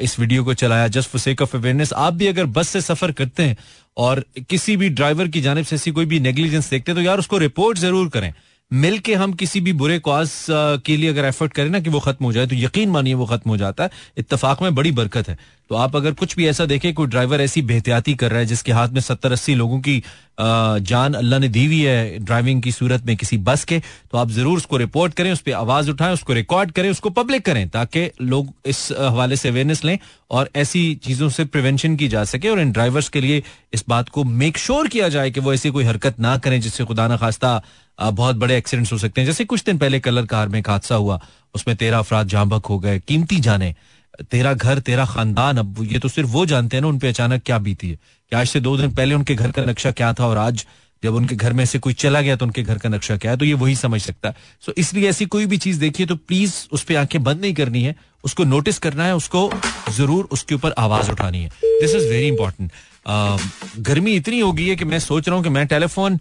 इस 0.00 0.18
वीडियो 0.20 0.44
को 0.44 0.54
चलाया 0.54 0.88
just 0.88 1.10
for 1.10 1.20
sake 1.20 1.42
of 1.42 1.56
awareness 1.56 1.92
आप 1.92 2.14
भी 2.14 2.26
अगर 2.26 2.46
बस 2.58 2.68
से 2.68 2.80
सफ़र 2.80 3.12
करते 3.12 3.42
हैं 3.42 3.56
और 3.96 4.24
किसी 4.50 4.76
भी 4.76 4.88
ड्राइवर 4.90 5.28
की 5.28 5.40
जानब 5.40 5.64
से 5.64 5.76
ऐसी 5.76 5.90
कोई 5.90 6.06
भी 6.06 6.20
नेग्लिजेंस 6.20 6.70
देखते 6.70 6.92
हैं 6.92 6.96
तो 6.96 7.02
यार 7.02 7.18
उसको 7.18 7.38
रिपोर्ट 7.38 7.78
ज़रूर 7.78 8.08
करें। 8.08 8.32
मिल 8.70 8.98
के 8.98 9.14
हम 9.14 9.32
किसी 9.32 9.60
भी 9.60 9.72
बुरे 9.72 9.98
कॉज 9.98 10.30
के 10.50 10.96
लिए 10.96 11.08
अगर 11.10 11.24
एफर्ट 11.24 11.52
करें 11.52 11.68
ना 11.70 11.78
कि 11.80 11.90
वो 11.90 12.00
खत्म 12.00 12.24
हो 12.24 12.32
जाए 12.32 12.46
तो 12.46 12.56
यकीन 12.56 12.90
मानिए 12.90 13.14
वो 13.14 13.26
खत्म 13.26 13.50
हो 13.50 13.56
जाता 13.56 13.84
है। 13.84 13.90
इत्तेफाक 14.18 14.62
में 14.62 14.74
बड़ी 14.74 14.90
बरकत 14.92 15.28
है। 15.28 15.36
तो 15.70 15.74
आप 15.74 15.96
अगर 15.96 16.12
कुछ 16.14 16.34
भी 16.36 16.46
ऐसा 16.48 16.64
देखें 16.66 16.92
कोई 16.94 17.06
ड्राइवर 17.06 17.40
ऐसी 17.40 17.62
बेहतियाती 17.62 18.14
कर 18.14 18.30
रहा 18.30 18.40
है 18.40 18.46
जिसके 18.46 18.72
हाथ 18.72 18.88
में 18.88 19.00
सत्तर 19.00 19.32
अस्सी 19.32 19.54
लोगों 19.54 19.80
की 19.80 19.96
अ, 19.98 20.78
जान 20.78 21.14
अल्लाह 21.14 21.38
ने 21.40 21.48
दी 21.48 21.64
हुई 21.66 21.80
है 21.80 22.18
ड्राइविंग 22.18 22.62
की 22.62 22.72
सूरत 22.72 23.06
में 23.06 23.16
किसी 23.16 23.36
बस 23.48 23.64
के 23.64 23.78
तो 24.10 24.18
आप 24.18 24.30
ज़रूर 24.30 24.56
उसको 24.56 24.76
रिपोर्ट 24.76 25.14
करें 25.14 25.32
उस 25.32 25.40
पर 25.40 25.52
आवाज़ 25.52 25.90
उठाएँ 25.90 26.12
उसको 26.12 26.32
रिकॉर्ड 26.32 26.70
करें 26.72 26.90
उसको 26.90 27.10
पब्लिक 27.10 27.44
करें 27.44 27.68
ताकि 27.68 28.08
लोग 28.20 28.52
इस 28.66 28.90
अ, 28.92 29.08
हवाले 29.08 29.36
से 29.36 29.48
अवेयरनेस 29.48 29.84
लें 29.84 29.98
और 30.30 30.50
ऐसी 30.56 30.94
चीज़ों 31.04 31.28
से 31.28 31.44
प्रिवेंशन 31.44 31.96
की 31.96 32.08
जा 32.08 32.24
सके 32.24 32.48
और 32.48 32.60
इन 32.60 32.72
ड्राइवर्स 32.72 33.08
के 33.08 33.20
लिए 33.20 33.42
इस 33.74 33.84
बात 33.88 34.08
को 34.08 34.24
मेक 34.44 34.58
श्योर 34.58 34.88
किया 34.88 35.08
जाए 35.08 35.30
कि 35.30 35.40
वो 35.40 35.54
ऐसी 35.54 35.70
कोई 35.70 35.84
हरकत 35.84 36.20
ना 36.20 36.36
करें 36.38 36.60
जिससे 36.60 36.84
खुदा 36.84 37.08
ना 37.08 37.16
खास्ता 37.16 37.60
बहुत 37.98 38.36
बड़े 38.36 38.56
एक्सीडेंट्स 38.56 38.92
हो 38.92 38.98
सकते 38.98 39.20
हैं। 39.20 39.26
जैसे 39.26 39.44
कुछ 39.44 39.64
दिन 39.64 39.78
पहले 39.78 40.00
कलर 40.00 40.26
कार 40.26 40.48
में 40.48 40.58
एक 40.58 40.70
हादसा 40.70 40.94
हुआ, 40.94 41.20
उसमें 41.54 41.76
तेरह 41.76 41.98
अफराद 41.98 42.28
जहाँ 42.28 42.60
हो 42.68 42.78
गए, 42.78 42.98
कीमती 42.98 43.40
जाने। 43.40 43.74
तेरा 44.30 44.52
घर 44.54 44.78
तेरा 44.80 45.04
खानदान, 45.06 45.56
अब 45.58 45.82
ये 45.82 45.98
तो 45.98 46.08
सिर्फ़ 46.08 46.28
वो 46.30 46.44
जानते 46.46 46.76
हैं 46.76 46.82
ना 46.82 46.88
उन 46.88 46.98
पे 46.98 47.08
अचानक 47.08 47.42
क्या 47.46 47.58
बीती 47.58 47.90
है। 47.90 47.96
कि 47.96 48.36
आज 48.36 48.46
से 48.48 48.60
दो 48.60 48.76
दिन 48.76 48.90
पहले 48.90 49.14
उनके 49.14 49.34
घर 49.34 49.50
का 49.50 49.62
नक्शा 49.64 49.90
क्या 49.92 50.12
था, 50.12 50.26
और 50.26 50.38
आज 50.38 50.66
जब 51.02 51.14
उनके 51.14 51.34
घर 51.36 51.52
में 51.52 51.64
से 51.64 51.78
कोई 51.78 51.92
चला 51.94 52.20
गया 52.20 52.36
तो 52.36 52.44
उनके 52.44 52.62
घर 52.62 52.78
का 52.78 52.88
नक्शा 52.88 53.16
क्या 53.16 53.30
है 53.30 53.36
तो 53.36 53.44
ये 53.44 53.54
वही 53.54 53.74
समझ 53.76 54.00
सकता 54.02 54.28
है। 54.28 54.36
सो 54.62 54.72
इसलिए 54.78 55.08
ऐसी 55.08 55.26
कोई 55.26 55.46
भी 55.46 55.58
चीज़ 55.58 55.78
देखिए 55.80 56.06
तो 56.06 56.16
प्लीज़ 56.16 56.54
उस 56.72 56.82
पर 56.82 56.96
आँखें 56.96 57.22
बंद 57.24 57.40
नहीं 57.40 57.54
करनी 57.54 57.82
है। 57.82 57.94
उसको 58.24 58.44
नोटिस 58.44 58.78
करना 58.78 59.04
है, 59.04 59.14
उसको 59.16 59.50
ज़रूर 59.90 60.28
उसके 60.32 60.54
ऊपर 60.54 60.74
आवाज़ 60.78 61.10
उठानी 61.10 61.42
है। 61.42 61.48
दिस 61.64 61.94
इज़ 61.94 62.06
वेरी 62.06 62.28
इंपॉर्टेंट 62.28 62.72
गर्मी 63.78 64.12
इतनी 64.12 64.40
हो 64.40 64.52
गई 64.52 64.66
है 64.68 64.76
कि 64.76 64.84
मैं 64.84 64.98
सोच 65.00 65.28
रहा 65.28 65.36
हूँ 65.36 65.44
कि 65.44 65.50
मैं 65.50 65.66
टेलीफोन 65.66 66.18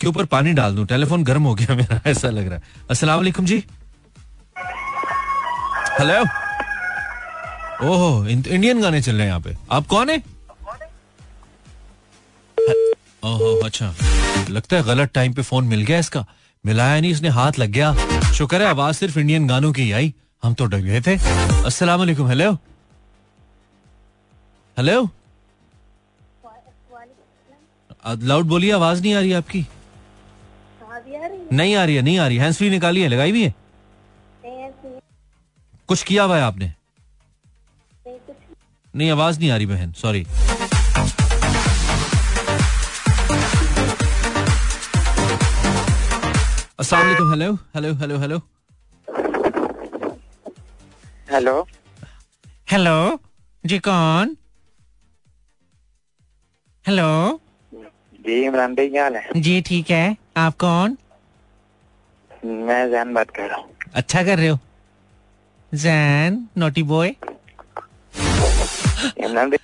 के 0.00 0.06
ऊपर 0.06 0.24
पानी 0.32 0.52
डाल 0.52 0.74
दूँ? 0.76 0.86
टेलीफोन 0.86 1.24
गर्म 1.24 1.42
हो 1.42 1.54
गया 1.54 1.74
मेरा 1.76 2.00
ऐसा 2.06 2.30
लग 2.30 2.48
रहा 2.48 2.56
है। 2.56 2.62
अस्सलाम 2.90 3.18
वालेकुम 3.18 3.46
जी। 3.46 3.62
हेलो 5.98 6.22
ओहो 7.84 8.26
इंडियन 8.26 8.80
गाने 8.82 9.00
चल 9.02 9.12
रहे 9.12 9.20
हैं 9.20 9.28
यहाँ 9.28 9.40
पे। 9.40 9.56
आप 9.72 9.86
कौन 9.86 10.10
है? 10.10 10.22
ओहो 13.24 13.54
अच्छा। 13.64 13.94
लगता 14.50 14.76
है 14.76 14.82
गलत 14.84 15.10
टाइम 15.14 15.32
पे 15.34 15.42
फ़ोन 15.42 15.64
मिल 15.66 15.82
गया 15.82 15.98
इसका। 15.98 16.24
मिलाया 16.64 17.00
नहीं 17.00 17.10
इसने 17.12 17.28
हाथ 17.30 17.58
लग 17.58 17.70
गया। 17.70 18.32
शुक्र 18.32 18.62
है 18.62 18.68
आवाज़ 18.68 18.96
सिर्फ़ 18.96 19.18
इंडियन 19.18 19.46
गानों 19.48 19.72
की 19.72 19.90
आई। 19.92 20.12
हम 20.42 20.54
तो 20.54 20.64
डर 20.66 20.78
गए 20.80 21.00
थे। 21.00 21.16
अस्सलाम 21.66 21.98
वालेकुम 22.00 22.28
हेलो 22.28 22.52
हेलो 24.76 25.08
लाउड 28.22 28.46
बोलिए 28.46 28.72
आवाज़ 28.72 29.02
नहीं 29.02 29.14
आ 29.14 29.20
रही 29.20 29.32
आपकी। 29.32 29.66
नहीं 31.52 31.74
आ 31.76 31.84
रही 31.84 31.96
है 31.96 32.02
नहीं 32.02 32.18
आ 32.18 32.26
रही 32.26 32.36
हैंड्स 32.38 32.58
फ्री 32.58 32.70
निकाली 32.70 33.02
है 33.02 33.08
लगाई 33.08 33.32
भी 33.32 33.44
है? 33.44 33.54
कुछ 35.88 36.02
किया 36.02 36.22
हुआ 36.24 36.36
है 36.36 36.42
आपने? 36.42 36.72
नहीं 38.94 39.10
आवाज़ 39.10 39.38
नहीं 39.40 39.50
आ 39.50 39.56
रही 39.56 39.66
बहन 39.66 39.92
सॉरी 40.02 40.24
अस्सलाम 46.80 47.06
hello 47.30 47.52
hello 47.74 47.92
hello 48.00 48.18
hello 48.20 48.38
hello 51.30 51.54
hello 52.70 52.94
जी 53.64 53.78
कौन? 53.88 54.36
हेलो 56.84 57.08
जी 58.26 58.40
इमरान 58.46 58.74
भाई 58.74 58.88
क्या 58.90 59.02
हाल 59.02 59.16
है? 59.16 59.40
जी 59.46 59.60
ठीक 59.68 59.90
है। 59.90 60.16
आप 60.44 60.56
कौन? 60.64 60.96
मैं 62.66 62.90
जैन 62.90 63.14
बात 63.14 63.30
कर 63.30 63.48
रहा 63.48 63.56
हूँ। 63.56 63.74
अच्छा 63.94 64.22
कर 64.22 64.38
रहे 64.38 64.48
हो? 64.48 64.58
जैन 65.72 66.46
नोटी 66.58 66.82
बॉय 66.84 67.14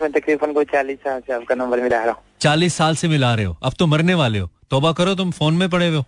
तकरीबन 0.05 0.53
कोई 0.53 0.65
चालीस 0.65 0.99
साल 0.99 1.21
से 1.21 1.33
आपका 1.33 1.55
नंबर 1.55 1.81
मिला 1.81 2.03
रहा 2.05 2.13
हूँ 2.13 2.23
चालीस 2.41 2.75
साल 2.75 2.95
से 2.97 3.09
मिला 3.09 3.35
रहे 3.35 3.45
हो। 3.47 3.57
अब 3.63 3.73
तो 3.79 3.87
मरने 3.87 4.15
वाले 4.15 4.39
हो। 4.39 4.49
तोबा 4.71 4.93
करो 4.93 5.15
तुम 5.15 5.31
फ़ोन 5.31 5.55
में 5.55 5.69
पड़े 5.71 5.87
हुए 5.89 5.97
हो। 5.97 6.05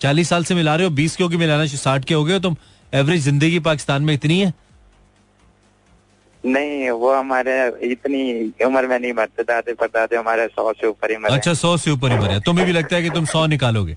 चालीस 0.00 0.28
साल 0.28 0.44
से 0.44 0.54
मिला 0.54 0.74
रहे 0.76 0.86
हो 0.86 0.90
बीस 0.92 1.16
की 1.16 1.36
मिलाना 1.36 1.66
साठ 1.66 2.04
के 2.04 2.14
हो 2.14 2.24
गए 2.24 2.32
हो 2.32 2.38
तुम। 2.40 2.56
एवरेज 2.92 3.22
ज़िंदगी 3.22 3.58
पाकिस्तान 3.60 4.02
में 4.02 4.12
इतनी 4.14 4.38
है? 4.40 4.52
नहीं 6.44 6.90
वो 6.90 7.12
हमारे 7.14 7.52
इतनी 7.90 8.22
उम्र 8.66 8.86
में 8.86 8.98
नहीं 8.98 9.12
परदादे 9.12 10.16
हमारे 10.16 10.46
सौ 10.48 10.72
से 10.72 10.86
ऊपर 10.86 11.10
ही 11.10 11.16
मरे 11.16 11.34
अच्छा 11.34 11.54
सौ 11.54 11.76
से 11.76 11.90
ऊपर 11.90 12.12
ही 12.12 12.18
मरे 12.18 12.40
तुम्हें 12.46 12.66
भी 12.66 12.72
लगता 12.72 12.96
है 12.96 13.02
कि 13.02 13.10
तुम 13.10 13.24
सौ 13.24 13.44
निकालोगे? 13.46 13.96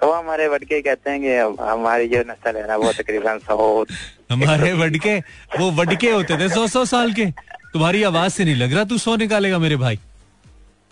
तो 0.00 0.12
हमारे 0.12 0.46
वडके 0.48 0.80
कहते 0.80 1.10
हैं 1.10 1.20
कि 1.20 1.62
हमारी 1.62 2.08
जो 2.08 2.18
नस्ल 2.28 2.56
है 2.56 2.66
ना 2.68 2.76
वो 2.76 2.92
तकरीबन 2.92 3.38
सौ 3.46 3.84
हमारे 4.32 4.72
वडके? 4.74 5.18
वो 5.58 5.70
वडके 5.72 6.10
होते 6.10 6.38
थे 6.38 6.48
सौ 6.48 6.66
सौ 6.68 6.84
साल 6.84 7.12
के। 7.12 7.26
तुम्हारी 7.72 8.02
आवाज़ 8.02 8.32
से 8.32 8.44
नहीं 8.44 8.56
लग 8.56 8.72
रहा 8.72 8.84
तू 8.84 8.98
सौ 8.98 9.16
निकालेगा 9.16 9.58
मेरे 9.58 9.76
भाई। 9.76 9.98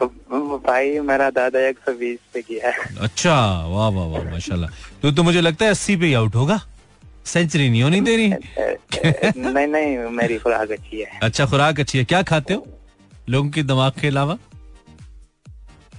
तो 0.01 0.07
भाई 0.67 0.99
मेरा 1.01 1.29
दादा 1.31 1.61
एक 1.69 1.79
सौ 1.87 1.93
बीस 1.99 2.19
पे 2.35 2.43
किया 2.43 2.71
है। 2.71 2.97
अच्छा 3.01 3.35
वाह 3.67 3.89
वाह 3.89 4.07
वाह 4.07 4.31
माशाल्लाह। 4.31 4.71
तो 5.03 5.11
तो 5.13 5.23
मुझे 5.23 5.41
लगता 5.41 5.65
है 5.65 5.71
अस्सी 5.71 5.97
पे 5.97 6.07
ही 6.07 6.15
आउट 6.15 6.35
होगा। 6.35 6.61
सेंचुरी 7.27 7.69
नहीं 7.71 7.83
होनी 7.83 8.01
तेरी 8.01 8.29
नहीं 8.29 9.67
नहीं 9.67 9.97
मेरी 10.17 10.39
खुराक 10.39 10.71
अच्छी 10.71 11.01
है। 11.01 11.19
अच्छा 11.23 11.47
खुराक 11.47 11.81
अच्छी 11.81 11.99
है। 11.99 12.05
क्या 12.05 12.23
खाते 12.23 12.55
हो? 12.55 12.67
लोगों 13.29 13.51
के 13.51 13.63
दिमाग 13.63 13.93
के 14.01 14.09
अलावा? 14.09 14.39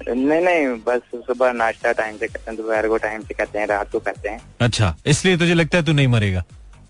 नहीं 0.08 0.42
नहीं 0.42 0.68
बस 0.88 1.02
सुबह 1.16 1.52
नाश्ता 1.54 1.92
टाइम 1.92 2.18
से 2.18 2.28
करते 2.28 2.52
हैं 2.52 2.56
दोपहर 2.58 2.88
को 2.88 2.98
टाइम 2.98 3.22
से 3.22 3.34
करते 3.34 3.60
हैं 3.60 3.68
रात 3.68 3.92
को 3.92 4.00
करते 4.00 4.30
हैं। 4.30 4.40
अच्छा 4.62 4.96
इसलिए 5.06 5.38
तुझे 5.38 5.54
लगता 5.54 5.78
है 5.78 5.86
तू 5.86 5.94
नहीं 5.94 6.08
मरेगा? 6.08 6.44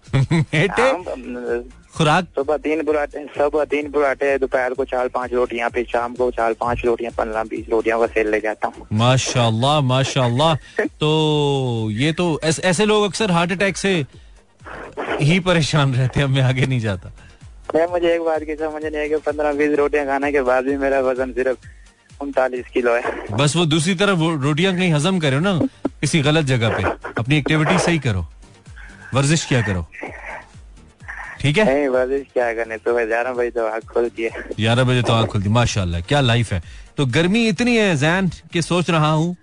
खुराक? 1.97 2.25
सुबह 2.35 2.57
तीन 2.57 2.81
बुराटे 2.85 3.25
सुबह 3.37 3.63
तीन 3.65 3.89
बुराटे 3.91 4.37
दोपहर 4.37 4.73
को 4.73 4.85
चार 4.85 5.07
पाँच 5.07 5.33
रोटियाँ 5.33 5.69
फिर 5.69 5.85
शाम 5.91 6.13
को 6.15 6.29
चार 6.31 6.53
पाँच 6.59 6.81
रोटियाँ 6.85 7.11
पंद्रह 7.17 7.43
बीस 7.43 7.65
रोटियाँ 7.69 7.99
का 7.99 8.07
सेल 8.07 8.29
ले 8.31 8.39
जाता 8.39 8.67
हूँ। 8.67 8.85
माशाल्लाह 8.93 9.79
माशाल्लाह। 9.81 10.55
तो 11.01 11.89
ये 11.91 12.11
तो 12.13 12.39
ऐस, 12.43 12.59
ऐसे 12.59 12.85
लोग 12.85 13.03
अक्सर 13.05 13.31
हार्ट 13.31 13.51
अटैक 13.51 13.77
से 13.77 13.93
ही 15.21 15.39
परेशान 15.39 15.95
रहते 15.95 16.19
हैं 16.19 16.27
मैं 16.27 16.41
आगे 16.41 16.65
नहीं 16.65 16.79
जाता। 16.79 17.11
मैं 17.75 17.87
मुझे 17.91 18.13
एक 18.13 18.21
बात 18.21 18.43
की 18.43 18.55
समझ 18.55 18.83
नहीं 18.83 18.95
है 18.95 19.09
कि 19.09 19.15
पंद्रह 19.25 19.53
बीस 19.53 19.77
रोटियाँ 19.77 20.05
खाने 20.05 20.31
के 20.31 20.41
बाद 20.41 20.63
भी 20.65 20.77
मेरा 20.77 20.99
वज़न 21.09 21.31
सिर्फ़ 21.33 21.57
उनतालीस 22.21 22.65
किलो 22.73 22.93
है। 22.95 23.37
बस 23.37 23.55
वो 23.55 23.65
दूसरी 23.65 23.95
तरफ़ 23.95 24.17
वो 24.19 24.29
रोटियाँ 24.43 24.75
कहीं 24.75 24.93
हजम 24.93 25.19
करो 25.19 25.39
ना 25.39 25.59
किसी 26.01 26.21
गलत 26.21 26.45
जगह 26.45 26.77
पे। 26.77 26.83
अपनी 27.19 27.37
एक्टिविटी 27.37 27.77
सही 27.79 27.99
करो। 27.99 28.25
वर्जिश 29.13 29.45
क्या 29.45 29.61
करो? 29.61 29.85
ठीक 31.41 31.57
है? 31.57 31.65
नहीं 31.65 31.87
वर्जिश 31.87 32.25
क्या 32.33 32.53
करने? 32.53 32.77
सुबह 32.77 33.05
ग्यारह 33.05 33.33
बजे 33.33 33.49
तो 33.49 33.65
आँख 33.67 33.85
खुलती 33.87 34.23
है। 34.23 34.43
ग्यारह 34.57 34.83
बजे 34.83 35.01
तो 35.01 35.13
आँख 35.13 35.27
खुलती 35.31 35.49
माशाल्लाह 35.49 36.01
क्या 36.01 36.21
लाइफ 36.21 36.53
है। 36.53 36.61
तो 36.97 37.05
गर्मी 37.05 37.47
इतनी 37.47 37.75
है 37.77 37.95
जैन 37.95 38.29
के 38.53 38.61
सोच 38.61 38.89
रहा 38.89 39.11
हूँ। 39.11 39.35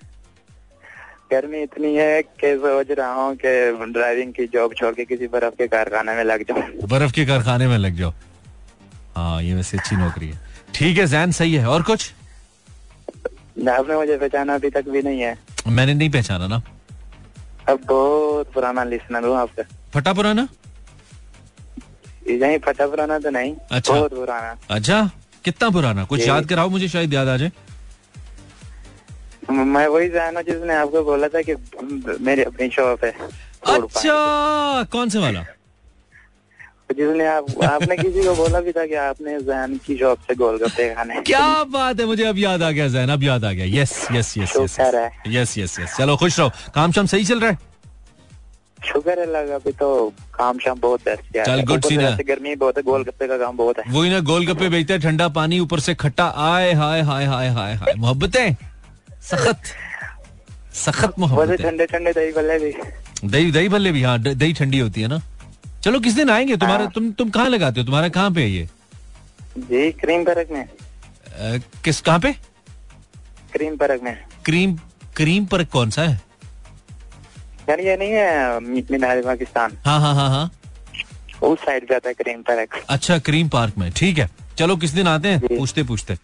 गर्मी 1.32 1.62
इतनी 1.62 1.94
है 1.96 2.22
कि 2.22 2.54
सोच 2.56 2.90
रहा 2.90 3.12
हूँ 3.12 3.34
कि 3.36 3.92
ड्राइविंग 3.92 4.32
की 4.32 4.46
जॉब 4.46 4.74
छोड़ 4.74 4.92
के 4.94 5.04
किसी 5.04 5.26
बर्फ़ 5.28 5.54
के 5.58 5.66
कारखाने 5.68 6.14
में 6.14 6.24
लग 6.24 6.42
जाओ 6.42 6.86
बर्फ़ 6.88 7.12
के 7.12 7.24
कारखाने 7.26 7.66
में 7.68 7.78
लग 7.78 7.96
जाओ। 7.96 8.12
हाँ 9.16 9.42
ये 9.42 9.54
वैसे 9.54 9.78
अच्छी 9.78 9.96
नौकरी 9.96 10.28
है। 10.28 10.38
ठीक 10.74 10.98
है 10.98 11.06
जैन 11.06 11.32
सही 11.32 11.54
है। 11.54 11.66
और 11.68 11.82
कुछ? 11.82 12.12
आपने 13.56 13.96
मुझे 13.96 14.16
पहचाना 14.18 14.54
अभी 14.54 14.70
तक 14.70 14.88
भी 14.88 15.02
नहीं 15.02 15.20
है। 15.20 15.36
मैंने 15.66 15.94
नहीं 15.94 16.10
पहचाना 16.10 16.46
ना। 16.46 16.62
अब 17.68 17.80
बहुत 17.88 18.52
पुराना 18.52 18.84
लिसनर 18.84 19.24
हूँ 19.24 19.36
आपका। 19.36 19.62
फटा 19.94 20.12
पुराना? 20.12 20.48
यही 22.28 22.58
फटा 22.58 22.86
पुराना 22.86 23.18
तो 23.18 23.30
नहीं 23.30 23.54
अच्छा। 23.72 23.92
बहुत 23.94 24.14
पुराना। 24.14 24.56
अच्छा 24.70 25.10
कितना 25.44 25.70
पुराना? 25.70 26.04
कुछ 26.04 26.26
याद 26.28 26.46
कराओ 26.46 26.68
मुझे 26.68 26.88
शायद 26.88 27.14
याद 27.14 27.28
आ 27.28 27.36
जाए। 27.36 27.52
मैं 29.50 29.86
वही 29.86 30.08
जाना 30.08 30.42
जिसने 30.42 30.74
आपको 30.74 31.02
बोला 31.04 31.28
था 31.28 31.42
कि 31.42 31.54
मेरी 32.20 32.42
अपनी 32.42 32.68
शॉप 32.68 33.04
है। 33.04 33.10
अच्छा 33.10 34.82
कौन 34.92 35.08
से 35.08 35.18
वाला। 35.18 35.44
जिसने 36.90 37.26
आप 37.26 37.46
आपने 37.64 37.96
किसी 37.96 38.22
को 38.24 38.34
बोला 38.36 38.60
भी 38.60 38.72
था 38.72 38.84
कि 38.86 38.94
आपने 38.94 39.38
जैन 39.40 39.76
की 39.86 39.96
शॉप 39.98 40.18
से 40.28 40.34
गोलगप्पे 40.34 40.88
खाने। 40.94 41.20
क्या 41.26 41.64
बात 41.64 42.00
है 42.00 42.06
मुझे 42.06 42.24
अब 42.24 42.38
याद 42.38 42.62
आ 42.62 42.70
गया 42.70 42.88
जैन 42.88 43.10
अब 43.10 43.22
याद 43.22 43.44
आ 43.44 43.52
गया। 43.52 43.66
Yes 43.80 43.92
yes 44.12 44.34
yes 44.38 44.56
yes 44.56 44.78
yes 45.28 45.58
yes 45.58 45.78
yes 45.80 45.96
चलो 45.98 46.16
खुश 46.16 46.38
रहो। 46.40 46.50
काम 46.74 46.92
शाम 46.92 47.06
सही 47.06 47.24
चल 47.24 47.40
रहा 47.40 47.50
है? 47.50 47.58
शुक्र 48.86 49.18
है 49.20 49.26
लगा 49.26 49.54
अभी 49.54 49.72
तो 49.72 49.88
काम 50.34 50.58
शाम 50.58 50.80
बहुत 50.80 51.08
है। 51.08 51.16
चल, 51.16 51.62
good 51.62 51.86
सी 51.86 51.96
ना। 51.96 52.10
गर्मी 52.28 52.54
बहुत 52.54 52.76
है 52.76 52.82
गोलगप्पे 52.82 53.28
का 53.28 53.38
काम 53.38 53.56
बहुत 53.56 53.78
है। 53.78 53.92
वही 53.92 54.10
ना 54.10 54.20
गोलगप्पे 54.20 54.68
बेचते 54.68 54.92
हैं 54.92 55.02
ठंडा 55.02 55.28
पानी 55.38 55.60
ऊपर 55.60 55.80
से 55.80 55.94
खट्टा 55.94 56.26
आए 56.46 56.72
हाय 56.72 57.00
हाय 57.02 57.24
हाय 57.24 57.48
हाय 57.48 57.74
हाय। 57.74 57.94
मोहब्बतें? 57.96 58.56
सखत। 59.22 59.72
सखत 60.76 61.18
मोहब्बत। 61.18 61.62
ठंडे 61.62 61.86
ठंडे 61.86 62.12
दही 62.12 62.32
भल्ले 62.32 62.58
भी। 62.58 62.72
दही 63.24 63.50
दही 63.52 63.68
भल्ले 63.68 63.92
भी 63.92 64.02
हाँ 64.02 64.18
दही 64.18 64.52
ठंडी 64.52 64.78
होती 64.78 65.02
है 65.02 65.08
ना। 65.08 65.20
चलो 65.84 65.98
किस 66.00 66.14
दिन 66.14 66.30
आएँगे? 66.30 66.56
तुम्हारा 66.56 66.86
तुम 66.94 67.10
तुम 67.12 67.30
कहाँ 67.30 67.48
लगाते 67.48 67.80
हो? 67.80 67.86
तुम्हारा 67.86 68.08
कहाँ 68.08 68.30
पे 68.32 68.42
है 68.42 68.50
ये? 68.50 68.68
जी 69.58 69.90
क्रीम 69.92 70.24
परक 70.24 70.50
में। 70.50 71.58
किस 71.84 72.00
कहाँ 72.00 72.18
पे? 72.20 72.32
क्रीम 73.52 73.76
परक 73.76 74.02
में। 74.02 74.16
क्रीम 74.44 74.76
क्रीम 75.16 75.46
पर 75.46 75.64
कौन 75.74 75.90
सा 75.90 76.02
है? 76.02 76.20
यार 77.68 77.80
ये 77.80 77.96
नहीं 77.96 78.12
है 78.12 79.22
पाकिस्तान। 79.22 79.76
हाँ 79.86 79.98
हाँ 80.00 80.14
हाँ 80.14 80.28
हाँ। 80.28 80.50
उस 81.42 81.58
साइड 81.60 81.92
आता 81.92 82.08
है 82.08 82.14
क्रीम 82.14 82.42
परक 82.42 82.74
अच्छा 82.90 83.18
क्रीम 83.20 83.48
पार्क 83.48 83.78
में। 83.78 83.90
ठीक 83.92 84.18
है। 84.18 84.28
चलो 84.58 84.76
किस 84.76 84.90
दिन 84.90 85.08
आते 85.08 85.28
हैं? 85.28 85.40
पूछते 85.48 85.82
पूछते 85.82 86.16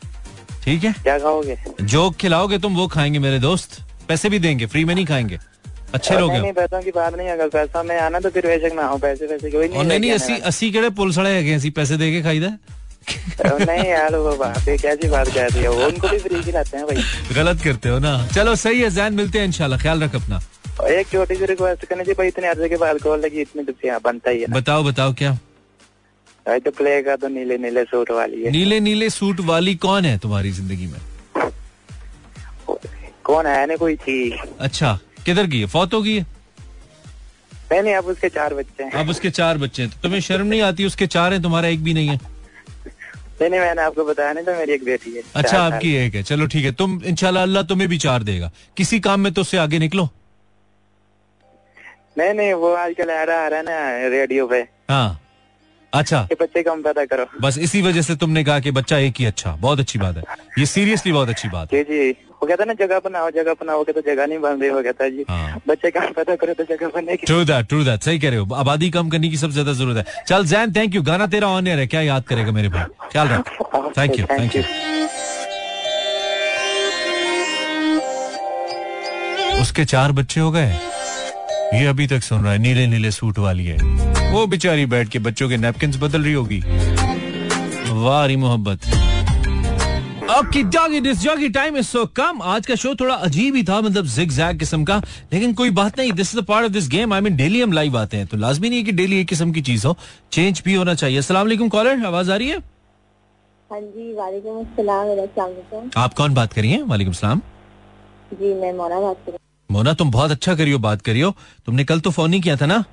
ठीक 0.64 0.84
है? 0.84 0.92
क्या 0.92 1.18
खाओगे? 1.18 1.56
जो 1.82 2.10
खिलाओगे 2.20 2.58
तुम 2.58 2.76
वो 2.76 2.86
खाएँगे 2.88 3.18
मेरे 3.18 3.38
दोस्त। 3.38 3.80
पैसे 4.08 4.28
भी 4.28 4.38
देंगे 4.38 4.66
फ्री 4.66 4.84
में 4.84 4.94
नहीं 4.94 5.06
खाएँगे। 5.06 5.38
अच्छे 5.94 6.18
लोग 6.18 6.30
हैं। 6.32 6.52
पैसों 6.54 6.80
की 6.82 6.90
बात 6.90 7.14
नहीं 7.16 7.28
अगर 7.30 7.48
पैसा 7.48 7.82
में 7.82 7.96
आना 7.98 8.20
तो 8.20 8.30
फिर 8.30 8.46
बेशक 8.46 8.74
ना 8.76 8.86
हो 8.86 8.98
पैसे 8.98 9.26
पैसे 9.26 9.50
कोई 9.50 9.68
नहीं 9.68 9.84
नहीं 9.84 10.00
नहीं 10.00 10.12
अस्सी 10.12 10.38
अस्सी 10.50 10.70
केड़े 10.72 10.90
पुल 10.98 11.12
सड़े 11.12 11.30
है 11.30 11.56
ऐसी 11.56 11.70
पैसे 11.78 11.96
दे 11.96 12.10
के 12.12 12.22
खाई 12.22 12.40
दा। 12.40 12.56
नहीं 13.40 13.84
यार 13.84 14.16
वो 14.16 14.36
बात 14.36 14.68
है 14.68 14.76
कैसी 14.78 15.08
बात 15.08 15.28
कर 15.34 15.50
रही 15.50 15.62
है? 15.62 15.68
वो 15.68 15.86
उनको 15.86 16.08
भी 16.08 16.18
फ्री 16.18 16.42
खिलाते 16.42 16.76
हैं 16.76 16.86
भाई। 16.86 17.34
गलत 17.34 17.62
करते 17.64 17.88
हो 17.88 17.98
ना। 17.98 18.12
चलो 18.34 18.54
सही 18.56 18.80
है 18.80 18.90
जैन 18.90 19.14
मिलते 19.14 19.38
हैं 19.38 19.46
इंशाल्लाह 19.46 19.80
ख्याल 19.80 20.02
रख 20.02 20.14
अपना। 20.14 20.40
एक 20.90 21.08
छोटी 21.08 21.34
सी 21.34 21.44
रिक्वेस्ट 21.46 21.84
करनी 21.84 22.04
चाहिए 22.04 22.14
भाई 22.18 22.28
इतने 22.28 22.48
अर्जे 22.48 22.68
के 22.68 22.76
बाद 22.76 23.06
लगी 23.24 23.40
इतनी 23.40 23.62
तो 23.64 23.98
बनता 24.00 24.30
ही 24.30 24.40
है। 24.40 24.46
बताओ 24.50 24.84
बताओ 24.84 25.12
क्या? 25.14 25.32
भाई 26.46 26.60
तो 26.60 26.70
प्ले 26.72 27.00
का 27.02 27.16
तो 27.16 27.28
नीले 27.28 27.56
नीले 27.58 27.84
सूट 27.84 28.10
वाली 28.10 28.42
है। 28.42 28.50
नीले 28.50 28.80
नीले 28.80 29.10
सूट 29.10 29.40
वाली 29.46 29.74
कौन 29.82 30.04
है 30.04 30.16
तुम्हारी 30.18 30.50
ज़िंदगी 30.52 30.86
में? 30.86 31.00
कौन 33.24 33.46
है? 33.46 33.66
ना 33.66 33.76
कोई 33.76 33.96
थी। 33.96 34.18
अच्छा। 34.60 34.98
किधर 35.30 35.46
की 35.46 35.60
है? 35.60 35.66
फौत 35.76 35.94
हो 35.94 36.02
गई 36.02 36.16
है? 36.16 36.26
नहीं 37.72 37.94
अब 37.94 38.06
उसके 38.06 38.28
चार 38.28 38.54
बच्चे 38.54 38.84
हैं। 38.84 38.92
अब 39.00 39.10
उसके 39.10 39.30
चार 39.30 39.58
बच्चे 39.58 39.82
हैं। 39.82 39.90
तो 39.90 39.98
तुम्हें 40.02 40.20
शर्म 40.20 40.46
नहीं 40.46 40.60
आती? 40.62 40.84
उसके 40.84 41.06
चार 41.06 41.32
हैं 41.32 41.42
तुम्हारा 41.42 41.68
एक 41.68 41.82
भी 41.84 41.94
नहीं 41.94 42.08
है। 42.08 42.18
नहीं 43.40 43.48
नहीं 43.50 43.60
मैंने 43.60 43.82
आपको 43.82 44.04
बताया 44.04 44.32
नहीं 44.32 44.44
तो 44.44 44.54
मेरी 44.54 44.72
एक 44.72 44.84
बेटी 44.84 45.10
है। 45.10 45.22
अच्छा 45.36 45.58
आपकी 45.58 45.94
एक 45.96 46.14
है। 46.14 46.22
चलो 46.22 46.46
ठीक 46.46 46.64
है 46.64 46.72
तुम 46.72 47.00
इंशाल्लाह 47.04 47.42
अल्लाह 47.42 47.62
तुम्हें 47.62 47.88
भी 47.88 47.98
चार 47.98 48.22
देगा। 48.22 48.50
किसी 48.76 49.00
काम 49.00 49.20
में 49.20 49.32
तो 49.32 49.40
उससे 49.40 49.58
आगे 49.58 49.78
निकलो। 49.78 50.08
नहीं 52.18 52.34
नहीं 52.34 52.52
वो 52.54 52.72
आजकल 52.74 53.10
आ 53.10 53.22
रहा 53.22 53.44
है 53.44 53.62
ना 53.62 53.78
रेडियो 54.08 54.46
पे। 54.46 54.60
हाँ। 54.90 55.20
अच्छा। 55.92 56.22
कि 56.22 56.34
बच्चे 56.40 56.62
कम 56.62 56.82
पैदा 56.82 57.04
करो। 57.04 57.26
बस 57.42 57.58
इसी 57.58 57.82
वजह 57.82 58.02
से 58.02 58.16
तुमने 58.16 58.44
कहा 58.44 58.58
कि 58.60 58.70
बच्चा 58.70 58.98
एक 58.98 59.14
ही 59.18 59.24
अच्छा। 59.24 59.56
बहुत 59.60 59.80
अच्छी 59.80 59.98
बात 59.98 60.16
है। 60.16 60.22
ये 60.58 60.66
सीरियसली 60.66 61.12
बहुत 61.12 61.28
अच्छी 61.28 61.48
बात 61.48 61.72
है। 61.72 61.82
जी 61.84 62.02
जी। 62.02 62.29
वो 62.42 62.46
कहता 62.46 62.64
ना 62.64 62.72
जगह 62.74 62.98
बनाओ 63.04 63.30
जगह 63.30 63.54
बनाओ 63.60 63.82
के 63.84 63.92
तो 63.92 64.00
जगह 64.00 64.26
नहीं 64.26 64.38
बन 64.40 64.60
रही 64.60 64.70
वो 64.70 64.82
कहता 64.82 65.04
है 65.04 65.10
जी। 65.10 65.24
हाँ। 65.28 65.60
बच्चे 65.68 65.90
कम 65.90 66.12
पैदा 66.16 66.34
करो 66.36 66.54
तो 66.54 66.64
जगह 66.64 66.88
बनेगी 66.94 67.26
ट्रू 67.26 67.44
दैट 67.44 67.66
ट्रू 67.68 67.82
दैट 67.84 68.02
सही 68.02 68.18
कह 68.18 68.30
रहे 68.30 68.38
हो। 68.38 68.54
आबादी 68.56 68.90
कम 68.90 69.08
करने 69.10 69.28
की 69.28 69.36
सबसे 69.36 69.52
ज़्यादा 69.52 69.72
ज़रूरत 69.72 69.96
है। 69.98 70.24
चल 70.28 70.44
जैन 70.46 70.72
थैंक 70.74 70.94
यू 70.94 71.02
गाना 71.02 71.26
तेरा 71.34 71.48
ऑन 71.48 71.66
एयर 71.66 71.78
है 71.78 71.86
क्या 71.86 72.00
याद 72.02 72.24
करेगा 72.28 72.52
मेरे 72.52 72.68
भाई? 72.68 72.84
ख्याल 73.12 73.28
रख। 73.28 73.98
थैंक 73.98 74.18
यू 74.18 74.26
थैंक 74.30 74.56
यू 74.56 74.62
उसके 79.60 79.84
चार 79.84 80.12
बच्चे 80.12 80.40
हो 80.40 80.50
गए। 80.50 80.72
ये 81.74 81.86
अभी 81.86 82.06
तक 82.06 82.22
सुन 82.22 82.42
रहा 82.42 82.52
है 82.52 82.58
नीले 82.58 82.86
नीले 82.86 83.10
सूट 83.10 83.38
वाली 83.38 83.66
है। 83.66 83.76
वो 84.32 84.46
बेचारी 84.46 84.86
बैठ 84.86 85.08
के 85.08 85.18
बच्चों 85.20 85.48
के 85.48 85.56
नैपकिन 85.58 85.92
बदल 86.00 86.22
रही 86.22 86.32
होगी। 86.32 86.62
वारी 88.00 88.36
मोहब्बत। 88.36 88.80
Okay 90.30 90.62
doggy 90.62 91.00
this 91.00 91.18
joggy 91.18 91.48
time 91.48 91.76
is 91.76 91.86
so 91.86 92.04
come. 92.16 92.40
आज 92.42 92.66
का 92.66 92.74
शो 92.74 92.94
थोड़ा 92.94 93.14
अजीब 93.16 93.54
ही 93.54 93.62
था 93.64 93.80
मतलब 93.80 94.06
जिग 94.06 94.32
किस्म 94.58 94.84
का। 94.84 94.98
लेकिन 95.32 95.54
कोई 95.54 95.70
बात 95.70 95.98
नहीं 95.98 96.12
this 96.12 96.34
is 96.34 96.42
part 96.48 96.64
of 96.64 96.72
this 96.72 96.88
game 96.88 97.12
I 97.14 97.20
mean 97.20 97.36
daily 97.36 97.60
हम 97.60 97.72
लाइव 97.72 97.96
आते 97.98 98.16
हैं 98.16 98.26
तो 98.26 98.36
लाजमी 98.36 98.68
नहीं 98.68 98.78
है 98.78 98.84
कि 98.84 98.92
डेली 98.92 99.20
एक 99.20 99.28
किस्म 99.28 99.52
की 99.52 99.62
चीज़ 99.62 99.86
हो। 99.86 99.96
चेंज 100.32 100.62
भी 100.64 100.74
होना 100.74 100.94
चाहिए। 100.94 101.18
अस्सलाम 101.18 101.46
वालेकुम 101.46 101.68
कॉलर 101.68 102.04
आवाज़ 102.06 102.30
आ 102.32 102.36
रही 102.36 102.48
है? 102.48 102.58
हाँ 103.70 103.80
जी 103.80 104.12
वालेकुम 104.14 104.60
अस्सलाम 104.60 105.90
आप 105.96 106.14
कौन 106.14 106.34
बात 106.34 106.52
करिए 106.52 106.82
वालेकुम 106.84 107.12
सलाम। 107.12 107.40
जी 108.32 108.54
मैं 108.54 108.72
मोना 108.74 109.00
बात 109.00 109.22
कर 109.26 109.38
मोना 109.70 109.92
तुम 109.92 110.10
बहुत 110.10 110.30
अच्छा 110.30 110.54
करियो 110.54 110.78
बात 110.80 111.02
करियो। 111.02 111.34
तुमने 111.66 111.84
कल 111.84 112.00
तो 112.00 112.10
फ़ोन 112.10 112.30
नहीं 112.30 112.40
किया 112.40 112.56
था 112.56 112.66
ना? 112.66 112.84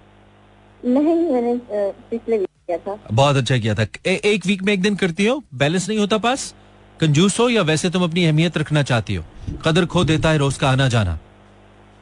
नहीं 0.86 1.16
मैंने 1.32 1.60
पिछले 1.72 2.38
वीक 2.38 2.50
किया 2.68 2.78
था। 2.78 3.00
बहुत 3.12 3.36
अच्छा 3.36 3.58
किया 3.58 3.76
था। 3.76 3.88
ए, 4.06 4.22
एक 4.26 4.46
वीक 4.46 4.64
में 4.64 4.74
एक 4.74 4.82
दिन 4.82 4.96
करती 4.96 5.26
हो? 5.26 5.44
बैलेंस 5.54 5.88
नहीं 5.90 6.00
होता 6.00 6.18
पास? 6.18 6.54
कंजूस 7.02 7.40
हो 7.40 7.50
या 7.50 7.62
वैसे 7.62 7.90
तुम 7.90 8.04
अपनी 8.04 8.26
अहमियत 8.26 8.58
रखना 8.58 8.84
चाहती 8.84 9.16
हो? 9.16 9.24
कदर 9.66 9.86
खो 9.86 10.04
देता 10.04 10.30
है 10.30 10.38
रोज 10.38 10.58
का 10.58 10.70
आना 10.70 10.88
जाना। 10.88 11.18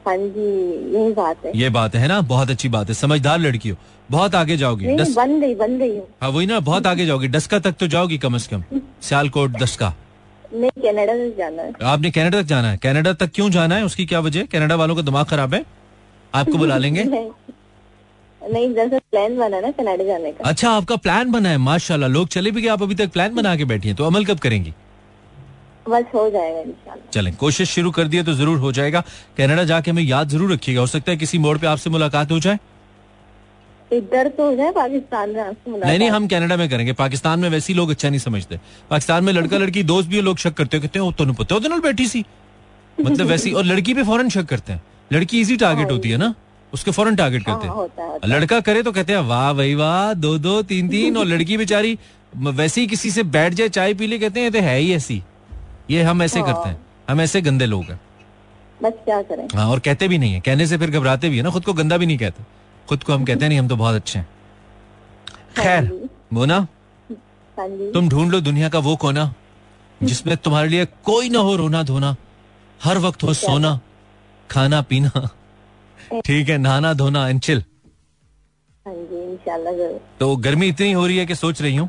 हाँ 0.06 0.16
जी 0.16 0.46
यही 0.96 1.12
बात 1.12 1.44
है। 1.46 1.52
ये 1.56 1.68
बात 1.70 1.94
है 1.94 2.08
ना? 2.08 2.20
बहुत 2.20 2.50
अच्छी 2.50 2.68
बात 2.68 2.88
है। 2.88 2.94
समझदार 2.94 3.38
लड़की 3.38 3.68
हो। 3.68 3.76
बहुत 4.10 4.34
आगे 4.34 4.56
जाओगी। 4.56 4.86
नहीं 4.86 4.96
दस 4.96 5.14
बन 5.14 5.40
गई 5.40 5.54
बन 5.54 5.78
गई 5.78 5.96
हाँ। 6.22 6.30
वही 6.30 6.46
ना? 6.46 6.60
बहुत 6.60 6.86
आगे 6.86 7.06
जाओगी। 7.06 7.28
डस्का 7.28 7.58
तक 7.58 7.72
तो 7.80 7.86
जाओगी 7.86 8.18
कम 8.18 8.38
से 8.38 8.56
कम। 8.56 8.62
सियालकोट 9.02 9.58
दस्का 9.62 9.94
नहीं 10.54 10.70
कनाडा 10.82 11.14
से 11.14 11.30
जाना 11.38 11.62
है। 11.62 11.72
आपने 11.82 12.10
कनाडा 12.10 12.40
तक 12.42 12.46
जाना 12.46 12.70
है? 12.70 12.76
कनाडा 12.76 13.12
तक 13.12 13.30
क्यों 13.34 13.50
जाना 13.50 13.76
है? 13.76 13.84
उसकी 13.84 14.06
क्या 14.06 14.20
वजह? 14.20 14.44
कनाडा 14.52 14.74
वालों 14.76 14.96
का 14.96 15.02
दिमाग 15.02 15.26
खराब 15.26 15.54
है? 15.54 15.64
आपको 16.34 16.58
बुला 16.58 16.76
लेंगे? 16.78 17.04
नहीं। 17.14 17.30
नहीं 18.40 18.74
दरअसल 18.74 18.98
प्लान 19.10 19.36
बना 19.38 19.60
ना 19.60 19.70
कनाडा 19.70 20.04
जाने 20.04 20.32
का। 20.32 20.48
अच्छा 20.48 20.70
आपका 20.70 20.96
प्लान 20.96 21.30
बना 21.30 21.48
है 21.48 21.58
माशाल्लाह। 21.58 22.10
लोग 22.10 22.28
चले 22.28 22.50
भी 22.50 22.62
गए 22.62 22.68
आप 22.68 22.82
अभी 22.82 22.94
तक 22.94 23.12
प्लान 23.12 23.34
बना 23.34 23.56
के 23.56 23.64
बैठी 23.64 23.88
हैं 23.88 23.96
तो 23.96 24.04
अमल 24.04 24.24
कब 24.24 24.38
करेंगी? 24.38 24.72
बस 25.88 26.04
हो 26.14 26.28
जाएगा 26.30 26.94
चलें 27.12 27.34
कोशिश 27.36 27.70
शुरू 27.70 27.90
कर 27.90 28.08
दिए 28.08 28.22
तो 28.22 28.32
ज़रूर 28.34 28.58
हो 28.58 28.72
जाएगा। 28.72 29.02
कनाडा 29.38 29.64
जाके 29.64 29.90
हमें 29.90 30.02
याद 30.02 30.28
ज़रूर 30.28 30.52
रखिएगा। 30.52 30.80
हो 30.80 30.86
सकता 30.86 31.10
है 31.10 31.16
किसी 31.16 31.38
मोड़ 31.38 31.56
पे 31.58 31.66
आपसे 31.66 31.90
मुलाकात 31.90 32.32
हो 32.32 32.38
जाए। 32.40 32.58
इधर 33.90 34.28
तो 34.28 34.44
हो 34.44 34.54
जाए 34.56 34.70
पाकिस्तान 34.72 35.30
में 35.30 35.40
आपसे 35.40 35.60
नहीं 35.60 35.72
मुलाकात। 35.72 35.98
नहीं 35.98 36.10
हम 36.10 36.26
कनाडा 36.28 36.56
में 36.56 36.68
करेंगे। 36.70 36.92
पाकिस्तान 36.94 37.40
में 37.40 37.48
वैसे 37.48 37.72
ही 37.72 37.76
लोग 37.76 37.90
अच्छा 37.90 38.08
नहीं 38.08 38.20
समझते। 38.20 38.56
पाकिस्तान 38.90 39.24
में 39.24 39.32
लड़का 39.32 39.58
लड़की 39.58 39.82
दोस्त 39.84 40.08
भी 40.08 40.20
लोग 40.20 40.38
शक 40.38 40.54
करते 40.54 40.76
हो 40.76 40.82
कहते 40.82 40.98
हैं 40.98 41.06
"ओ, 41.06 41.12
तनु 41.12 41.32
पता 41.34 41.58
नाल 41.68 41.80
बैठी 41.80 42.06
सी। 42.08 42.24
मतलब 42.98 43.26
वैसी 43.26 43.52
और 43.52 43.64
लड़की 43.64 43.94
पे 43.94 44.02
फ़ौरन 44.02 44.28
शक 44.28 44.46
करते 44.46 44.72
हैं। 44.72 44.82
लड़की 45.10 45.40
इजी 45.40 45.56
टारगेट 45.56 45.90
होती 45.90 46.10
है 46.10 46.16
ना? 46.16 46.34
उसके 46.72 46.90
फ़ौरन 46.90 47.16
टारगेट 47.16 47.44
करते 47.44 47.68
हाँ, 47.68 47.86
है, 47.98 48.04
हैं। 48.04 48.28
लड़का 48.28 48.60
करे 48.60 48.82
तो 48.82 48.92
कहते 48.92 49.12
हैं 49.12 49.20
वाह 49.28 49.52
भाई 49.52 49.74
वाह 49.74 50.12
दो 50.16 50.36
दो 50.38 50.60
तीन 50.64 50.88
तीन 50.88 51.16
और 51.16 51.26
लड़की 51.26 51.56
बेचारी 51.56 51.98
वैसे 52.36 52.80
ही 52.80 52.86
किसी 52.86 53.10
से 53.10 53.22
बैठ 53.32 53.54
जाए 53.54 53.68
चाय 53.68 53.94
पी 53.94 54.06
ले 54.06 54.18
कहते 54.18 54.40
हैं 54.40 54.52
तो 54.52 54.58
है 54.60 54.78
ही 54.78 54.92
ऐसी। 54.94 55.22
ये 55.90 56.02
हम 56.02 56.22
ऐसे 56.22 56.40
हाँ। 56.40 56.46
करते 56.48 56.68
हैं। 56.68 56.78
हम 57.08 57.20
ऐसे 57.20 57.40
गंदे 57.40 57.66
लोग 57.66 57.84
हैं। 57.84 58.00
बस 58.80 58.92
क्या 59.04 59.20
करें? 59.22 59.46
हाँ 59.54 59.68
और 59.70 59.78
कहते 59.80 60.08
भी 60.08 60.18
नहीं 60.18 60.32
है। 60.34 60.40
कहने 60.40 60.66
से 60.66 60.78
फिर 60.78 60.90
घबराते 60.90 61.28
भी 61.28 61.36
है 61.36 61.42
ना 61.42 61.50
खुद 61.50 61.64
को 61.64 61.72
गंदा 61.74 61.96
भी 61.96 62.06
नहीं 62.06 62.18
कहते। 62.18 62.42
खुद 62.88 63.02
को 63.02 63.12
हम 63.12 63.24
कहते 63.24 63.44
हैं 63.44 63.48
नहीं 63.48 63.58
हम 63.58 63.68
तो 63.68 63.76
बहुत 63.76 63.94
अच्छे 63.94 64.18
हैं। 64.18 64.28
खैर 65.56 65.90
मोना 66.32 66.56
हाँ 67.56 67.68
तुम 67.92 68.08
ढूंढ 68.08 68.30
लो 68.32 68.40
दुनिया 68.40 68.68
का 68.68 68.78
वो 68.78 68.96
कोना 68.96 69.32
जिसमें 70.00 70.36
तुम्हारे 70.36 70.68
लिए 70.68 70.84
कोई 71.04 71.28
ना 71.28 71.38
हो 71.38 71.54
रोना 71.56 71.82
धोना 71.82 72.14
हर 72.80 72.98
वक्त 72.98 73.22
हो 73.22 73.34
सोना 73.34 73.78
खाना 74.50 74.80
पीना। 74.82 75.28
ठीक 76.24 76.48
है 76.48 76.58
नहाना 76.58 76.92
धोना 76.94 77.28
एंड 77.28 77.40
चिल। 77.40 77.62
हाँ 78.86 78.94
जी 78.94 79.98
तो 80.20 80.36
गर्मी 80.36 80.68
इतनी 80.68 80.92
हो 80.92 81.06
रही 81.06 81.16
है 81.16 81.26
कि 81.26 81.34
सोच 81.34 81.62
रही 81.62 81.76
हूँ 81.76 81.88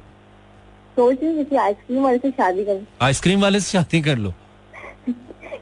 सोच 0.97 1.17
रही 1.23 1.35
किसी 1.35 1.55
आइसक्रीम 1.55 2.03
वाले 2.03 2.17
से 2.17 2.29
शादी 2.31 2.63
करूँ 2.65 2.85
आइसक्रीम 3.01 3.41
वाले 3.41 3.59
से 3.59 3.71
शादी 3.71 4.01
कर 4.01 4.17
लो। 4.17 4.33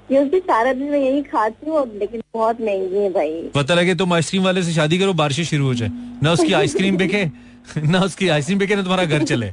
क्योंकि 0.08 0.40
सारा 0.40 0.72
दिन 0.74 0.90
मैं 0.92 1.00
यही 1.00 1.22
खाती 1.24 1.70
हूँ 1.70 1.86
लेकिन 2.00 2.22
बहुत 2.34 2.62
महँगी 2.62 2.98
है 2.98 3.10
भाई। 3.14 3.42
पता 3.56 3.74
लगे 3.74 3.96
तुम 3.96 4.14
आइसक्रीम 4.14 4.44
वाले 4.44 4.64
से 4.64 4.74
शादी 4.74 4.98
करो 5.00 5.14
बारिश 5.22 5.40
शुरू 5.50 5.66
हो 5.66 5.74
जाए। 5.74 5.90
ना 6.24 6.32
उसकी 6.32 6.54
आइसक्रीम 6.54 6.98
बिके 6.98 7.26
ना 7.92 8.00
उसकी 8.02 8.28
आइसक्रीम 8.30 8.60
बिके 8.60 8.76
ना 8.76 8.82
तुम्हारा 8.82 9.06
घर 9.06 9.24
चले। 9.24 9.52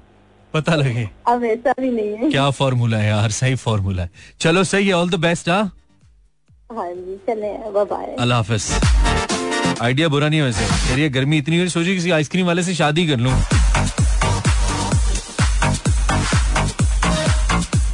पता 0.55 0.75
लगे। 0.75 1.09
अब 1.29 1.45
ऐसा 1.45 1.73
भी 1.81 1.91
नहीं 1.91 2.17
है। 2.17 2.31
क्या 2.31 2.49
फॉर्मूला 2.51 2.97
है 2.99 3.09
यार 3.09 3.31
सही 3.31 3.55
फॉर्मूला 3.65 4.03
है। 4.03 4.11
चलो 4.41 4.65
सही 4.65 4.89
है 4.89 4.95
ऑल 4.95 5.11
द 5.11 5.21
बेस्ट 5.21 5.49
हाँ? 5.49 5.65
हाँ 6.73 6.87
अल्लाह 6.87 8.39
हाफिज। 8.39 9.81
आइडिया 9.83 10.09
बुरा 10.09 10.29
नहीं 10.29 10.41
है 10.41 10.47
वैसे। 10.47 11.09
गर्मी 11.09 11.39
इतनी 11.39 11.57
हो 11.57 11.63
रही 11.63 11.71
सोची 11.71 11.95
किसी 11.95 12.11
आइसक्रीम 12.11 12.47
वाले 12.47 12.63
से 12.63 12.75
शादी 12.75 13.07
कर 13.07 13.17
लूँ। 13.17 13.33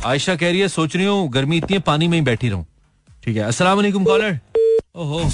आयशा 0.09 0.35
कह 0.37 0.51
रही 0.51 0.61
है, 0.61 0.69
सोच 0.69 0.97
रही 0.97 1.07
हूँ, 1.07 1.29
गर्मी 1.31 1.57
इतनी 1.57 1.77
है, 1.77 1.81
पानी 1.83 2.09
में 2.09 2.19
ही 2.19 2.25
बैठी 2.25 2.49
रहूँ। 2.49 2.67
ठीक 3.25 3.37
है 3.37 3.51
वालेकुम, 3.65 4.05
कॉलर। 4.05 4.39
ओहो। 4.97 5.29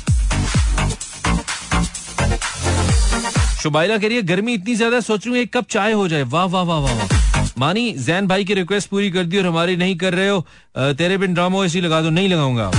शुबाइला 3.62 3.96
कह 3.98 4.08
रही 4.08 4.16
है, 4.16 4.22
गर्मी 4.22 4.54
इतनी 4.54 4.74
ज़्यादा, 4.74 5.00
सोच 5.00 5.26
रही 5.26 5.34
हूँ, 5.34 5.42
एक 5.42 5.56
कप 5.56 5.68
चाय 5.70 5.92
हो 5.92 6.08
जाए। 6.08 6.22
वाह 6.22 6.44
वाह 6.44 6.62
वाह 6.62 6.80
वाह 6.80 6.94
वाह। 6.94 7.52
मानी, 7.58 7.92
जैन 7.98 8.26
भाई 8.26 8.44
की 8.44 8.54
रिक्वेस्ट 8.54 8.88
पूरी 8.88 9.10
कर 9.10 9.24
दी 9.24 9.38
और 9.38 9.46
हमारी 9.46 9.76
नहीं 9.76 9.96
कर 9.96 10.14
रहे 10.14 10.28
हो। 10.28 10.94
तेरे 10.94 11.18
बिन 11.18 11.34
ड्रामो 11.34 11.64
ऐसी 11.64 11.80
लगा 11.80 12.00
दो, 12.02 12.10
नहीं 12.10 12.28
लगाऊँगा। 12.28 12.70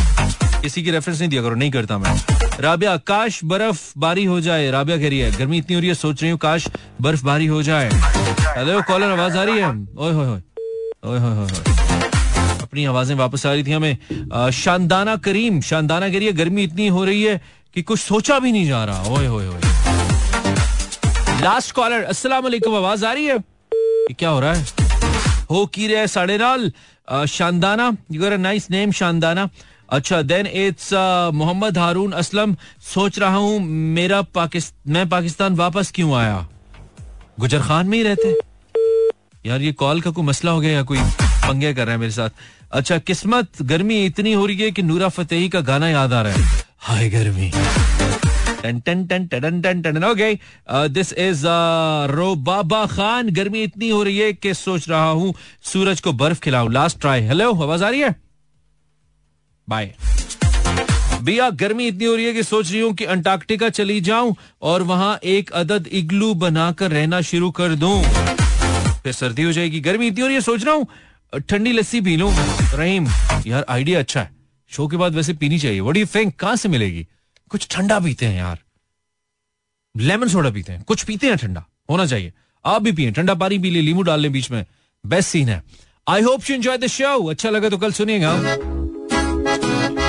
किसी 0.62 0.84
की 0.84 0.92
रेफरेंस 0.92 1.20
नहीं 1.20 1.30
दिया 1.30 1.42
करो, 1.42 1.56
नहीं 1.56 1.72
करता 1.72 1.98
मैं। 1.98 2.16
राबिया, 2.60 2.96
काश 2.98 3.40
बर्फ़ 3.44 3.82
बारी 3.98 4.26
हो 4.26 4.40
जाए। 4.42 4.70
राबिया 4.72 4.98
कह 4.98 5.10
रही 5.10 5.20
है, 5.20 5.32
गर्मी 5.32 5.58
इतनी 5.58 5.76
हो 5.76 5.80
रही 5.80 5.90
है, 5.90 5.96
सोच 5.96 6.22
रही 6.22 6.32
हूँ, 6.32 6.40
काश 6.40 6.68
बर्फ़ 7.02 7.26
बारी 7.26 7.46
हो 7.46 7.62
जाए। 7.64 7.90
हेलो 8.58 8.82
कॉलर 8.82 9.12
आवाज़ 9.12 9.38
आ 9.38 9.44
रही 9.44 9.58
है? 9.58 9.70
ओए, 9.98 10.12
होए 10.14 10.26
होए। 10.26 10.42
अपनी 11.06 12.86
आवाज़ें 12.86 13.16
वापस 13.16 13.46
आ 13.46 13.52
रही 13.54 13.64
थी 13.64 13.72
हमें। 13.72 14.52
शानदाना 14.54 15.16
करीम, 15.16 15.62
शानदाना 15.62 16.08
रही 16.08 16.26
है, 16.26 16.32
गर्मी 16.34 16.64
इतनी 16.64 16.88
हो 16.88 17.04
रही 17.06 17.24
है 17.24 17.42
कि 17.76 17.82
कुछ 17.82 18.00
सोचा 18.00 18.40
भी 18.40 18.52
नहीं 18.52 18.68
जा 18.68 18.84
रहा। 18.86 19.14
ओए 19.14 19.26
होए 19.26 19.46
होए। 19.48 19.60
लास्ट 21.42 21.72
कॉलर 21.76 22.04
अस्सलाम 22.06 22.44
वालेकुम, 22.44 22.76
आवाज़ 22.76 23.06
आ 23.06 23.12
रही 23.14 23.26
है? 23.26 23.38
क्या 24.20 24.30
हो 24.30 24.40
रहा 24.40 24.54
है? 24.54 24.66
हो 25.52 25.66
की 25.66 25.88
रहे 25.88 26.08
साढ़े 26.08 26.38
नाल। 26.38 26.72
Shandana 27.28 27.92
you 28.12 28.22
got 28.22 28.32
a 28.32 28.38
nice 28.38 28.70
name 28.72 28.92
Shandana. 28.92 29.50
अच्छा 29.90 30.22
देन 30.22 30.48
इट्स 30.48 30.94
मोहम्मद 31.34 31.78
हारून 31.78 32.12
असलम 32.14 32.56
सोच 32.94 33.20
रहा 33.20 33.36
हूँ, 33.36 33.60
मेरा 33.60 34.22
पाकिस्तान 34.36 34.94
मैं 34.94 35.08
पाकिस्तान 35.10 35.56
वापस 35.56 35.92
क्यों 35.96 36.14
आया? 36.16 36.48
गुजर 37.40 37.62
खान 37.62 37.88
में 37.88 37.98
ही 37.98 38.04
रहते। 38.04 38.34
यार, 39.46 39.62
ये 39.62 39.72
कॉल 39.72 40.02
का 40.02 40.12
कोई 40.12 40.24
मसला 40.26 40.52
हो 40.52 40.60
गया 40.60 40.72
या 40.72 40.84
कोई 40.84 41.00
पंगे 41.00 41.74
कर 41.74 41.86
रहा 41.86 41.94
है 41.94 42.00
मेरे 42.00 42.12
साथ? 42.12 42.30
अच्छा 42.72 42.98
किस्मत, 43.00 43.62
गर्मी 43.62 44.04
इतनी 44.06 44.34
हो 44.34 44.46
रही 44.46 44.58
है 44.58 44.72
कि 44.72 44.82
नूरा 44.84 45.10
फतेही 45.10 45.50
का 45.50 45.60
गाना 45.62 45.90
याद 45.90 46.14
आ 46.14 46.22
रहा 46.22 46.34
है। 46.34 46.64
हाय, 46.80 47.10
गर्मी। 47.10 47.52
दिस 50.90 51.14
इज़ 51.14 51.44
रोबाबा 52.12 52.86
खान, 52.86 53.30
गर्मी 53.30 53.64
इतनी 53.64 53.90
हो 53.90 54.02
रही 54.04 54.18
है 54.18 54.32
कि 54.34 54.54
सोच 54.54 54.90
रहा 54.90 55.10
हूँ 55.10 55.34
सूरज 55.64 56.02
को 56.02 56.14
बर्फ़ 56.14 56.40
खिलाऊं। 56.42 56.72
लास्ट 56.74 57.00
ट्राई 57.02 57.22
हेलो 57.22 57.54
आवाज़ 57.54 57.84
आ 57.84 57.90
रही 57.90 58.02
है? 58.02 58.16
बाय 59.68 59.94
भैया 61.22 61.50
गर्मी 61.60 61.88
इतनी 61.88 62.06
हो 62.06 62.16
रही 62.16 62.26
है 62.26 62.34
कि 62.34 62.44
सोच 62.44 62.72
रही 62.72 62.82
हूँ 62.82 62.94
कि 62.94 63.06
अंटार्कटिका 63.06 63.70
चली 63.70 64.02
जाऊँ 64.02 64.36
और 64.62 64.84
वहाँ 64.84 65.18
एक 65.24 65.52
अदद 65.54 65.88
इग्लू 65.94 66.34
बनाकर 66.36 66.92
रहना 66.92 67.22
शुरू 67.22 67.52
कर 67.52 67.76
दूँ। 67.76 68.02
फिर 69.06 69.14
सर्दी 69.14 69.44
हो 69.44 69.52
जाएगी, 69.52 69.80
गर्मी 69.80 70.08
इतनी 70.08 70.26
रही 70.26 70.34
है, 70.34 70.42
सोच 70.42 70.64
रहा 70.64 70.74
हूँ 70.76 70.88
ठंडी 71.50 71.72
लस्सी 71.72 72.00
पी 72.02 72.16
लू। 72.18 72.30
रहीम, 72.74 73.08
यार 73.48 73.66
आइडिया 73.70 74.00
अच्छा 74.00 74.22
है। 74.22 74.30
शो 74.72 74.88
के 74.88 74.98
बाद 74.98 75.16
वैसे 75.16 75.34
पीनी 75.34 75.60
चाहिए। 75.60 75.82
व्हाट 75.82 75.98
यू 75.98 76.06
थिंक 76.06 76.36
कहाँ 76.36 76.56
से 76.56 76.70
मिलेगी? 76.70 77.06
कुछ 77.50 77.68
ठंडा 77.72 78.00
पीते 78.00 78.26
हैं 78.26 78.38
यार। 78.38 78.60
लेमन 79.96 80.28
सोडा 80.28 80.50
पीते 80.50 80.74
हैं। 80.74 80.84
कुछ 80.84 81.04
पीते 81.04 81.28
हैं 81.28 81.38
ठंडा। 81.38 81.66
होना 81.90 82.06
चाहिए। 82.06 82.34
आप 82.66 82.82
भी 82.82 82.92
पिए। 82.92 83.12
ठंडा 83.12 83.34
पानी 83.34 83.60
पी 83.60 83.70
ले 83.70 83.82
लींबू 83.82 84.02
डाल 84.02 84.20
ले 84.20 84.30
बीच 84.30 84.52
में। 84.52 84.66
बेस्ट 85.06 85.30
सीन 85.30 85.50
है। 85.50 85.62
I 86.08 86.22
hope 86.22 86.50
you 86.50 86.56
enjoy 86.56 86.78
the 86.78 86.88
show 86.88 87.30
अच्छा 87.30 87.50
लगा 87.50 87.70
तो 87.70 87.78
कल 87.78 87.92
सुनिएगा। 87.92 88.34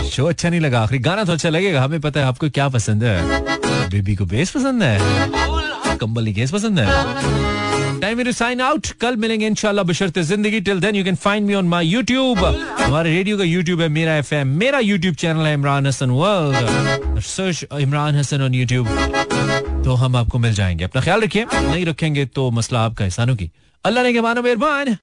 शो 0.09 0.26
अच्छा 0.26 0.49
नहीं 0.49 0.61
लगा। 0.61 0.80
आखिरी 0.80 0.99
गाना 0.99 1.24
तो 1.24 1.32
अच्छा 1.32 1.49
लगेगा। 1.49 1.82
हमें 1.82 2.01
पता 2.01 2.20
है 2.20 2.26
आपको 2.26 2.51
क्या 2.51 2.68
पसंद 2.68 3.05
है। 3.05 3.88
बेबी 3.90 4.16
को 4.16 4.24
बेस 4.24 4.51
पसंद 4.51 4.82
है। 4.82 5.97
कंबल 5.99 6.32
केस 6.32 6.51
पसंद 6.51 6.80
है। 6.80 7.65
टाइम 8.07 8.22
टू 8.22 8.32
साइन 8.32 8.61
आउट 8.61 8.86
कल 9.02 9.16
मिलेंगे 9.18 9.46
इंशाल्लाह 9.46 9.84
बशर्ते 9.84 10.22
ज़िंदगी। 10.22 10.61
Till 10.66 10.80
then 10.80 10.94
you 10.96 11.04
can 11.04 11.14
find 11.16 11.46
me 11.46 11.54
on 11.54 11.68
my 11.68 11.86
YouTube 11.86 12.38
हमारे 12.80 13.14
रेडियो 13.14 13.38
का 13.38 13.44
यूट्यूब 13.44 13.80
है, 13.80 13.88
Mera 13.88 14.14
FM 14.16 14.48
Mera 14.59 14.78
YouTube 14.80 15.14
channel 15.14 15.46
है, 15.46 15.54
Imran 15.54 15.86
Hasan 15.86 16.11
world 16.11 17.20
search 17.20 17.64
Imran 17.80 18.16
Hasan 18.16 18.42
on 18.42 18.54
YouTube 18.54 18.88
तो 19.84 19.94
हम 19.94 20.16
आपको 20.16 20.38
मिल 20.38 20.54
जाएँगे। 20.54 20.84
अपना 20.84 21.02
ख्याल 21.02 21.20
रखिए, 21.22 21.44
नहीं 21.44 21.86
रखेंगे 21.86 22.26
तो 22.26 22.50
मसला 22.50 22.84
आपका 22.84 23.04
एहसानों 23.04 23.36
की 23.36 23.50
अल्लाह 23.84 24.04
ने 24.04 24.12
के 24.12 24.20
मानो 24.20 24.42
मेहरबान। 24.42 24.96